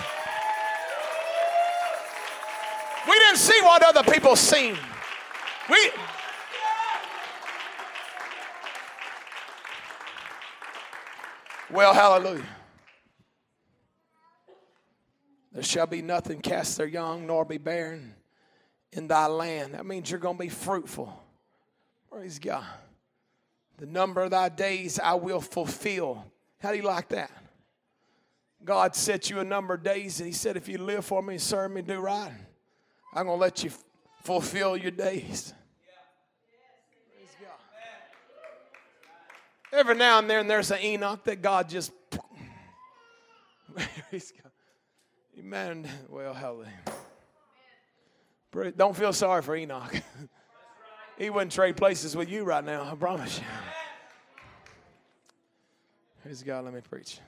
We 3.07 3.17
didn't 3.17 3.37
see 3.37 3.59
what 3.61 3.83
other 3.83 4.09
people 4.11 4.35
seen. 4.35 4.77
We 5.69 5.91
Well, 11.71 11.93
hallelujah. 11.93 12.43
There 15.51 15.61
shall 15.61 15.85
be 15.85 16.01
nothing 16.01 16.41
cast 16.41 16.77
their 16.77 16.87
young 16.87 17.27
nor 17.27 17.45
be 17.45 17.59
barren 17.59 18.15
in 18.93 19.07
thy 19.07 19.27
land. 19.27 19.73
That 19.73 19.85
means 19.85 20.09
you're 20.09 20.19
going 20.19 20.37
to 20.37 20.43
be 20.43 20.49
fruitful. 20.49 21.13
Praise 22.11 22.39
God. 22.39 22.65
The 23.77 23.85
number 23.85 24.21
of 24.23 24.31
thy 24.31 24.49
days 24.49 24.99
I 24.99 25.13
will 25.13 25.41
fulfill. 25.41 26.25
How 26.59 26.71
do 26.71 26.77
you 26.77 26.83
like 26.83 27.09
that? 27.09 27.31
God 28.63 28.95
set 28.95 29.29
you 29.29 29.39
a 29.39 29.43
number 29.43 29.75
of 29.75 29.83
days, 29.83 30.19
and 30.19 30.27
He 30.27 30.33
said, 30.33 30.57
if 30.57 30.67
you 30.67 30.77
live 30.77 31.05
for 31.05 31.21
me, 31.21 31.37
serve 31.37 31.71
me, 31.71 31.81
do 31.81 31.99
right, 31.99 32.33
I'm 33.13 33.25
going 33.25 33.37
to 33.37 33.41
let 33.41 33.63
you 33.63 33.71
fulfill 34.23 34.75
your 34.75 34.91
days. 34.91 35.53
Praise 37.15 37.35
God. 37.41 37.51
Every 39.71 39.95
now 39.95 40.19
and 40.19 40.29
then 40.29 40.47
there's 40.47 40.71
an 40.71 40.79
Enoch 40.81 41.23
that 41.23 41.41
God 41.41 41.69
just. 41.69 41.91
Praise 44.09 44.33
God. 44.43 44.51
Amen. 45.39 45.87
Well, 46.09 46.33
hallelujah. 46.33 46.98
Don't 48.51 48.95
feel 48.95 49.13
sorry 49.13 49.41
for 49.41 49.55
Enoch. 49.55 50.01
he 51.17 51.29
wouldn't 51.29 51.51
trade 51.51 51.77
places 51.77 52.15
with 52.15 52.29
you 52.29 52.43
right 52.43 52.63
now, 52.63 52.89
I 52.91 52.95
promise 52.95 53.39
you. 53.39 53.45
Praise 56.23 56.43
God, 56.43 56.65
let 56.65 56.73
me 56.73 56.81
preach. 56.81 57.19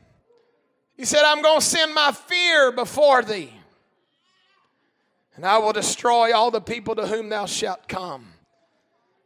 He 0.97 1.05
said, 1.05 1.24
I'm 1.24 1.41
going 1.41 1.59
to 1.59 1.65
send 1.65 1.93
my 1.93 2.11
fear 2.11 2.72
before 2.72 3.24
thee, 3.24 3.51
and 5.36 5.45
I 5.45 5.57
will 5.59 5.74
destroy 5.74 6.36
all 6.36 6.51
the 6.51 6.61
people 6.61 6.95
to 6.95 7.07
whom 7.07 7.30
thou 7.30 7.45
shalt 7.45 7.88
come, 7.88 8.28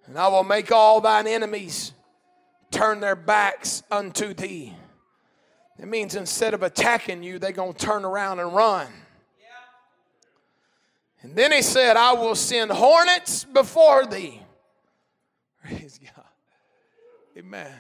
and 0.06 0.18
I 0.18 0.28
will 0.28 0.44
make 0.44 0.72
all 0.72 1.02
thine 1.02 1.28
enemies 1.28 1.94
turn 2.72 3.00
their 3.00 3.16
backs 3.16 3.84
unto 3.90 4.34
thee. 4.34 4.74
It 5.80 5.88
means 5.88 6.16
instead 6.16 6.54
of 6.54 6.64
attacking 6.64 7.24
you, 7.24 7.40
they're 7.40 7.52
going 7.52 7.74
to 7.74 7.86
turn 7.86 8.06
around 8.06 8.40
and 8.40 8.54
run. 8.54 8.88
And 11.26 11.36
then 11.36 11.52
he 11.52 11.62
said, 11.64 11.98
I 11.98 12.14
will 12.14 12.36
send 12.36 12.70
hornets 12.70 13.46
before 13.46 14.06
thee. 14.06 14.40
Praise 15.64 16.00
God. 16.00 16.26
Amen. 17.36 17.74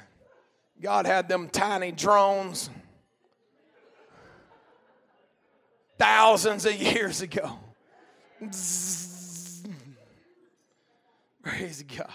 God 0.81 1.05
had 1.05 1.29
them 1.29 1.47
tiny 1.49 1.91
drones 1.91 2.71
thousands 5.99 6.65
of 6.65 6.73
years 6.73 7.21
ago. 7.21 7.59
Praise 8.41 9.61
God. 11.83 12.09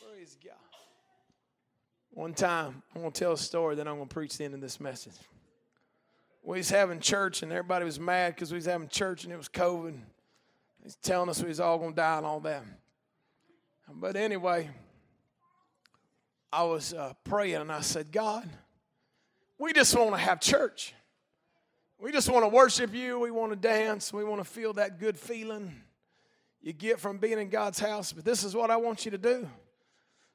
Praise 0.00 0.38
God. 0.44 0.54
One 2.12 2.34
time, 2.34 2.84
I'm 2.94 3.00
going 3.00 3.12
to 3.12 3.18
tell 3.18 3.32
a 3.32 3.36
story, 3.36 3.74
then 3.74 3.88
I'm 3.88 3.96
going 3.96 4.06
to 4.06 4.14
preach 4.14 4.38
the 4.38 4.44
end 4.44 4.54
of 4.54 4.60
this 4.60 4.78
message. 4.78 5.14
We 6.42 6.58
was 6.58 6.70
having 6.70 7.00
church, 7.00 7.42
and 7.42 7.52
everybody 7.52 7.84
was 7.84 8.00
mad 8.00 8.34
because 8.34 8.50
we 8.50 8.56
was 8.56 8.66
having 8.66 8.88
church, 8.88 9.24
and 9.24 9.32
it 9.32 9.36
was 9.36 9.48
COVID. 9.48 9.96
He's 10.82 10.96
telling 10.96 11.28
us 11.28 11.40
we 11.40 11.48
was 11.48 11.60
all 11.60 11.78
to 11.78 11.94
die 11.94 12.16
and 12.16 12.26
all 12.26 12.40
that. 12.40 12.64
But 13.94 14.16
anyway, 14.16 14.70
I 16.52 16.64
was 16.64 16.92
uh, 16.92 17.12
praying, 17.24 17.56
and 17.56 17.70
I 17.70 17.80
said, 17.80 18.10
God, 18.10 18.48
we 19.58 19.72
just 19.72 19.96
want 19.96 20.10
to 20.10 20.16
have 20.16 20.40
church. 20.40 20.94
We 22.00 22.10
just 22.10 22.28
want 22.28 22.44
to 22.44 22.48
worship 22.48 22.92
you. 22.92 23.20
We 23.20 23.30
want 23.30 23.52
to 23.52 23.56
dance. 23.56 24.12
We 24.12 24.24
want 24.24 24.40
to 24.40 24.44
feel 24.44 24.72
that 24.72 24.98
good 24.98 25.16
feeling 25.16 25.72
you 26.60 26.72
get 26.72 26.98
from 26.98 27.18
being 27.18 27.38
in 27.38 27.48
God's 27.48 27.78
house. 27.78 28.12
But 28.12 28.24
this 28.24 28.42
is 28.42 28.56
what 28.56 28.70
I 28.70 28.76
want 28.76 29.04
you 29.04 29.12
to 29.12 29.18
do 29.18 29.48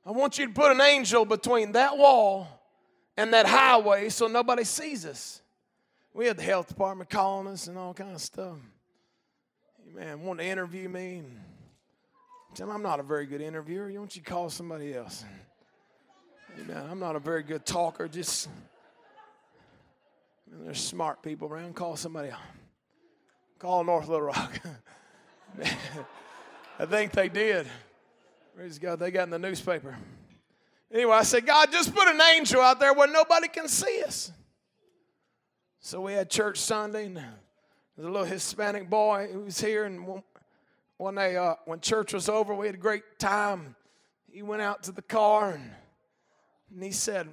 I 0.05 0.11
want 0.11 0.39
you 0.39 0.47
to 0.47 0.53
put 0.53 0.71
an 0.71 0.79
angel 0.79 1.25
between 1.25 1.73
that 1.73 1.97
wall 1.97 2.47
and 3.17 3.33
that 3.33 3.45
highway 3.45 4.07
so 4.07 4.27
nobody 4.27 4.63
sees 4.63 5.05
us. 5.05 5.41
We 6.17 6.25
had 6.25 6.37
the 6.37 6.43
health 6.43 6.67
department 6.67 7.11
calling 7.11 7.45
us 7.45 7.67
and 7.67 7.77
all 7.77 7.93
kind 7.93 8.15
of 8.15 8.21
stuff. 8.21 8.55
Man, 9.93 10.23
wanting 10.23 10.47
to 10.47 10.51
interview 10.51 10.89
me. 10.89 11.17
And 11.17 11.39
tell 12.55 12.71
I'm 12.71 12.81
not 12.81 12.99
a 12.99 13.03
very 13.03 13.27
good 13.27 13.39
interviewer. 13.39 13.87
You 13.87 13.99
want 13.99 14.15
you 14.15 14.23
call 14.23 14.49
somebody 14.49 14.95
else. 14.95 15.23
Amen. 16.59 16.87
I'm 16.89 16.99
not 16.99 17.15
a 17.15 17.19
very 17.19 17.43
good 17.43 17.67
talker. 17.67 18.07
Just 18.07 18.49
there's 20.47 20.79
smart 20.79 21.21
people 21.21 21.49
around. 21.49 21.75
Call 21.75 21.95
somebody 21.95 22.29
else. 22.29 22.41
Call 23.59 23.83
North 23.83 24.07
Little 24.07 24.25
Rock. 24.25 24.59
I 26.79 26.85
think 26.87 27.11
they 27.11 27.29
did. 27.29 27.67
Praise 28.55 28.79
God, 28.79 28.97
they 28.97 29.11
got 29.11 29.25
in 29.25 29.29
the 29.29 29.37
newspaper. 29.37 29.95
Anyway, 30.91 31.15
I 31.15 31.21
said, 31.21 31.45
God, 31.45 31.71
just 31.71 31.93
put 31.93 32.07
an 32.07 32.19
angel 32.19 32.59
out 32.59 32.79
there 32.79 32.95
where 32.95 33.07
nobody 33.07 33.49
can 33.49 33.67
see 33.67 34.01
us. 34.01 34.31
So 35.79 36.01
we 36.01 36.13
had 36.13 36.29
church 36.29 36.57
Sunday, 36.59 37.05
and 37.05 37.17
there's 37.17 37.27
a 37.99 38.09
little 38.09 38.25
Hispanic 38.25 38.89
boy 38.89 39.29
who 39.31 39.41
was 39.41 39.59
here, 39.59 39.85
and 39.85 40.21
one 40.97 41.15
day 41.15 41.37
uh, 41.37 41.55
when 41.65 41.79
church 41.79 42.13
was 42.13 42.27
over, 42.27 42.53
we 42.53 42.65
had 42.65 42.75
a 42.75 42.79
great 42.79 43.19
time. 43.19 43.75
He 44.29 44.41
went 44.41 44.61
out 44.61 44.83
to 44.83 44.91
the 44.91 45.01
car, 45.01 45.51
and, 45.51 45.71
and 46.73 46.83
he 46.83 46.91
said, 46.91 47.29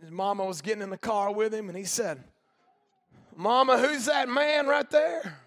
his 0.00 0.10
mama 0.10 0.44
was 0.44 0.62
getting 0.62 0.82
in 0.82 0.90
the 0.90 0.98
car 0.98 1.32
with 1.32 1.52
him, 1.52 1.68
and 1.68 1.76
he 1.76 1.84
said, 1.84 2.22
Mama, 3.36 3.78
who's 3.78 4.06
that 4.06 4.28
man 4.28 4.66
right 4.66 4.88
there? 4.90 5.38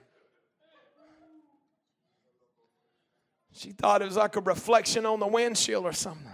She 3.53 3.71
thought 3.71 4.01
it 4.01 4.05
was 4.05 4.15
like 4.15 4.35
a 4.37 4.41
reflection 4.41 5.05
on 5.05 5.19
the 5.19 5.27
windshield 5.27 5.83
or 5.83 5.93
something. 5.93 6.31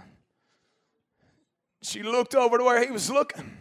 She 1.82 2.02
looked 2.02 2.34
over 2.34 2.58
to 2.58 2.64
where 2.64 2.84
he 2.84 2.90
was 2.90 3.10
looking. 3.10 3.56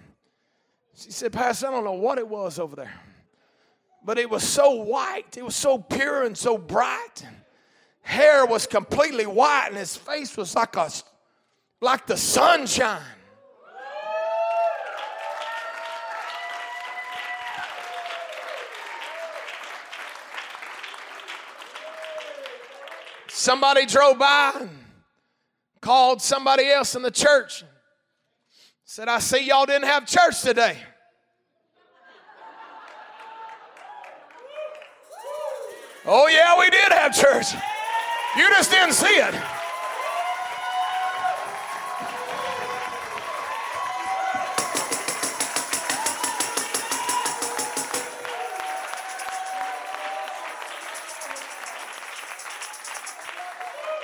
She 0.99 1.11
said, 1.11 1.31
Pastor, 1.31 1.67
I 1.67 1.71
don't 1.71 1.83
know 1.83 1.91
what 1.91 2.17
it 2.17 2.27
was 2.27 2.57
over 2.57 2.75
there. 2.75 2.93
But 4.03 4.17
it 4.17 4.29
was 4.29 4.43
so 4.43 4.71
white, 4.71 5.37
it 5.37 5.45
was 5.45 5.55
so 5.55 5.77
pure 5.77 6.23
and 6.23 6.35
so 6.35 6.57
bright. 6.57 7.23
Hair 8.01 8.47
was 8.47 8.65
completely 8.65 9.25
white, 9.25 9.67
and 9.67 9.77
his 9.77 9.95
face 9.95 10.35
was 10.35 10.55
like 10.55 10.75
a 10.75 10.89
like 11.81 12.07
the 12.07 12.17
sunshine. 12.17 13.01
Somebody 23.27 23.85
drove 23.85 24.17
by 24.17 24.53
and 24.61 24.69
called 25.79 26.21
somebody 26.21 26.67
else 26.69 26.95
in 26.95 27.03
the 27.03 27.11
church. 27.11 27.63
Said, 28.89 29.09
I 29.09 29.19
see 29.19 29.45
y'all 29.45 29.65
didn't 29.65 29.83
have 29.85 30.05
church 30.05 30.41
today. 30.41 30.77
Oh, 36.05 36.29
yeah, 36.29 36.57
we 36.57 36.69
did 36.69 36.93
have 36.93 37.13
church. 37.13 37.47
You 38.37 38.47
just 38.47 38.71
didn't 38.71 38.93
see 38.93 39.07
it. 39.07 39.35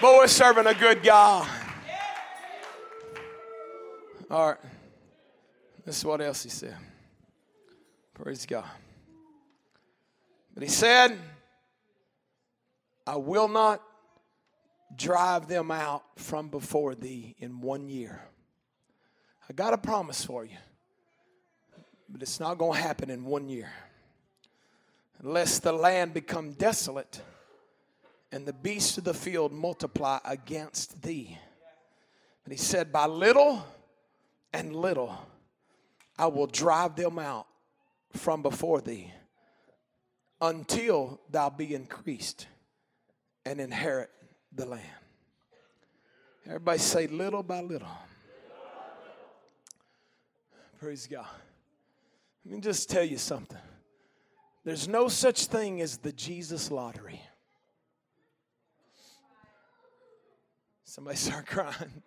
But 0.01 0.15
we're 0.17 0.27
serving 0.27 0.67
a 0.67 0.73
good 0.73 1.01
God. 1.01 1.47
All 4.29 4.49
right. 4.49 4.72
This 5.85 5.97
is 5.97 6.05
what 6.05 6.21
else 6.21 6.43
he 6.43 6.49
said. 6.49 6.77
Praise 8.13 8.45
God. 8.45 8.65
But 10.53 10.63
he 10.63 10.69
said, 10.69 11.17
I 13.05 13.17
will 13.17 13.47
not 13.47 13.81
drive 14.95 15.47
them 15.47 15.71
out 15.71 16.03
from 16.15 16.47
before 16.49 16.95
thee 16.95 17.35
in 17.39 17.59
one 17.59 17.89
year. 17.89 18.21
I 19.49 19.53
got 19.53 19.73
a 19.73 19.77
promise 19.77 20.23
for 20.23 20.45
you, 20.45 20.57
but 22.07 22.21
it's 22.21 22.39
not 22.39 22.57
going 22.57 22.77
to 22.77 22.81
happen 22.81 23.09
in 23.09 23.25
one 23.25 23.49
year. 23.49 23.71
Unless 25.19 25.59
the 25.59 25.73
land 25.73 26.13
become 26.13 26.53
desolate 26.53 27.21
and 28.31 28.45
the 28.45 28.53
beasts 28.53 28.97
of 28.97 29.03
the 29.03 29.13
field 29.13 29.51
multiply 29.51 30.19
against 30.23 31.01
thee. 31.01 31.37
And 32.45 32.53
he 32.53 32.57
said, 32.57 32.91
By 32.91 33.05
little 33.05 33.65
and 34.53 34.75
little 34.75 35.17
I 36.17 36.27
will 36.27 36.47
drive 36.47 36.95
them 36.95 37.19
out 37.19 37.47
from 38.11 38.41
before 38.41 38.81
thee 38.81 39.11
until 40.41 41.19
thou 41.29 41.49
be 41.49 41.73
increased 41.73 42.47
and 43.45 43.59
inherit 43.59 44.09
the 44.53 44.65
land. 44.65 44.83
Everybody 46.45 46.79
say, 46.79 47.07
little 47.07 47.43
by 47.43 47.61
little. 47.61 47.87
Praise 50.79 51.07
God. 51.07 51.25
Let 52.45 52.55
me 52.55 52.59
just 52.59 52.89
tell 52.89 53.03
you 53.03 53.17
something. 53.17 53.57
There's 54.65 54.87
no 54.87 55.07
such 55.07 55.45
thing 55.45 55.81
as 55.81 55.97
the 55.97 56.11
Jesus 56.11 56.69
lottery. 56.69 57.21
Somebody 60.83 61.17
start 61.17 61.45
crying. 61.47 62.03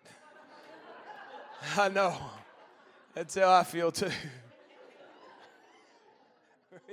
I 1.77 1.89
know. 1.89 2.17
That's 3.17 3.35
how 3.35 3.51
I 3.51 3.64
feel 3.64 3.91
too. 3.91 4.11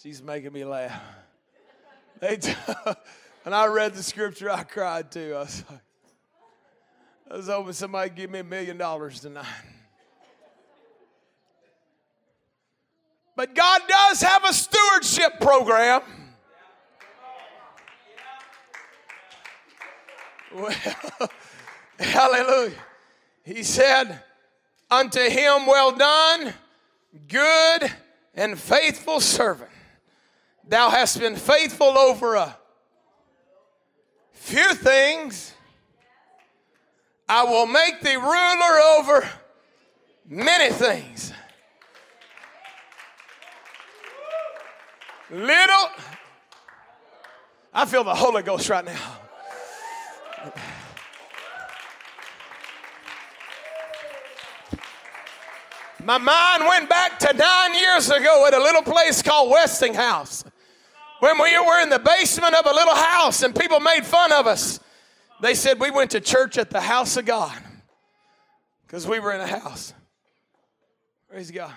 She's 0.00 0.22
making 0.22 0.52
me 0.52 0.64
laugh. 0.64 1.02
They 2.20 2.36
t- 2.36 2.54
and 3.44 3.52
I 3.52 3.66
read 3.66 3.94
the 3.94 4.04
scripture, 4.04 4.48
I 4.50 4.62
cried 4.62 5.10
too. 5.10 5.34
I 5.34 5.40
was 5.40 5.64
like, 5.68 5.80
I 7.28 7.36
was 7.36 7.48
hoping 7.48 7.72
somebody 7.72 8.10
give 8.10 8.30
me 8.30 8.38
a 8.38 8.44
million 8.44 8.78
dollars 8.78 9.18
tonight. 9.18 9.46
But 13.34 13.52
God 13.52 13.80
does 13.88 14.20
have 14.20 14.44
a 14.44 14.52
stewardship 14.52 15.40
program. 15.40 16.02
Well, 20.54 20.72
hallelujah. 21.98 22.74
He 23.44 23.62
said, 23.62 24.20
Unto 24.90 25.20
him, 25.20 25.66
well 25.66 25.92
done, 25.92 26.54
good 27.28 27.92
and 28.34 28.58
faithful 28.58 29.20
servant. 29.20 29.70
Thou 30.66 30.88
hast 30.90 31.20
been 31.20 31.36
faithful 31.36 31.98
over 31.98 32.34
a 32.34 32.56
few 34.32 34.74
things. 34.74 35.52
I 37.28 37.44
will 37.44 37.66
make 37.66 38.00
thee 38.00 38.16
ruler 38.16 38.80
over 38.98 39.28
many 40.26 40.72
things. 40.72 41.32
Little, 45.30 45.88
I 47.72 47.86
feel 47.86 48.04
the 48.04 48.14
Holy 48.14 48.42
Ghost 48.42 48.68
right 48.68 48.84
now. 48.84 49.18
My 56.04 56.18
mind 56.18 56.66
went 56.68 56.90
back 56.90 57.18
to 57.20 57.32
nine 57.32 57.74
years 57.74 58.10
ago 58.10 58.46
at 58.46 58.52
a 58.52 58.58
little 58.58 58.82
place 58.82 59.22
called 59.22 59.50
Westinghouse. 59.50 60.44
When 61.20 61.40
we 61.40 61.58
were 61.58 61.80
in 61.80 61.88
the 61.88 61.98
basement 61.98 62.54
of 62.54 62.66
a 62.66 62.74
little 62.74 62.94
house 62.94 63.42
and 63.42 63.56
people 63.56 63.80
made 63.80 64.04
fun 64.04 64.30
of 64.30 64.46
us, 64.46 64.80
they 65.40 65.54
said 65.54 65.80
we 65.80 65.90
went 65.90 66.10
to 66.10 66.20
church 66.20 66.58
at 66.58 66.68
the 66.68 66.82
house 66.82 67.16
of 67.16 67.24
God 67.24 67.56
because 68.86 69.06
we 69.06 69.18
were 69.18 69.32
in 69.32 69.40
a 69.40 69.46
house. 69.46 69.94
Praise 71.30 71.50
God. 71.50 71.72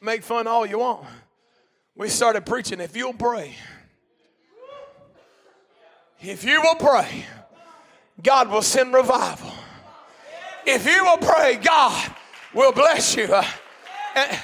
Make 0.00 0.22
fun 0.22 0.46
all 0.46 0.64
you 0.64 0.78
want. 0.78 1.04
We 1.96 2.08
started 2.08 2.46
preaching 2.46 2.80
if 2.80 2.96
you'll 2.96 3.12
pray, 3.12 3.56
if 6.20 6.44
you 6.44 6.62
will 6.62 6.76
pray, 6.76 7.26
God 8.22 8.48
will 8.48 8.62
send 8.62 8.94
revival. 8.94 9.52
If 10.64 10.86
you 10.86 11.04
will 11.04 11.18
pray, 11.18 11.56
God 11.56 12.14
will 12.54 12.72
bless 12.72 13.16
you. 13.16 13.28
And, 14.14 14.40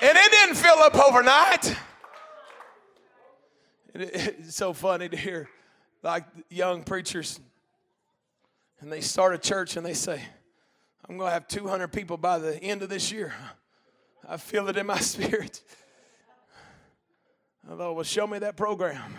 it 0.00 0.30
didn't 0.30 0.56
fill 0.56 0.78
up 0.78 0.94
overnight. 0.96 1.76
It's 3.98 4.54
so 4.54 4.74
funny 4.74 5.08
to 5.08 5.16
hear 5.16 5.48
like 6.02 6.24
young 6.50 6.82
preachers, 6.82 7.40
and 8.80 8.92
they 8.92 9.00
start 9.00 9.34
a 9.34 9.38
church 9.38 9.78
and 9.78 9.86
they 9.86 9.94
say, 9.94 10.22
I'm 11.08 11.16
going 11.16 11.28
to 11.28 11.32
have 11.32 11.48
200 11.48 11.88
people 11.88 12.18
by 12.18 12.38
the 12.38 12.62
end 12.62 12.82
of 12.82 12.90
this 12.90 13.10
year. 13.10 13.32
I 14.28 14.36
feel 14.36 14.68
it 14.68 14.76
in 14.76 14.86
my 14.86 14.98
spirit. 15.00 15.62
I 17.66 17.74
thought, 17.74 17.94
well, 17.94 18.04
show 18.04 18.26
me 18.26 18.38
that 18.40 18.54
program. 18.54 19.14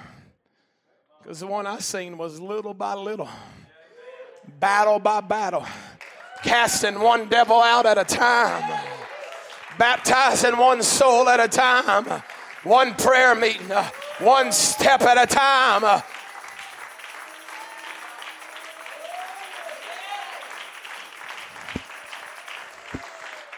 Because 1.23 1.39
the 1.39 1.47
one 1.47 1.65
I 1.65 1.79
seen 1.79 2.15
was 2.15 2.39
little 2.39 2.75
by 2.75 2.93
little 2.93 3.29
battle 4.59 4.99
by 4.99 5.21
battle, 5.21 5.65
casting 6.43 6.99
one 6.99 7.27
devil 7.29 7.61
out 7.61 7.85
at 7.85 7.97
a 7.97 8.03
time, 8.03 8.81
baptizing 9.77 10.57
one 10.57 10.81
soul 10.81 11.29
at 11.29 11.39
a 11.39 11.47
time, 11.47 12.23
one 12.63 12.93
prayer 12.95 13.35
meeting, 13.35 13.71
uh, 13.71 13.87
one 14.19 14.51
step 14.51 15.01
at 15.01 15.21
a 15.21 15.27
time. 15.27 15.83
Uh, 15.83 16.01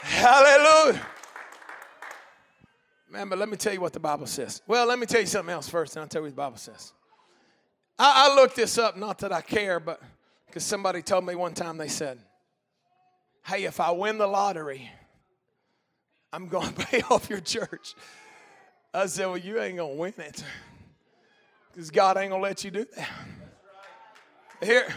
Hallelujah. 0.02 1.06
Man, 3.10 3.30
but 3.30 3.40
let 3.40 3.48
me 3.48 3.56
tell 3.56 3.74
you 3.74 3.80
what 3.80 3.94
the 3.94 4.02
Bible 4.02 4.28
says. 4.28 4.62
Well, 4.68 4.86
let 4.86 5.00
me 5.00 5.06
tell 5.06 5.22
you 5.22 5.28
something 5.28 5.54
else 5.54 5.70
first, 5.70 5.96
and 5.96 6.02
I'll 6.02 6.10
tell 6.10 6.20
you 6.22 6.26
what 6.26 6.32
the 6.32 6.36
Bible 6.36 6.58
says. 6.58 6.92
I, 7.98 8.28
I 8.30 8.36
looked 8.36 8.58
this 8.58 8.78
up, 8.78 8.98
not 8.98 9.20
that 9.20 9.32
I 9.32 9.42
care, 9.42 9.80
but 9.80 10.02
because 10.50 10.64
somebody 10.64 11.04
told 11.04 11.26
me 11.26 11.36
one 11.36 11.54
time, 11.54 11.78
they 11.78 11.88
said, 11.88 12.18
Hey, 13.46 13.66
if 13.66 13.80
I 13.80 13.92
win 13.92 14.18
the 14.18 14.26
lottery, 14.26 14.90
I'm 16.34 16.48
going 16.48 16.68
to 16.74 16.86
pay 16.86 17.02
off 17.10 17.30
your 17.30 17.40
church. 17.40 17.94
I 18.94 19.06
said, 19.06 19.28
Well, 19.28 19.38
you 19.38 19.62
ain't 19.62 19.78
going 19.78 19.96
to 19.96 20.00
win 20.00 20.14
it 20.18 20.44
because 21.72 21.92
God 21.92 22.18
ain't 22.18 22.32
going 22.32 22.42
to 22.42 22.48
let 22.48 22.64
you 22.64 22.72
do 22.72 22.86
that. 22.96 23.10
Here, 24.64 24.88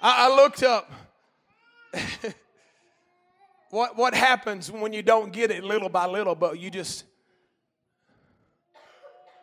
I, 0.00 0.26
I 0.26 0.34
looked 0.34 0.62
up 0.62 0.90
what, 3.70 3.96
what 3.98 4.14
happens 4.14 4.72
when 4.72 4.94
you 4.94 5.02
don't 5.02 5.30
get 5.30 5.50
it 5.50 5.62
little 5.62 5.90
by 5.90 6.06
little, 6.06 6.34
but 6.34 6.58
you 6.58 6.70
just, 6.70 7.04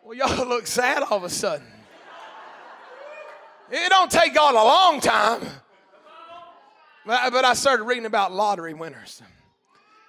well, 0.04 0.14
y'all 0.14 0.46
look 0.48 0.66
sad 0.66 1.04
all 1.04 1.18
of 1.18 1.24
a 1.24 1.30
sudden. 1.30 1.66
It 3.70 3.88
don't 3.90 4.10
take 4.10 4.34
God 4.34 4.54
a 4.54 4.64
long 4.64 5.00
time. 5.00 5.42
But 7.04 7.30
but 7.30 7.44
I 7.44 7.54
started 7.54 7.84
reading 7.84 8.06
about 8.06 8.32
lottery 8.32 8.74
winners. 8.74 9.22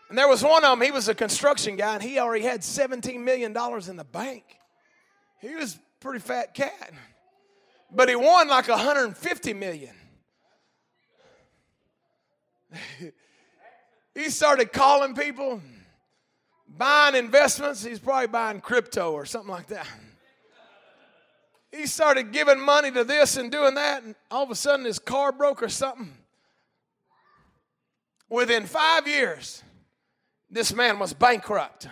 And 0.09 0.17
there 0.17 0.27
was 0.27 0.43
one 0.43 0.63
of 0.63 0.71
them, 0.71 0.81
he 0.81 0.91
was 0.91 1.07
a 1.07 1.13
construction 1.13 1.75
guy, 1.75 1.93
and 1.93 2.01
he 2.03 2.17
already 2.17 2.43
had 2.43 2.61
$17 2.61 3.21
million 3.21 3.55
in 3.55 3.95
the 3.95 4.03
bank. 4.03 4.43
He 5.39 5.53
was 5.53 5.75
a 5.75 5.79
pretty 5.99 6.19
fat 6.19 6.55
cat. 6.55 6.91
But 7.91 8.09
he 8.09 8.15
won 8.15 8.47
like 8.47 8.67
150 8.67 9.53
million. 9.53 9.95
he 14.15 14.29
started 14.31 14.73
calling 14.73 15.13
people, 15.13 15.61
buying 16.67 17.13
investments. 17.13 17.83
He's 17.83 17.99
probably 17.99 18.27
buying 18.27 18.61
crypto 18.61 19.11
or 19.11 19.25
something 19.25 19.51
like 19.51 19.67
that 19.67 19.87
he 21.71 21.85
started 21.85 22.31
giving 22.31 22.59
money 22.59 22.91
to 22.91 23.03
this 23.03 23.37
and 23.37 23.51
doing 23.51 23.75
that, 23.75 24.03
and 24.03 24.15
all 24.31 24.43
of 24.43 24.51
a 24.51 24.55
sudden 24.55 24.85
his 24.85 24.99
car 24.99 25.31
broke 25.31 25.61
or 25.61 25.69
something. 25.69 26.13
Within 28.29 28.65
five 28.65 29.07
years, 29.07 29.63
this 30.49 30.73
man 30.73 30.99
was 30.99 31.13
bankrupt. 31.13 31.87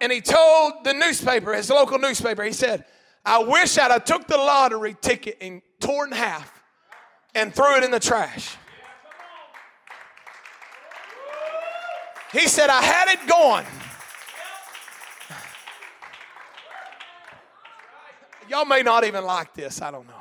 And 0.00 0.12
he 0.12 0.20
told 0.20 0.84
the 0.84 0.92
newspaper, 0.92 1.54
his 1.54 1.70
local 1.70 1.98
newspaper, 1.98 2.42
he 2.42 2.52
said, 2.52 2.84
I 3.24 3.38
wish 3.42 3.78
I'd 3.78 3.90
have 3.90 4.04
took 4.04 4.26
the 4.26 4.36
lottery 4.36 4.96
ticket 5.00 5.38
and 5.40 5.62
tore 5.80 6.04
it 6.04 6.12
in 6.12 6.16
half 6.16 6.62
and 7.34 7.54
threw 7.54 7.76
it 7.76 7.84
in 7.84 7.90
the 7.90 8.00
trash. 8.00 8.56
He 12.32 12.46
said, 12.46 12.68
I 12.68 12.82
had 12.82 13.08
it 13.08 13.26
going. 13.26 13.66
Y'all 18.48 18.64
may 18.64 18.82
not 18.82 19.04
even 19.04 19.24
like 19.24 19.54
this, 19.54 19.82
I 19.82 19.90
don't 19.90 20.06
know. 20.06 20.12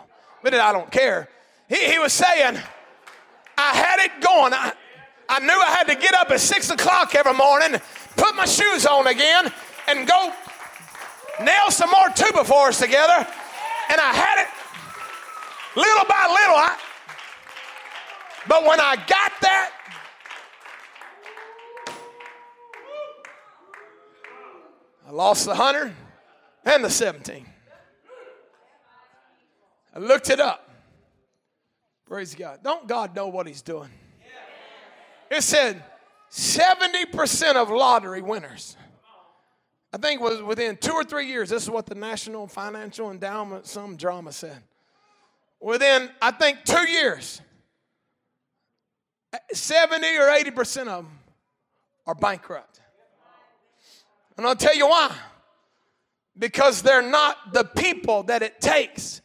But 0.41 0.53
I 0.53 0.71
don't 0.71 0.91
care. 0.91 1.29
He, 1.67 1.91
he 1.91 1.99
was 1.99 2.13
saying, 2.13 2.57
I 3.57 3.73
had 3.73 3.99
it 4.05 4.21
going. 4.21 4.53
I, 4.53 4.73
I 5.27 5.39
knew 5.39 5.53
I 5.53 5.69
had 5.69 5.87
to 5.87 5.95
get 5.95 6.13
up 6.13 6.29
at 6.31 6.39
six 6.39 6.69
o'clock 6.69 7.15
every 7.15 7.33
morning, 7.33 7.79
put 8.15 8.35
my 8.35 8.45
shoes 8.45 8.85
on 8.85 9.07
again, 9.07 9.51
and 9.87 10.07
go 10.07 10.33
nail 11.41 11.69
some 11.69 11.89
more 11.89 12.09
two 12.15 12.25
befores 12.25 12.79
together. 12.79 13.27
And 13.89 14.01
I 14.01 14.13
had 14.13 14.43
it 14.43 14.49
little 15.75 16.05
by 16.05 16.27
little. 16.27 16.55
I, 16.55 16.77
but 18.47 18.65
when 18.65 18.79
I 18.79 18.95
got 18.95 19.31
that, 19.41 19.71
I 25.07 25.11
lost 25.11 25.45
the 25.45 25.51
100 25.51 25.93
and 26.65 26.83
the 26.83 26.89
17. 26.89 27.45
I 29.95 29.99
looked 29.99 30.29
it 30.29 30.39
up. 30.39 30.69
Praise 32.05 32.35
God. 32.35 32.59
Don't 32.63 32.87
God 32.87 33.15
know 33.15 33.27
what 33.27 33.47
He's 33.47 33.61
doing? 33.61 33.89
It 35.31 35.41
said 35.41 35.83
70% 36.31 37.55
of 37.55 37.69
lottery 37.69 38.21
winners. 38.21 38.77
I 39.93 39.97
think 39.97 40.19
was 40.21 40.41
within 40.41 40.75
two 40.77 40.91
or 40.91 41.03
three 41.03 41.27
years. 41.27 41.49
This 41.49 41.63
is 41.63 41.69
what 41.69 41.85
the 41.85 41.95
National 41.95 42.47
Financial 42.47 43.09
Endowment, 43.09 43.65
some 43.65 43.95
drama 43.95 44.33
said. 44.33 44.61
Within, 45.61 46.09
I 46.21 46.31
think, 46.31 46.65
two 46.65 46.87
years, 46.87 47.41
70 49.53 50.05
or 50.17 50.27
80% 50.27 50.79
of 50.81 51.05
them 51.05 51.19
are 52.05 52.13
bankrupt. 52.13 52.81
And 54.37 54.45
I'll 54.45 54.55
tell 54.55 54.75
you 54.75 54.87
why. 54.87 55.15
Because 56.37 56.81
they're 56.81 57.01
not 57.01 57.53
the 57.53 57.63
people 57.63 58.23
that 58.23 58.43
it 58.43 58.59
takes 58.59 59.21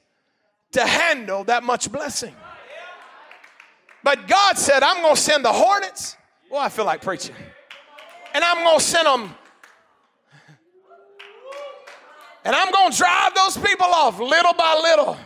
to 0.73 0.87
handle 0.87 1.45
that 1.45 1.63
much 1.65 1.91
blessing. 1.91 2.35
But 4.03 4.29
God 4.29 4.57
said, 4.57 4.83
I'm 4.83 5.03
going 5.03 5.15
to 5.15 5.21
send 5.21 5.45
the 5.45 5.53
hornets. 5.53 6.17
Well, 6.51 6.61
I 6.61 6.69
feel 6.69 6.85
like 6.85 7.03
preaching. 7.03 7.35
And 8.33 8.43
I'm 8.43 8.65
going 8.65 8.79
to 8.79 8.85
send 8.85 9.07
them. 9.07 9.35
And 12.45 12.57
I'm 12.57 12.73
going 12.73 12.91
to 12.91 12.97
drive 12.97 13.35
those 13.35 13.59
people 13.59 13.87
off 13.87 14.19
little 14.19 14.55
by 14.55 14.81
little. 14.83 15.17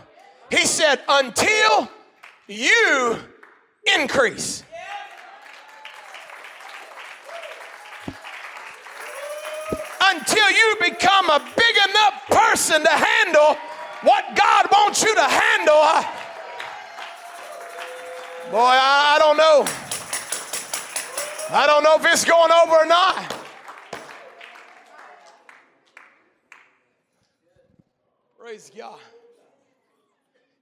He 0.50 0.66
said, 0.66 1.00
until 1.08 1.88
you 2.48 3.18
increase. 3.96 4.64
Until 10.02 10.50
you 10.50 10.76
become 10.80 11.30
a 11.30 11.38
big 11.56 11.76
enough 11.88 12.22
person 12.28 12.82
to 12.82 12.90
handle 12.90 13.56
what 14.04 14.36
God 14.36 14.66
wants 14.70 15.02
you 15.02 15.14
to 15.14 15.22
handle. 15.22 16.04
Boy, 18.50 18.58
I, 18.58 19.16
I 19.16 19.18
don't 19.18 19.36
know. 19.36 19.64
I 21.50 21.66
don't 21.66 21.82
know 21.82 21.96
if 21.96 22.04
it's 22.12 22.24
going 22.24 22.52
over 22.52 22.76
or 22.76 22.86
not. 22.86 23.34
Praise 28.38 28.70
God. 28.76 28.98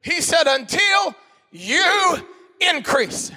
He 0.03 0.21
said, 0.21 0.47
until 0.47 1.15
you 1.51 2.17
increase. 2.61 3.33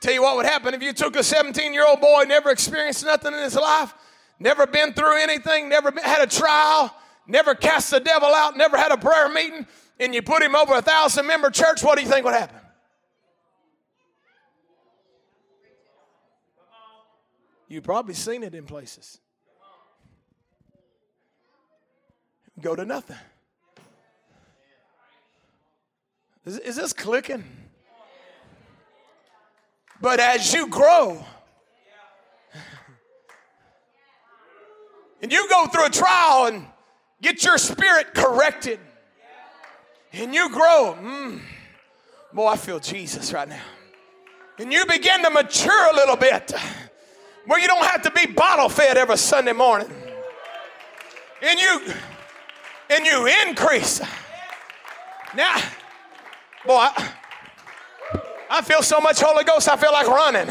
Tell 0.00 0.12
you 0.12 0.22
what 0.22 0.36
would 0.36 0.46
happen 0.46 0.74
if 0.74 0.82
you 0.82 0.92
took 0.92 1.16
a 1.16 1.22
17 1.22 1.72
year 1.72 1.86
old 1.86 2.00
boy, 2.00 2.24
never 2.26 2.50
experienced 2.50 3.04
nothing 3.04 3.32
in 3.32 3.40
his 3.40 3.54
life, 3.54 3.94
never 4.38 4.66
been 4.66 4.92
through 4.92 5.22
anything, 5.22 5.68
never 5.68 5.90
been, 5.90 6.04
had 6.04 6.22
a 6.22 6.26
trial, 6.26 6.94
never 7.26 7.54
cast 7.54 7.90
the 7.90 8.00
devil 8.00 8.28
out, 8.28 8.56
never 8.56 8.76
had 8.76 8.92
a 8.92 8.96
prayer 8.96 9.28
meeting, 9.28 9.66
and 9.98 10.14
you 10.14 10.22
put 10.22 10.42
him 10.42 10.54
over 10.54 10.74
a 10.74 10.82
thousand 10.82 11.26
member 11.26 11.50
church, 11.50 11.82
what 11.82 11.96
do 11.96 12.02
you 12.02 12.08
think 12.08 12.24
would 12.24 12.34
happen? 12.34 12.60
You've 17.68 17.84
probably 17.84 18.14
seen 18.14 18.42
it 18.42 18.54
in 18.54 18.66
places. 18.66 19.20
Go 22.60 22.76
to 22.76 22.84
nothing. 22.84 23.16
Is, 26.44 26.58
is 26.58 26.76
this 26.76 26.92
clicking? 26.92 27.42
But 30.00 30.20
as 30.20 30.52
you 30.52 30.68
grow, 30.68 31.24
and 35.22 35.32
you 35.32 35.48
go 35.48 35.66
through 35.66 35.86
a 35.86 35.90
trial 35.90 36.46
and 36.46 36.66
get 37.24 37.42
your 37.42 37.56
spirit 37.56 38.14
corrected, 38.14 38.78
and 40.12 40.34
you 40.34 40.50
grow, 40.50 40.96
mm, 41.00 41.40
boy, 42.34 42.48
I 42.48 42.56
feel 42.56 42.78
Jesus 42.78 43.32
right 43.32 43.48
now. 43.48 43.62
And 44.58 44.70
you 44.70 44.84
begin 44.86 45.22
to 45.22 45.30
mature 45.30 45.90
a 45.90 45.96
little 45.96 46.16
bit 46.16 46.52
where 47.46 47.58
you 47.58 47.66
don't 47.66 47.84
have 47.84 48.02
to 48.02 48.10
be 48.10 48.26
bottle 48.26 48.68
fed 48.68 48.96
every 48.98 49.16
Sunday 49.16 49.52
morning. 49.52 49.90
And 51.42 51.58
you 51.58 51.80
and 52.90 53.06
you 53.06 53.26
increase. 53.46 54.00
Now, 55.34 55.56
boy, 56.66 56.76
I, 56.76 57.12
I 58.50 58.62
feel 58.62 58.82
so 58.82 59.00
much 59.00 59.20
Holy 59.20 59.44
Ghost, 59.44 59.68
I 59.68 59.76
feel 59.76 59.92
like 59.92 60.06
running. 60.06 60.48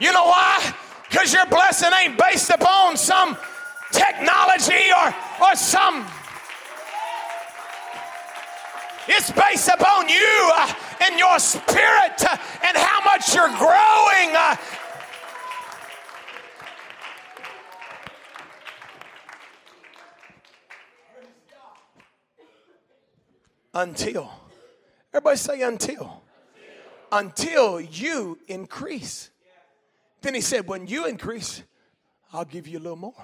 You 0.00 0.12
know 0.12 0.24
why? 0.24 0.74
Because 1.08 1.32
your 1.32 1.46
blessing 1.46 1.90
ain't 2.02 2.18
based 2.18 2.50
upon 2.50 2.96
some 2.96 3.38
technology 3.92 4.90
or, 4.96 5.14
or 5.40 5.54
some. 5.56 6.06
It's 9.08 9.30
based 9.30 9.68
upon 9.68 10.08
you 10.08 10.50
uh, 10.54 10.72
and 11.00 11.18
your 11.18 11.38
spirit 11.38 12.24
uh, 12.24 12.36
and 12.66 12.76
how 12.76 13.00
much 13.04 13.34
you're 13.34 13.48
growing 13.48 14.36
uh, 14.36 14.56
until. 23.74 24.30
Everybody 25.12 25.36
say 25.36 25.62
until. 25.62 26.22
Until 27.10 27.80
you 27.80 28.38
increase. 28.46 29.30
Then 30.20 30.34
he 30.34 30.40
said, 30.40 30.68
when 30.68 30.86
you 30.86 31.06
increase, 31.06 31.62
I'll 32.32 32.44
give 32.44 32.68
you 32.68 32.78
a 32.78 32.80
little 32.80 32.96
more. 32.96 33.14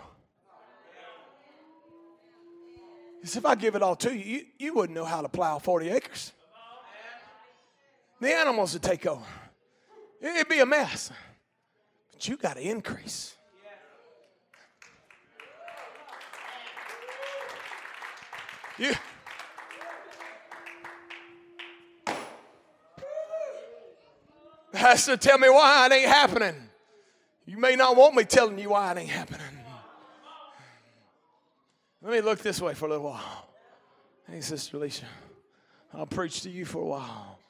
If 3.34 3.44
I 3.44 3.54
give 3.54 3.74
it 3.74 3.82
all 3.82 3.96
to 3.96 4.14
you, 4.14 4.24
you, 4.24 4.44
you 4.58 4.74
wouldn't 4.74 4.94
know 4.94 5.04
how 5.04 5.22
to 5.22 5.28
plow 5.28 5.58
40 5.58 5.88
acres. 5.88 6.32
The 8.20 8.32
animals 8.32 8.72
would 8.74 8.82
take 8.82 9.06
over. 9.06 9.24
It'd 10.20 10.48
be 10.48 10.60
a 10.60 10.66
mess. 10.66 11.10
But 12.12 12.28
you 12.28 12.36
got 12.36 12.56
to 12.56 12.62
increase. 12.62 13.34
You, 18.78 18.94
Pastor, 24.72 25.16
tell 25.16 25.38
me 25.38 25.48
why 25.48 25.86
it 25.86 25.92
ain't 25.92 26.08
happening. 26.08 26.54
You 27.46 27.58
may 27.58 27.76
not 27.76 27.96
want 27.96 28.14
me 28.14 28.24
telling 28.24 28.58
you 28.58 28.70
why 28.70 28.92
it 28.92 28.98
ain't 28.98 29.10
happening. 29.10 29.45
Let 32.06 32.12
me 32.12 32.20
look 32.20 32.38
this 32.38 32.62
way 32.62 32.72
for 32.72 32.86
a 32.86 32.90
little 32.90 33.06
while. 33.06 33.48
Hey, 34.30 34.40
Sister 34.40 34.76
Alicia, 34.76 35.06
I'll 35.92 36.06
preach 36.06 36.42
to 36.42 36.48
you 36.48 36.64
for 36.64 36.78
a 36.78 36.84
while. 36.84 37.40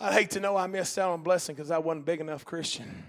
I'd 0.00 0.12
hate 0.12 0.30
to 0.32 0.40
know 0.40 0.56
I 0.56 0.66
missed 0.66 0.98
out 0.98 1.12
on 1.12 1.22
blessing 1.22 1.54
because 1.54 1.70
I 1.70 1.78
wasn't 1.78 2.04
big 2.04 2.20
enough 2.20 2.44
Christian. 2.44 3.04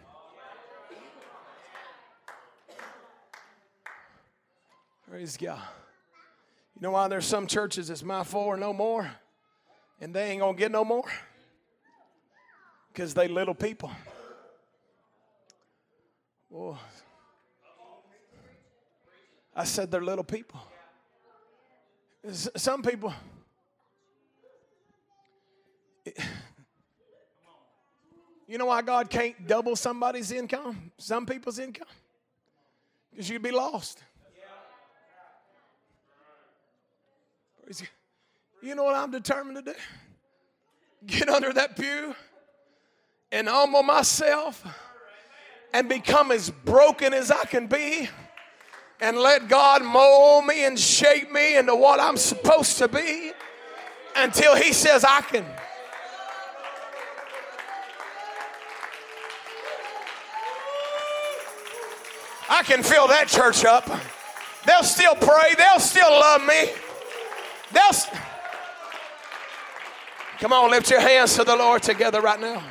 Praise 5.10 5.36
God. 5.36 5.58
You 6.76 6.82
know 6.84 6.92
why 6.92 7.08
there's 7.08 7.26
some 7.26 7.48
churches 7.48 7.88
that's 7.88 8.04
my 8.04 8.24
four 8.24 8.56
no 8.56 8.72
more, 8.72 9.10
and 10.00 10.14
they 10.14 10.30
ain't 10.30 10.42
gonna 10.42 10.56
get 10.56 10.72
no 10.72 10.86
more? 10.86 11.10
Because 12.94 13.16
they 13.16 13.28
little 13.28 13.56
people. 13.56 13.90
Oh, 16.54 16.80
I 19.56 19.64
said 19.64 19.92
they're 19.92 20.04
little 20.04 20.24
people. 20.24 20.60
Some 22.56 22.82
people. 22.82 23.14
You 28.48 28.58
know 28.58 28.68
why 28.68 28.82
God 28.82 29.10
can't 29.10 29.46
double 29.46 29.76
somebody's 29.76 30.32
income, 30.32 30.92
some 30.98 31.26
people's 31.26 31.60
income? 31.60 31.88
Because 33.12 33.30
you'd 33.30 33.42
be 33.42 33.52
lost. 33.52 34.02
You 38.62 38.76
know 38.76 38.86
what 38.86 38.96
I'm 38.96 39.12
determined 39.12 39.58
to 39.58 39.74
do? 39.74 39.78
Get 41.06 41.28
under 41.28 41.52
that 41.52 41.76
pew 41.76 42.16
and 43.32 43.50
humble 43.50 43.84
myself 43.84 44.66
and 45.74 45.90
become 45.90 46.32
as 46.32 46.50
broken 46.50 47.14
as 47.14 47.32
I 47.32 47.46
can 47.46 47.68
be 47.68 48.10
and 49.00 49.18
let 49.18 49.48
God 49.48 49.84
mold 49.84 50.46
me 50.46 50.66
and 50.66 50.78
shape 50.80 51.32
me 51.32 51.58
into 51.58 51.76
what 51.76 52.00
I'm 52.00 52.18
supposed 52.18 52.78
to 52.80 52.88
be 52.88 53.32
until 54.16 54.56
He 54.56 54.74
says 54.74 55.04
I 55.04 55.22
can. 55.22 55.46
I 62.50 62.64
can 62.64 62.82
fill 62.82 63.08
that 63.10 63.28
church 63.28 63.66
up. 63.66 63.86
They'll 64.66 64.84
still 64.84 65.16
pray, 65.16 65.54
they'll 65.58 65.80
still 65.80 66.10
love 66.10 66.42
me. 66.42 66.72
They'll 67.72 67.94
st- 67.94 68.22
Come 70.40 70.54
on, 70.54 70.70
lift 70.72 70.90
your 70.90 71.02
hands 71.02 71.36
to 71.36 71.44
the 71.44 71.56
Lord 71.56 71.82
together 71.82 72.22
right 72.22 72.40
now. 72.40 72.64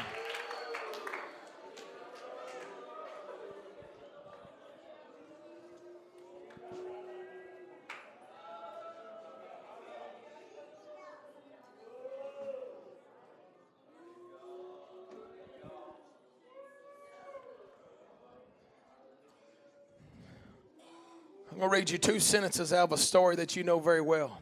Read 21.86 21.92
you 21.92 21.98
two 21.98 22.18
sentences 22.18 22.72
out 22.72 22.90
of 22.90 22.92
a 22.92 22.98
story 22.98 23.36
that 23.36 23.54
you 23.54 23.62
know 23.62 23.78
very 23.78 24.00
well. 24.00 24.40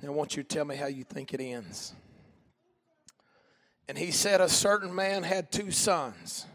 And 0.00 0.08
I 0.08 0.14
want 0.14 0.34
you 0.34 0.42
to 0.42 0.48
tell 0.48 0.64
me 0.64 0.76
how 0.76 0.86
you 0.86 1.04
think 1.04 1.34
it 1.34 1.40
ends. 1.42 1.92
And 3.86 3.98
he 3.98 4.10
said, 4.10 4.40
A 4.40 4.48
certain 4.48 4.94
man 4.94 5.24
had 5.24 5.52
two 5.52 5.70
sons. 5.70 6.46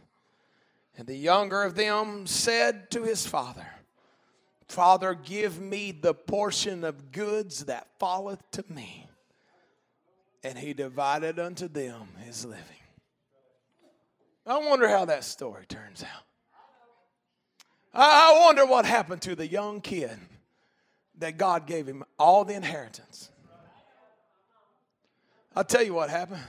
And 0.98 1.06
the 1.06 1.16
younger 1.16 1.62
of 1.62 1.76
them 1.76 2.26
said 2.26 2.90
to 2.90 3.04
his 3.04 3.28
father, 3.28 3.68
Father, 4.68 5.14
give 5.14 5.62
me 5.62 5.92
the 5.92 6.16
portion 6.16 6.84
of 6.84 7.12
goods 7.12 7.66
that 7.66 7.86
falleth 8.00 8.42
to 8.54 8.66
me. 8.68 9.06
And 10.44 10.58
he 10.58 10.74
divided 10.74 11.38
unto 11.38 11.68
them 11.68 12.08
his 12.26 12.46
living. 12.46 12.64
I 14.48 14.58
wonder 14.58 14.88
how 14.88 15.06
that 15.06 15.24
story 15.24 15.68
turns 15.68 16.02
out. 16.02 16.29
I 17.94 18.42
wonder 18.46 18.66
what 18.66 18.86
happened 18.86 19.22
to 19.24 19.36
the 19.36 19.48
young 19.48 19.82
kid 19.82 20.12
that 21.18 21.38
God 21.38 21.66
gave 21.66 21.88
him 21.88 22.04
all 22.18 22.46
the 22.46 22.54
inheritance. 22.54 23.30
I'll 25.56 25.64
tell 25.64 25.84
you 25.84 25.94
what 25.94 26.10
happened. 26.10 26.42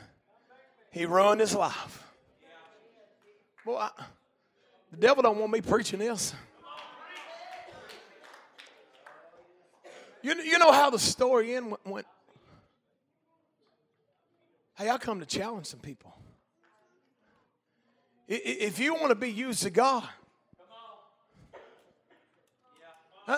He 0.90 1.06
ruined 1.06 1.40
his 1.40 1.54
life. 1.54 2.04
Boy, 3.64 3.76
I, 3.76 3.90
the 4.90 4.96
devil 4.96 5.22
don't 5.22 5.38
want 5.38 5.52
me 5.52 5.60
preaching 5.60 6.00
this. 6.00 6.34
You, 10.22 10.34
you 10.34 10.58
know 10.58 10.70
how 10.70 10.90
the 10.90 10.98
story 10.98 11.54
end 11.54 11.70
went, 11.70 11.86
went. 11.86 12.06
Hey, 14.74 14.90
I 14.90 14.98
come 14.98 15.20
to 15.20 15.26
challenge 15.26 15.66
some 15.66 15.80
people. 15.80 16.14
If 18.28 18.78
you 18.78 18.94
want 18.94 19.08
to 19.08 19.14
be 19.14 19.30
used 19.30 19.62
to 19.64 19.70
God, 19.70 20.08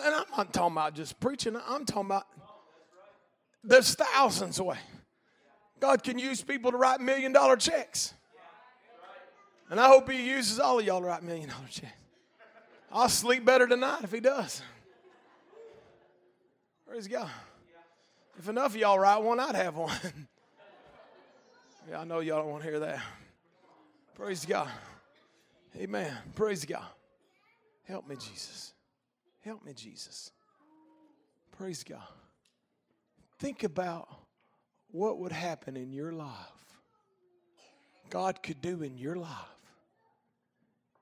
And 0.01 0.14
I'm 0.14 0.24
not 0.36 0.53
talking 0.55 0.72
about 0.72 0.95
just 0.95 1.20
preaching, 1.20 1.57
I'm 1.68 1.84
talking 1.84 2.07
about 2.07 2.26
there's 3.62 3.95
thousands 3.95 4.59
away. 4.59 4.78
God 5.80 6.03
can 6.03 6.18
use 6.18 6.43
people 6.43 6.70
to 6.70 6.76
write 6.76 7.01
million 7.01 7.32
dollar 7.32 7.57
checks. 7.57 8.14
And 9.68 9.78
I 9.78 9.88
hope 9.88 10.11
He 10.11 10.28
uses 10.28 10.59
all 10.59 10.78
of 10.78 10.84
y'all 10.84 11.01
to 11.01 11.07
write 11.07 11.22
million 11.22 11.49
dollar 11.49 11.66
checks. 11.70 11.93
I'll 12.90 13.09
sleep 13.09 13.45
better 13.45 13.66
tonight 13.66 14.01
if 14.03 14.12
He 14.12 14.20
does. 14.20 14.62
Praise 16.88 17.09
God. 17.09 17.30
If 18.38 18.49
enough 18.49 18.74
of 18.74 18.76
y'all 18.76 18.99
write 18.99 19.22
one, 19.22 19.40
I'd 19.40 19.55
have 19.55 19.76
one. 19.76 19.97
yeah, 21.88 22.01
I 22.01 22.05
know 22.05 22.20
y'all 22.20 22.38
don't 22.38 22.51
want 22.51 22.62
to 22.62 22.68
hear 22.68 22.80
that. 22.80 23.01
Praise 24.14 24.45
God. 24.45 24.68
Amen. 25.76 26.14
Praise 26.34 26.64
God. 26.64 26.84
Help 27.84 28.09
me, 28.09 28.16
Jesus. 28.16 28.72
Help 29.43 29.64
me, 29.64 29.72
Jesus. 29.74 30.30
Praise 31.57 31.84
God. 31.84 32.01
Think 33.38 33.64
about 33.64 34.09
what 34.90 35.18
would 35.18 35.32
happen 35.32 35.76
in 35.76 35.93
your 35.93 36.12
life, 36.12 36.28
God 38.11 38.43
could 38.43 38.61
do 38.61 38.82
in 38.82 38.99
your 38.99 39.16
life 39.16 39.30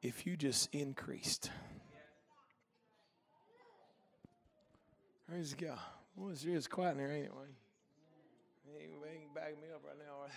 if 0.00 0.26
you 0.26 0.36
just 0.36 0.74
increased. 0.74 1.50
Praise 5.28 5.54
God. 5.54 5.78
Well, 6.16 6.30
it's 6.30 6.44
really 6.44 6.62
quiet 6.62 6.92
in 6.92 6.98
here, 6.98 7.12
ain't 7.12 7.26
it? 7.26 7.32
They 8.66 8.84
ain't 8.84 9.34
backing 9.34 9.60
me 9.60 9.68
up 9.74 9.82
right 9.84 9.98
now, 9.98 10.26
they? 10.26 10.32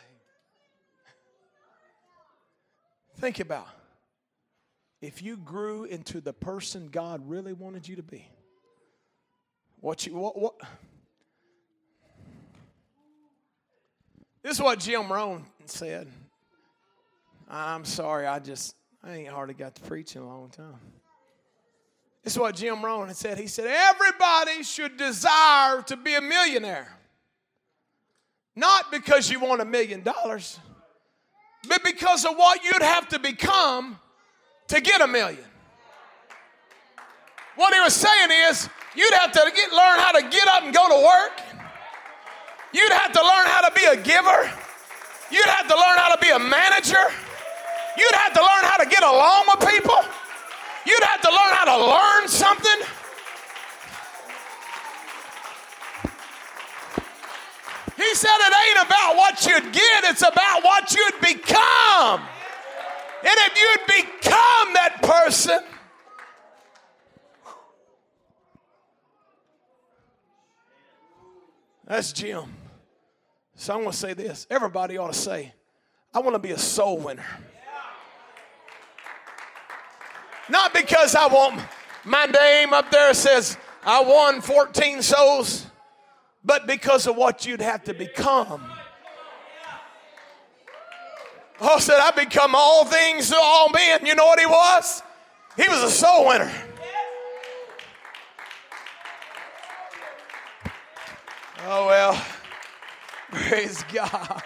Think 3.21 3.39
about 3.39 3.67
if 5.03 5.21
you 5.21 5.35
grew 5.35 5.83
into 5.83 6.21
the 6.21 6.31
person 6.31 6.87
God 6.87 7.27
really 7.27 7.51
wanted 7.51 7.85
you 7.89 7.97
to 7.97 8.01
be. 8.01 8.25
What 9.81 10.07
you 10.07 10.15
what 10.15 10.39
what 10.39 10.53
This 14.41 14.53
is 14.53 14.61
what 14.61 14.79
Jim 14.79 15.11
Rohn 15.11 15.45
said. 15.65 16.07
I'm 17.49 17.83
sorry, 17.83 18.25
I 18.25 18.39
just 18.39 18.75
I 19.03 19.15
ain't 19.15 19.27
hardly 19.27 19.53
got 19.53 19.75
to 19.75 19.81
preach 19.81 20.15
in 20.15 20.21
a 20.21 20.25
long 20.27 20.49
time. 20.49 20.79
This 22.23 22.33
is 22.33 22.39
what 22.39 22.55
Jim 22.55 22.83
Rohn 22.83 23.07
had 23.07 23.17
said. 23.17 23.37
He 23.37 23.47
said, 23.47 23.65
Everybody 23.67 24.63
should 24.63 24.95
desire 24.95 25.81
to 25.81 25.97
be 25.97 26.15
a 26.15 26.21
millionaire. 26.21 26.87
Not 28.55 28.89
because 28.89 29.29
you 29.29 29.41
want 29.41 29.59
a 29.59 29.65
million 29.65 30.01
dollars, 30.01 30.57
but 31.67 31.83
because 31.83 32.23
of 32.23 32.37
what 32.37 32.63
you'd 32.63 32.81
have 32.81 33.09
to 33.09 33.19
become 33.19 33.99
to 34.73 34.81
get 34.81 35.01
a 35.01 35.07
million. 35.07 35.45
What 37.55 37.73
he 37.73 37.79
was 37.79 37.93
saying 37.93 38.29
is, 38.49 38.67
you'd 38.95 39.13
have 39.13 39.31
to 39.31 39.51
get, 39.55 39.71
learn 39.71 39.99
how 39.99 40.11
to 40.13 40.21
get 40.29 40.47
up 40.47 40.63
and 40.63 40.73
go 40.73 40.89
to 40.89 41.05
work. 41.05 41.41
You'd 42.73 42.91
have 42.91 43.11
to 43.13 43.21
learn 43.21 43.45
how 43.45 43.69
to 43.69 43.73
be 43.75 43.85
a 43.85 43.95
giver. 43.95 44.49
You'd 45.29 45.45
have 45.45 45.67
to 45.67 45.75
learn 45.75 45.97
how 45.97 46.15
to 46.15 46.19
be 46.19 46.29
a 46.29 46.39
manager. 46.39 47.05
You'd 47.97 48.15
have 48.15 48.33
to 48.33 48.41
learn 48.41 48.63
how 48.65 48.77
to 48.77 48.89
get 48.89 49.03
along 49.03 49.45
with 49.53 49.69
people. 49.69 49.99
You'd 50.85 51.03
have 51.03 51.21
to 51.21 51.29
learn 51.29 51.53
how 51.53 51.65
to 51.65 51.77
learn 51.77 52.27
something. 52.27 52.79
He 57.95 58.15
said 58.15 58.37
it 58.39 58.53
ain't 58.67 58.87
about 58.87 59.17
what 59.17 59.45
you'd 59.45 59.71
get, 59.71 60.03
it's 60.05 60.23
about 60.23 60.63
what 60.63 60.93
you'd 60.95 61.21
become. 61.21 62.32
And 63.25 63.31
if 63.31 63.57
you'd 63.57 63.85
become 63.87 64.73
that 64.73 64.99
person, 65.01 65.61
that's 71.85 72.11
Jim. 72.11 72.53
So 73.55 73.73
I'm 73.73 73.79
going 73.79 73.91
to 73.91 73.97
say 73.97 74.13
this. 74.13 74.45
Everybody 74.49 74.97
ought 74.97 75.13
to 75.13 75.17
say, 75.17 75.53
I 76.13 76.19
want 76.19 76.35
to 76.35 76.39
be 76.39 76.51
a 76.51 76.57
soul 76.57 76.97
winner. 76.97 77.25
Not 80.49 80.73
because 80.73 81.15
I 81.15 81.27
want 81.27 81.61
my 82.03 82.25
name 82.25 82.73
up 82.73 82.91
there 82.91 83.13
says 83.13 83.57
I 83.85 84.01
won 84.03 84.41
14 84.41 85.01
souls, 85.01 85.65
but 86.43 86.67
because 86.67 87.07
of 87.07 87.15
what 87.15 87.45
you'd 87.45 87.61
have 87.61 87.85
to 87.85 87.93
become. 87.93 88.72
Paul 91.57 91.79
said, 91.79 91.99
I 91.99 92.11
become 92.11 92.55
all 92.55 92.85
things 92.85 93.29
to 93.29 93.37
all 93.37 93.69
men. 93.69 94.05
You 94.05 94.15
know 94.15 94.25
what 94.25 94.39
he 94.39 94.45
was? 94.45 95.03
He 95.55 95.67
was 95.69 95.81
a 95.83 95.89
soul 95.89 96.27
winner. 96.27 96.51
Oh, 101.65 101.87
well. 101.87 102.25
Praise 103.31 103.83
God. 103.93 104.41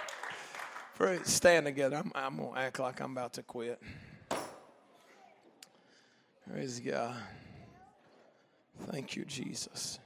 Praise, 0.96 1.28
stand 1.28 1.66
together. 1.66 1.98
I'm, 1.98 2.12
I'm 2.14 2.38
going 2.38 2.54
to 2.54 2.60
act 2.60 2.80
like 2.80 3.00
I'm 3.02 3.12
about 3.12 3.34
to 3.34 3.44
quit. 3.44 3.82
Praise 6.50 6.80
God. 6.80 7.16
Thank 8.92 9.16
you, 9.16 9.26
Jesus. 9.26 10.00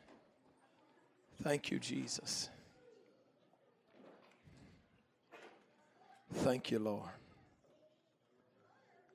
Thank 1.43 1.71
you, 1.71 1.79
Jesus. 1.79 2.49
Thank 6.33 6.71
you, 6.71 6.79
Lord. 6.79 7.09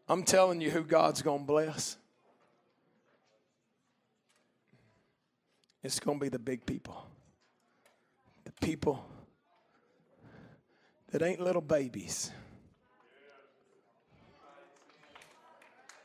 I'm 0.08 0.22
telling 0.22 0.60
you 0.60 0.70
who 0.70 0.82
God's 0.82 1.22
going 1.22 1.40
to 1.40 1.46
bless. 1.46 1.96
It's 5.82 5.98
going 6.00 6.18
to 6.18 6.24
be 6.24 6.28
the 6.28 6.38
big 6.38 6.66
people. 6.66 7.06
The 8.44 8.52
people 8.60 9.04
that 11.10 11.22
ain't 11.22 11.40
little 11.40 11.62
babies. 11.62 12.30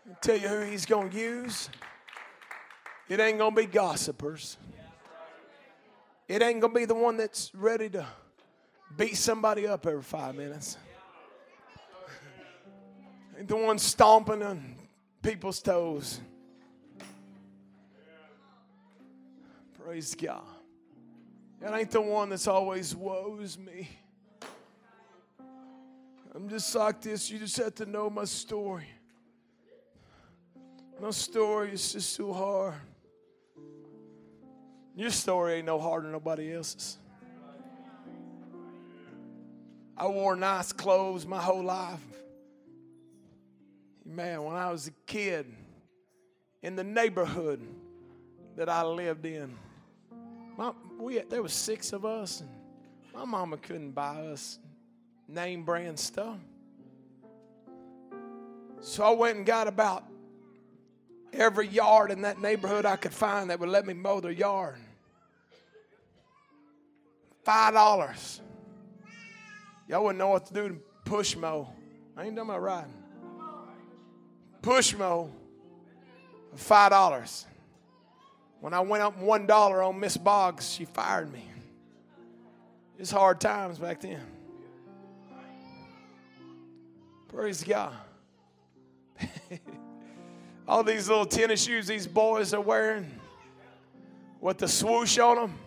I'll 0.09 0.18
tell 0.22 0.38
you 0.38 0.47
who 0.47 0.62
he's 0.62 0.86
going 0.86 1.12
to 1.12 1.18
use. 1.18 1.70
It 3.07 3.20
ain't 3.20 3.38
going 3.38 3.55
to 3.55 3.62
be 3.62 3.68
gossipers. 3.68 4.57
It 6.28 6.42
ain't 6.42 6.62
going 6.62 6.74
to 6.74 6.79
be 6.79 6.86
the 6.86 6.96
one 6.96 7.17
that's 7.17 7.54
ready 7.54 7.89
to 7.89 8.05
beat 8.97 9.17
somebody 9.17 9.67
up 9.67 9.86
every 9.86 10.01
five 10.01 10.36
minutes. 10.36 10.78
The 13.47 13.55
one 13.55 13.80
stomping 13.80 14.43
on 14.43 14.76
people's 15.22 15.62
toes. 15.62 16.22
Praise 19.84 20.16
God. 20.16 20.43
It 21.62 21.72
ain't 21.72 21.92
the 21.92 22.01
one 22.01 22.30
that's 22.30 22.47
always 22.47 22.96
woes 22.96 23.58
me. 23.58 23.89
I'm 26.34 26.47
just 26.50 26.74
like 26.76 27.01
this. 27.01 27.30
You 27.30 27.39
just 27.39 27.58
have 27.58 27.76
to 27.76 27.86
know 27.86 28.09
my 28.09 28.26
story. 28.26 28.88
My 31.01 31.09
story 31.09 31.74
is 31.74 31.93
just 31.93 32.16
too 32.16 32.32
hard. 32.32 32.76
Your 34.96 35.09
story 35.09 35.55
ain't 35.55 35.66
no 35.66 35.80
harder 35.80 36.04
than 36.04 36.12
nobody 36.12 36.54
else's. 36.54 36.97
I 39.97 40.08
wore 40.08 40.36
nice 40.36 40.72
clothes 40.72 41.26
my 41.26 41.42
whole 41.42 41.63
life. 41.63 42.00
Man, 44.12 44.43
when 44.43 44.58
I 44.58 44.70
was 44.70 44.88
a 44.88 44.92
kid 45.08 45.46
in 46.62 46.75
the 46.75 46.83
neighborhood 46.83 47.62
that 48.58 48.67
I 48.67 48.83
lived 48.83 49.25
in, 49.25 49.58
my, 50.58 50.74
we, 51.00 51.20
there 51.20 51.42
was 51.42 51.54
six 51.54 51.93
of 51.93 52.04
us, 52.04 52.42
and 52.42 52.50
my 53.13 53.24
mama 53.24 53.55
couldn't 53.55 53.92
buy 53.92 54.17
us 54.17 54.59
name 55.29 55.63
brand 55.63 55.97
stuff. 55.97 56.36
So 58.82 59.05
I 59.05 59.12
went 59.12 59.38
and 59.38 59.46
got 59.46 59.70
about 59.70 60.04
every 61.32 61.70
yard 61.70 62.12
in 62.12 62.24
that 62.24 62.42
neighborhood 62.42 62.86
I 62.86 62.97
could 62.97 63.13
find 63.13 63.50
that 63.50 63.62
would 63.62 63.70
let 63.70 63.86
me 63.86 63.93
mow 63.93 64.20
their 64.20 64.32
yard. 64.32 64.75
Five 67.46 67.74
dollars. 67.75 68.42
Y'all 69.88 70.04
wouldn't 70.04 70.20
know 70.20 70.28
what 70.28 70.47
to 70.47 70.54
do 70.54 70.67
to 70.67 70.75
push 71.05 71.38
mow. 71.38 71.74
I 72.17 72.25
ain't 72.25 72.36
done 72.36 72.47
my 72.47 72.58
riding. 72.58 73.01
Push 74.62 74.96
mow. 74.96 75.29
Five 76.55 76.92
dollars. 76.92 77.46
When 78.59 78.74
I 78.74 78.82
went 78.82 79.01
up 79.01 79.17
one 79.17 79.47
dollar 79.47 79.82
on 79.82 80.00
Miss 80.00 80.17
Boggs, 80.17 80.71
she 80.71 80.86
fired 80.86 81.32
me. 81.32 81.43
It's 83.00 83.09
hard 83.09 83.42
times 83.42 83.79
back 83.79 84.01
then. 84.01 84.21
Praise 87.29 87.63
God. 87.63 87.93
All 90.67 90.83
these 90.83 91.09
little 91.09 91.25
tennis 91.25 91.63
shoes 91.63 91.88
these 91.88 92.05
boys 92.05 92.54
are 92.54 92.62
wearing 92.62 93.09
with 94.39 94.58
the 94.58 94.67
swoosh 94.67 95.17
on 95.17 95.38
them. 95.38 95.59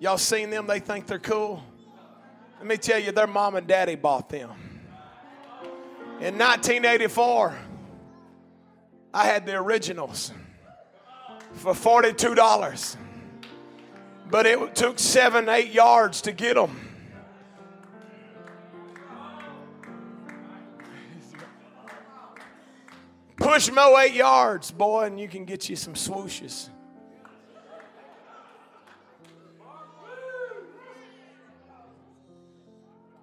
Y'all 0.00 0.18
seen 0.18 0.50
them? 0.50 0.66
They 0.66 0.80
think 0.80 1.06
they're 1.06 1.18
cool. 1.20 1.62
Let 2.58 2.66
me 2.66 2.76
tell 2.76 2.98
you, 2.98 3.12
their 3.12 3.28
mom 3.28 3.54
and 3.54 3.66
daddy 3.66 3.94
bought 3.94 4.28
them. 4.28 4.50
In 6.20 6.38
1984, 6.38 7.56
I 9.14 9.26
had 9.26 9.44
the 9.44 9.54
originals 9.54 10.32
for 11.54 11.74
$42. 11.74 12.96
But 14.30 14.46
it 14.46 14.74
took 14.74 14.98
seven, 14.98 15.48
eight 15.48 15.72
yards 15.72 16.22
to 16.22 16.32
get 16.32 16.54
them. 16.54 16.88
Push 23.36 23.70
mow 23.72 23.98
eight 23.98 24.14
yards, 24.14 24.70
boy, 24.70 25.02
and 25.02 25.20
you 25.20 25.28
can 25.28 25.44
get 25.44 25.68
you 25.68 25.76
some 25.76 25.94
swooshes. 25.94 26.70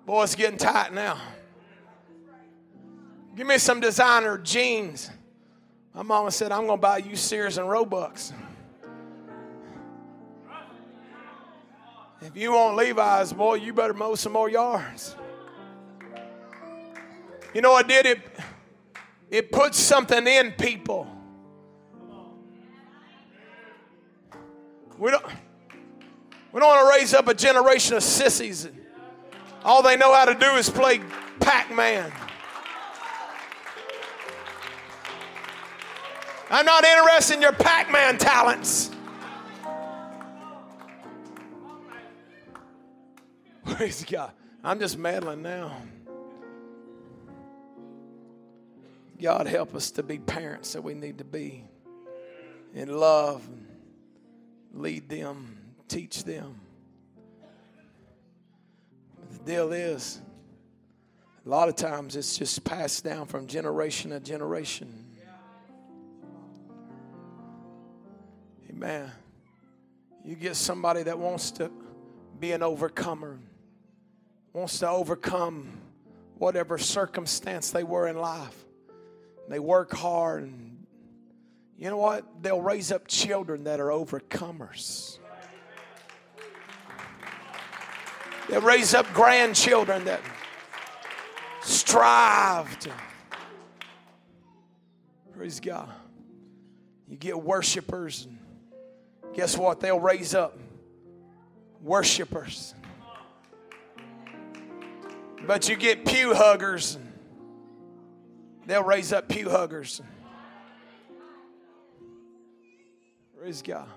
Boy, 0.05 0.23
it's 0.23 0.35
getting 0.35 0.57
tight 0.57 0.93
now. 0.93 1.19
Give 3.39 3.47
me 3.47 3.57
some 3.57 3.79
designer 3.79 4.37
jeans. 4.37 5.09
My 5.93 6.03
mama 6.03 6.29
said, 6.29 6.51
I'm 6.51 6.65
going 6.65 6.77
to 6.77 6.81
buy 6.81 6.97
you 6.97 7.15
Sears 7.15 7.57
and 7.57 7.69
Roebucks. 7.69 8.33
If 12.21 12.35
you 12.35 12.51
want 12.51 12.75
Levi's, 12.75 13.31
boy, 13.31 13.53
you 13.53 13.71
better 13.71 13.93
mow 13.93 14.15
some 14.15 14.33
more 14.33 14.49
yards. 14.49 15.15
You 17.53 17.61
know 17.61 17.71
what 17.71 17.87
did 17.87 18.07
it? 18.07 18.19
It 19.31 19.53
puts 19.53 19.79
something 19.79 20.27
in 20.27 20.51
people. 20.51 21.07
We 24.97 25.11
don't, 25.11 25.25
we 26.51 26.59
don't 26.59 26.67
want 26.67 26.93
to 26.93 26.99
raise 26.99 27.13
up 27.13 27.29
a 27.29 27.33
generation 27.33 27.95
of 27.95 28.03
sissies. 28.03 28.67
All 29.63 29.81
they 29.81 29.95
know 29.95 30.13
how 30.13 30.25
to 30.25 30.33
do 30.33 30.55
is 30.55 30.69
play 30.69 30.99
Pac 31.39 31.73
Man. 31.73 32.11
I'm 36.51 36.65
not 36.65 36.84
interested 36.84 37.35
in 37.35 37.41
your 37.41 37.51
Pac 37.53 37.91
Man 37.91 38.17
talents. 38.17 38.89
Praise 43.65 44.03
God. 44.03 44.31
I'm 44.63 44.80
just 44.80 44.97
meddling 44.97 45.43
now. 45.43 45.77
God, 49.21 49.47
help 49.47 49.76
us 49.76 49.91
to 49.91 50.03
be 50.03 50.17
parents 50.17 50.73
that 50.73 50.81
we 50.81 50.95
need 50.95 51.19
to 51.19 51.23
be 51.23 51.65
in 52.73 52.97
love, 52.97 53.47
and 53.47 53.67
lead 54.73 55.07
them, 55.09 55.57
teach 55.88 56.23
them. 56.23 56.59
The 59.31 59.39
deal 59.39 59.71
is, 59.71 60.19
a 61.45 61.49
lot 61.49 61.69
of 61.69 61.76
times 61.76 62.15
it's 62.15 62.38
just 62.38 62.63
passed 62.63 63.03
down 63.03 63.27
from 63.27 63.45
generation 63.45 64.11
to 64.11 64.19
generation. 64.19 65.09
Amen. 68.81 69.11
You 70.23 70.35
get 70.35 70.56
somebody 70.56 71.03
that 71.03 71.19
wants 71.19 71.51
to 71.51 71.69
be 72.39 72.53
an 72.53 72.64
overcomer, 72.64 73.38
wants 74.53 74.80
to 74.80 74.88
overcome 74.88 75.81
whatever 76.38 76.77
circumstance 76.77 77.72
they 77.72 77.84
were 77.84 78.07
in 78.07 78.18
life. 78.18 78.56
They 79.49 79.60
work 79.60 79.91
hard 79.91 80.43
and 80.43 80.85
you 81.77 81.89
know 81.89 81.97
what? 81.97 82.23
They'll 82.41 82.61
raise 82.61 82.89
up 82.89 83.06
children 83.07 83.65
that 83.65 83.81
are 83.81 83.89
overcomers. 83.89 85.18
They'll 88.47 88.61
raise 88.61 88.93
up 88.93 89.11
grandchildren 89.14 90.06
that 90.06 90.22
strive 91.64 92.80
to. 92.80 92.91
Praise 95.34 95.60
God. 95.60 95.89
You 97.10 97.18
get 97.18 97.41
worshipers, 97.41 98.26
and 98.26 98.38
guess 99.34 99.57
what? 99.57 99.80
They'll 99.80 99.99
raise 99.99 100.34
up 100.34 100.57
worshipers. 101.81 102.73
But 105.45 105.68
you 105.69 105.76
get 105.76 106.06
pew 106.06 106.34
huggers, 106.34 106.97
they'll 108.65 108.84
raise 108.84 109.11
up 109.14 109.27
pew 109.30 109.49
huggers. 109.49 110.01
Praise 113.39 113.61
God. 113.61 113.88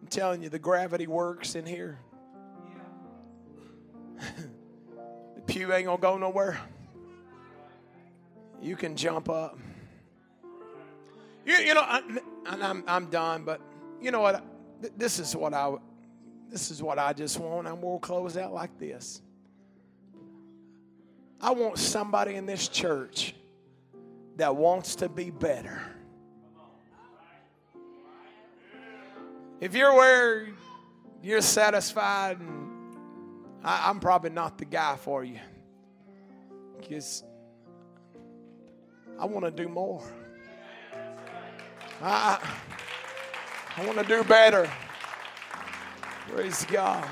I'm 0.00 0.06
telling 0.08 0.42
you, 0.42 0.48
the 0.48 0.58
gravity 0.58 1.06
works 1.06 1.56
in 1.56 1.66
here. 1.66 1.98
the 5.34 5.40
pew 5.46 5.72
ain't 5.72 5.86
gonna 5.86 6.00
go 6.00 6.16
nowhere. 6.16 6.60
You 8.62 8.76
can 8.76 8.96
jump 8.96 9.28
up. 9.28 9.58
You, 11.44 11.54
you 11.56 11.74
know, 11.74 11.82
I, 11.82 12.02
I'm, 12.46 12.84
I'm 12.86 13.06
done, 13.06 13.44
but 13.44 13.60
you 14.00 14.10
know 14.10 14.20
what? 14.20 14.44
This 14.96 15.18
is 15.18 15.34
what 15.36 15.54
I, 15.54 15.74
this 16.50 16.70
is 16.70 16.82
what 16.82 16.98
I 16.98 17.12
just 17.12 17.38
want. 17.38 17.66
I'm 17.66 17.80
gonna 17.80 17.98
close 17.98 18.36
out 18.36 18.52
like 18.52 18.78
this. 18.78 19.20
I 21.40 21.50
want 21.50 21.78
somebody 21.78 22.34
in 22.36 22.46
this 22.46 22.68
church 22.68 23.34
that 24.36 24.54
wants 24.56 24.96
to 24.96 25.08
be 25.08 25.30
better. 25.30 25.82
If 29.60 29.74
you're 29.74 29.94
where 29.94 30.48
you're 31.22 31.40
satisfied, 31.40 32.38
and 32.40 32.70
I, 33.62 33.88
am 33.90 34.00
probably 34.00 34.30
not 34.30 34.58
the 34.58 34.64
guy 34.64 34.96
for 34.96 35.24
you 35.24 35.38
because 36.78 37.22
I 39.18 39.24
want 39.26 39.44
to 39.44 39.50
do 39.50 39.68
more. 39.68 40.02
I, 42.00 42.38
I 43.76 43.86
want 43.86 43.98
to 43.98 44.04
do 44.04 44.22
better. 44.24 44.70
Praise 46.28 46.64
God. 46.66 47.08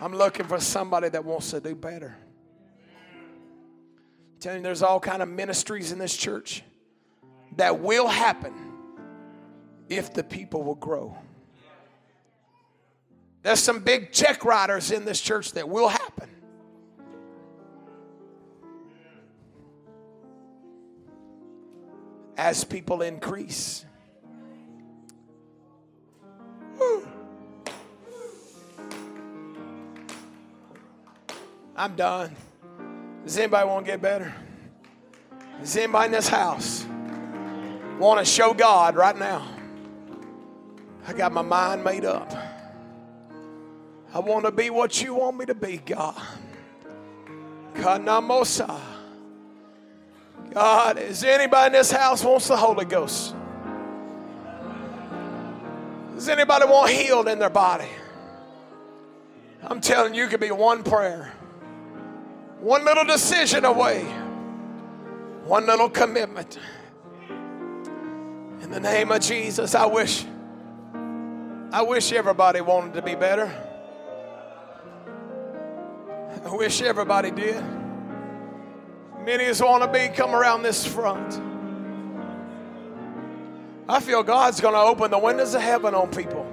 I'm 0.00 0.14
looking 0.14 0.46
for 0.46 0.58
somebody 0.60 1.08
that 1.10 1.24
wants 1.24 1.50
to 1.50 1.60
do 1.60 1.74
better. 1.74 2.16
I'm 3.22 4.40
telling 4.40 4.58
you, 4.58 4.62
there's 4.62 4.82
all 4.82 5.00
kind 5.00 5.22
of 5.22 5.28
ministries 5.28 5.92
in 5.92 5.98
this 5.98 6.16
church 6.16 6.62
that 7.56 7.80
will 7.80 8.08
happen 8.08 8.54
if 9.88 10.14
the 10.14 10.22
people 10.22 10.62
will 10.62 10.76
grow. 10.76 11.16
There's 13.42 13.60
some 13.60 13.80
big 13.80 14.12
check 14.12 14.44
riders 14.44 14.90
in 14.90 15.04
this 15.04 15.20
church 15.20 15.52
that 15.52 15.68
will 15.68 15.88
happen. 15.88 16.29
As 22.40 22.64
people 22.64 23.02
increase. 23.02 23.84
Woo. 26.78 27.06
I'm 31.76 31.94
done. 31.96 32.34
Does 33.26 33.36
anybody 33.36 33.68
want 33.68 33.84
to 33.84 33.92
get 33.92 34.00
better? 34.00 34.34
Does 35.60 35.76
anybody 35.76 36.06
in 36.06 36.12
this 36.12 36.28
house 36.28 36.86
want 37.98 38.18
to 38.18 38.24
show 38.24 38.54
God 38.54 38.96
right 38.96 39.18
now? 39.18 39.46
I 41.06 41.12
got 41.12 41.32
my 41.32 41.42
mind 41.42 41.84
made 41.84 42.06
up. 42.06 42.32
I 44.14 44.18
want 44.18 44.46
to 44.46 44.50
be 44.50 44.70
what 44.70 45.02
you 45.02 45.12
want 45.12 45.36
me 45.36 45.44
to 45.44 45.54
be, 45.54 45.76
God. 45.76 46.18
Kanamosa. 47.74 48.80
God, 50.52 50.98
is 50.98 51.22
anybody 51.22 51.66
in 51.66 51.72
this 51.72 51.92
house 51.92 52.24
wants 52.24 52.48
the 52.48 52.56
Holy 52.56 52.84
Ghost? 52.84 53.34
Does 56.14 56.28
anybody 56.28 56.66
want 56.66 56.90
healed 56.90 57.28
in 57.28 57.38
their 57.38 57.50
body? 57.50 57.88
I'm 59.62 59.80
telling 59.80 60.14
you, 60.14 60.24
you 60.24 60.28
could 60.28 60.40
be 60.40 60.50
one 60.50 60.82
prayer, 60.82 61.32
one 62.60 62.84
little 62.84 63.04
decision 63.04 63.64
away, 63.64 64.02
one 65.44 65.66
little 65.66 65.88
commitment. 65.88 66.58
In 68.62 68.70
the 68.70 68.80
name 68.80 69.12
of 69.12 69.20
Jesus, 69.20 69.74
I 69.74 69.86
wish, 69.86 70.24
I 71.72 71.82
wish 71.82 72.12
everybody 72.12 72.60
wanted 72.60 72.94
to 72.94 73.02
be 73.02 73.14
better. 73.14 73.52
I 76.44 76.54
wish 76.54 76.82
everybody 76.82 77.30
did. 77.30 77.79
Many 79.24 79.44
as 79.44 79.62
want 79.62 79.82
to 79.82 79.88
be, 79.90 80.08
come 80.08 80.34
around 80.34 80.62
this 80.62 80.86
front. 80.86 81.40
I 83.88 84.00
feel 84.00 84.22
God's 84.22 84.60
going 84.60 84.74
to 84.74 84.80
open 84.80 85.10
the 85.10 85.18
windows 85.18 85.54
of 85.54 85.60
heaven 85.60 85.94
on 85.94 86.10
people. 86.10 86.46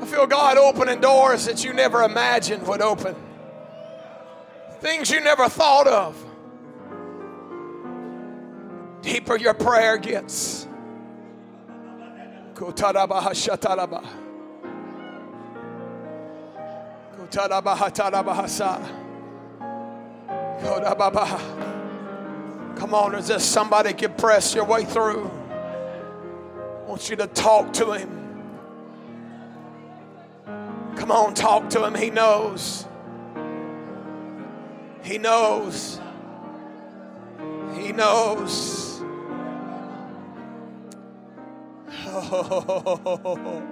I 0.00 0.06
feel 0.06 0.26
God 0.26 0.56
opening 0.56 1.00
doors 1.00 1.46
that 1.46 1.64
you 1.64 1.72
never 1.72 2.02
imagined 2.02 2.66
would 2.66 2.80
open, 2.80 3.16
things 4.80 5.10
you 5.10 5.20
never 5.20 5.48
thought 5.48 5.86
of. 5.86 6.22
Deeper 9.02 9.36
your 9.36 9.54
prayer 9.54 9.98
gets. 9.98 10.66
Come 22.76 22.94
on, 22.94 23.14
is 23.14 23.28
there 23.28 23.38
somebody 23.38 23.92
can 23.92 24.12
press 24.14 24.54
your 24.54 24.64
way 24.64 24.84
through? 24.84 25.30
I 26.84 26.86
want 26.86 27.08
you 27.08 27.16
to 27.16 27.26
talk 27.26 27.72
to 27.74 27.92
him. 27.92 28.10
Come 30.96 31.10
on, 31.10 31.34
talk 31.34 31.70
to 31.70 31.84
him. 31.84 31.94
He 31.94 32.10
knows. 32.10 32.86
He 35.02 35.18
knows. 35.18 36.00
He 37.74 37.92
knows. 37.92 39.02
Oh, 42.06 43.62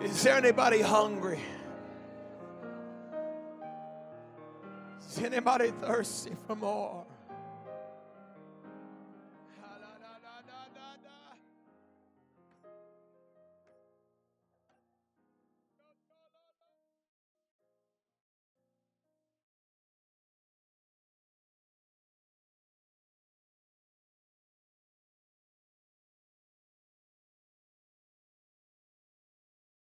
is 0.02 0.22
there 0.22 0.36
anybody 0.36 0.80
hungry? 0.80 1.40
Is 5.10 5.18
anybody 5.18 5.72
thirsty 5.82 6.36
for 6.46 6.54
more? 6.54 7.04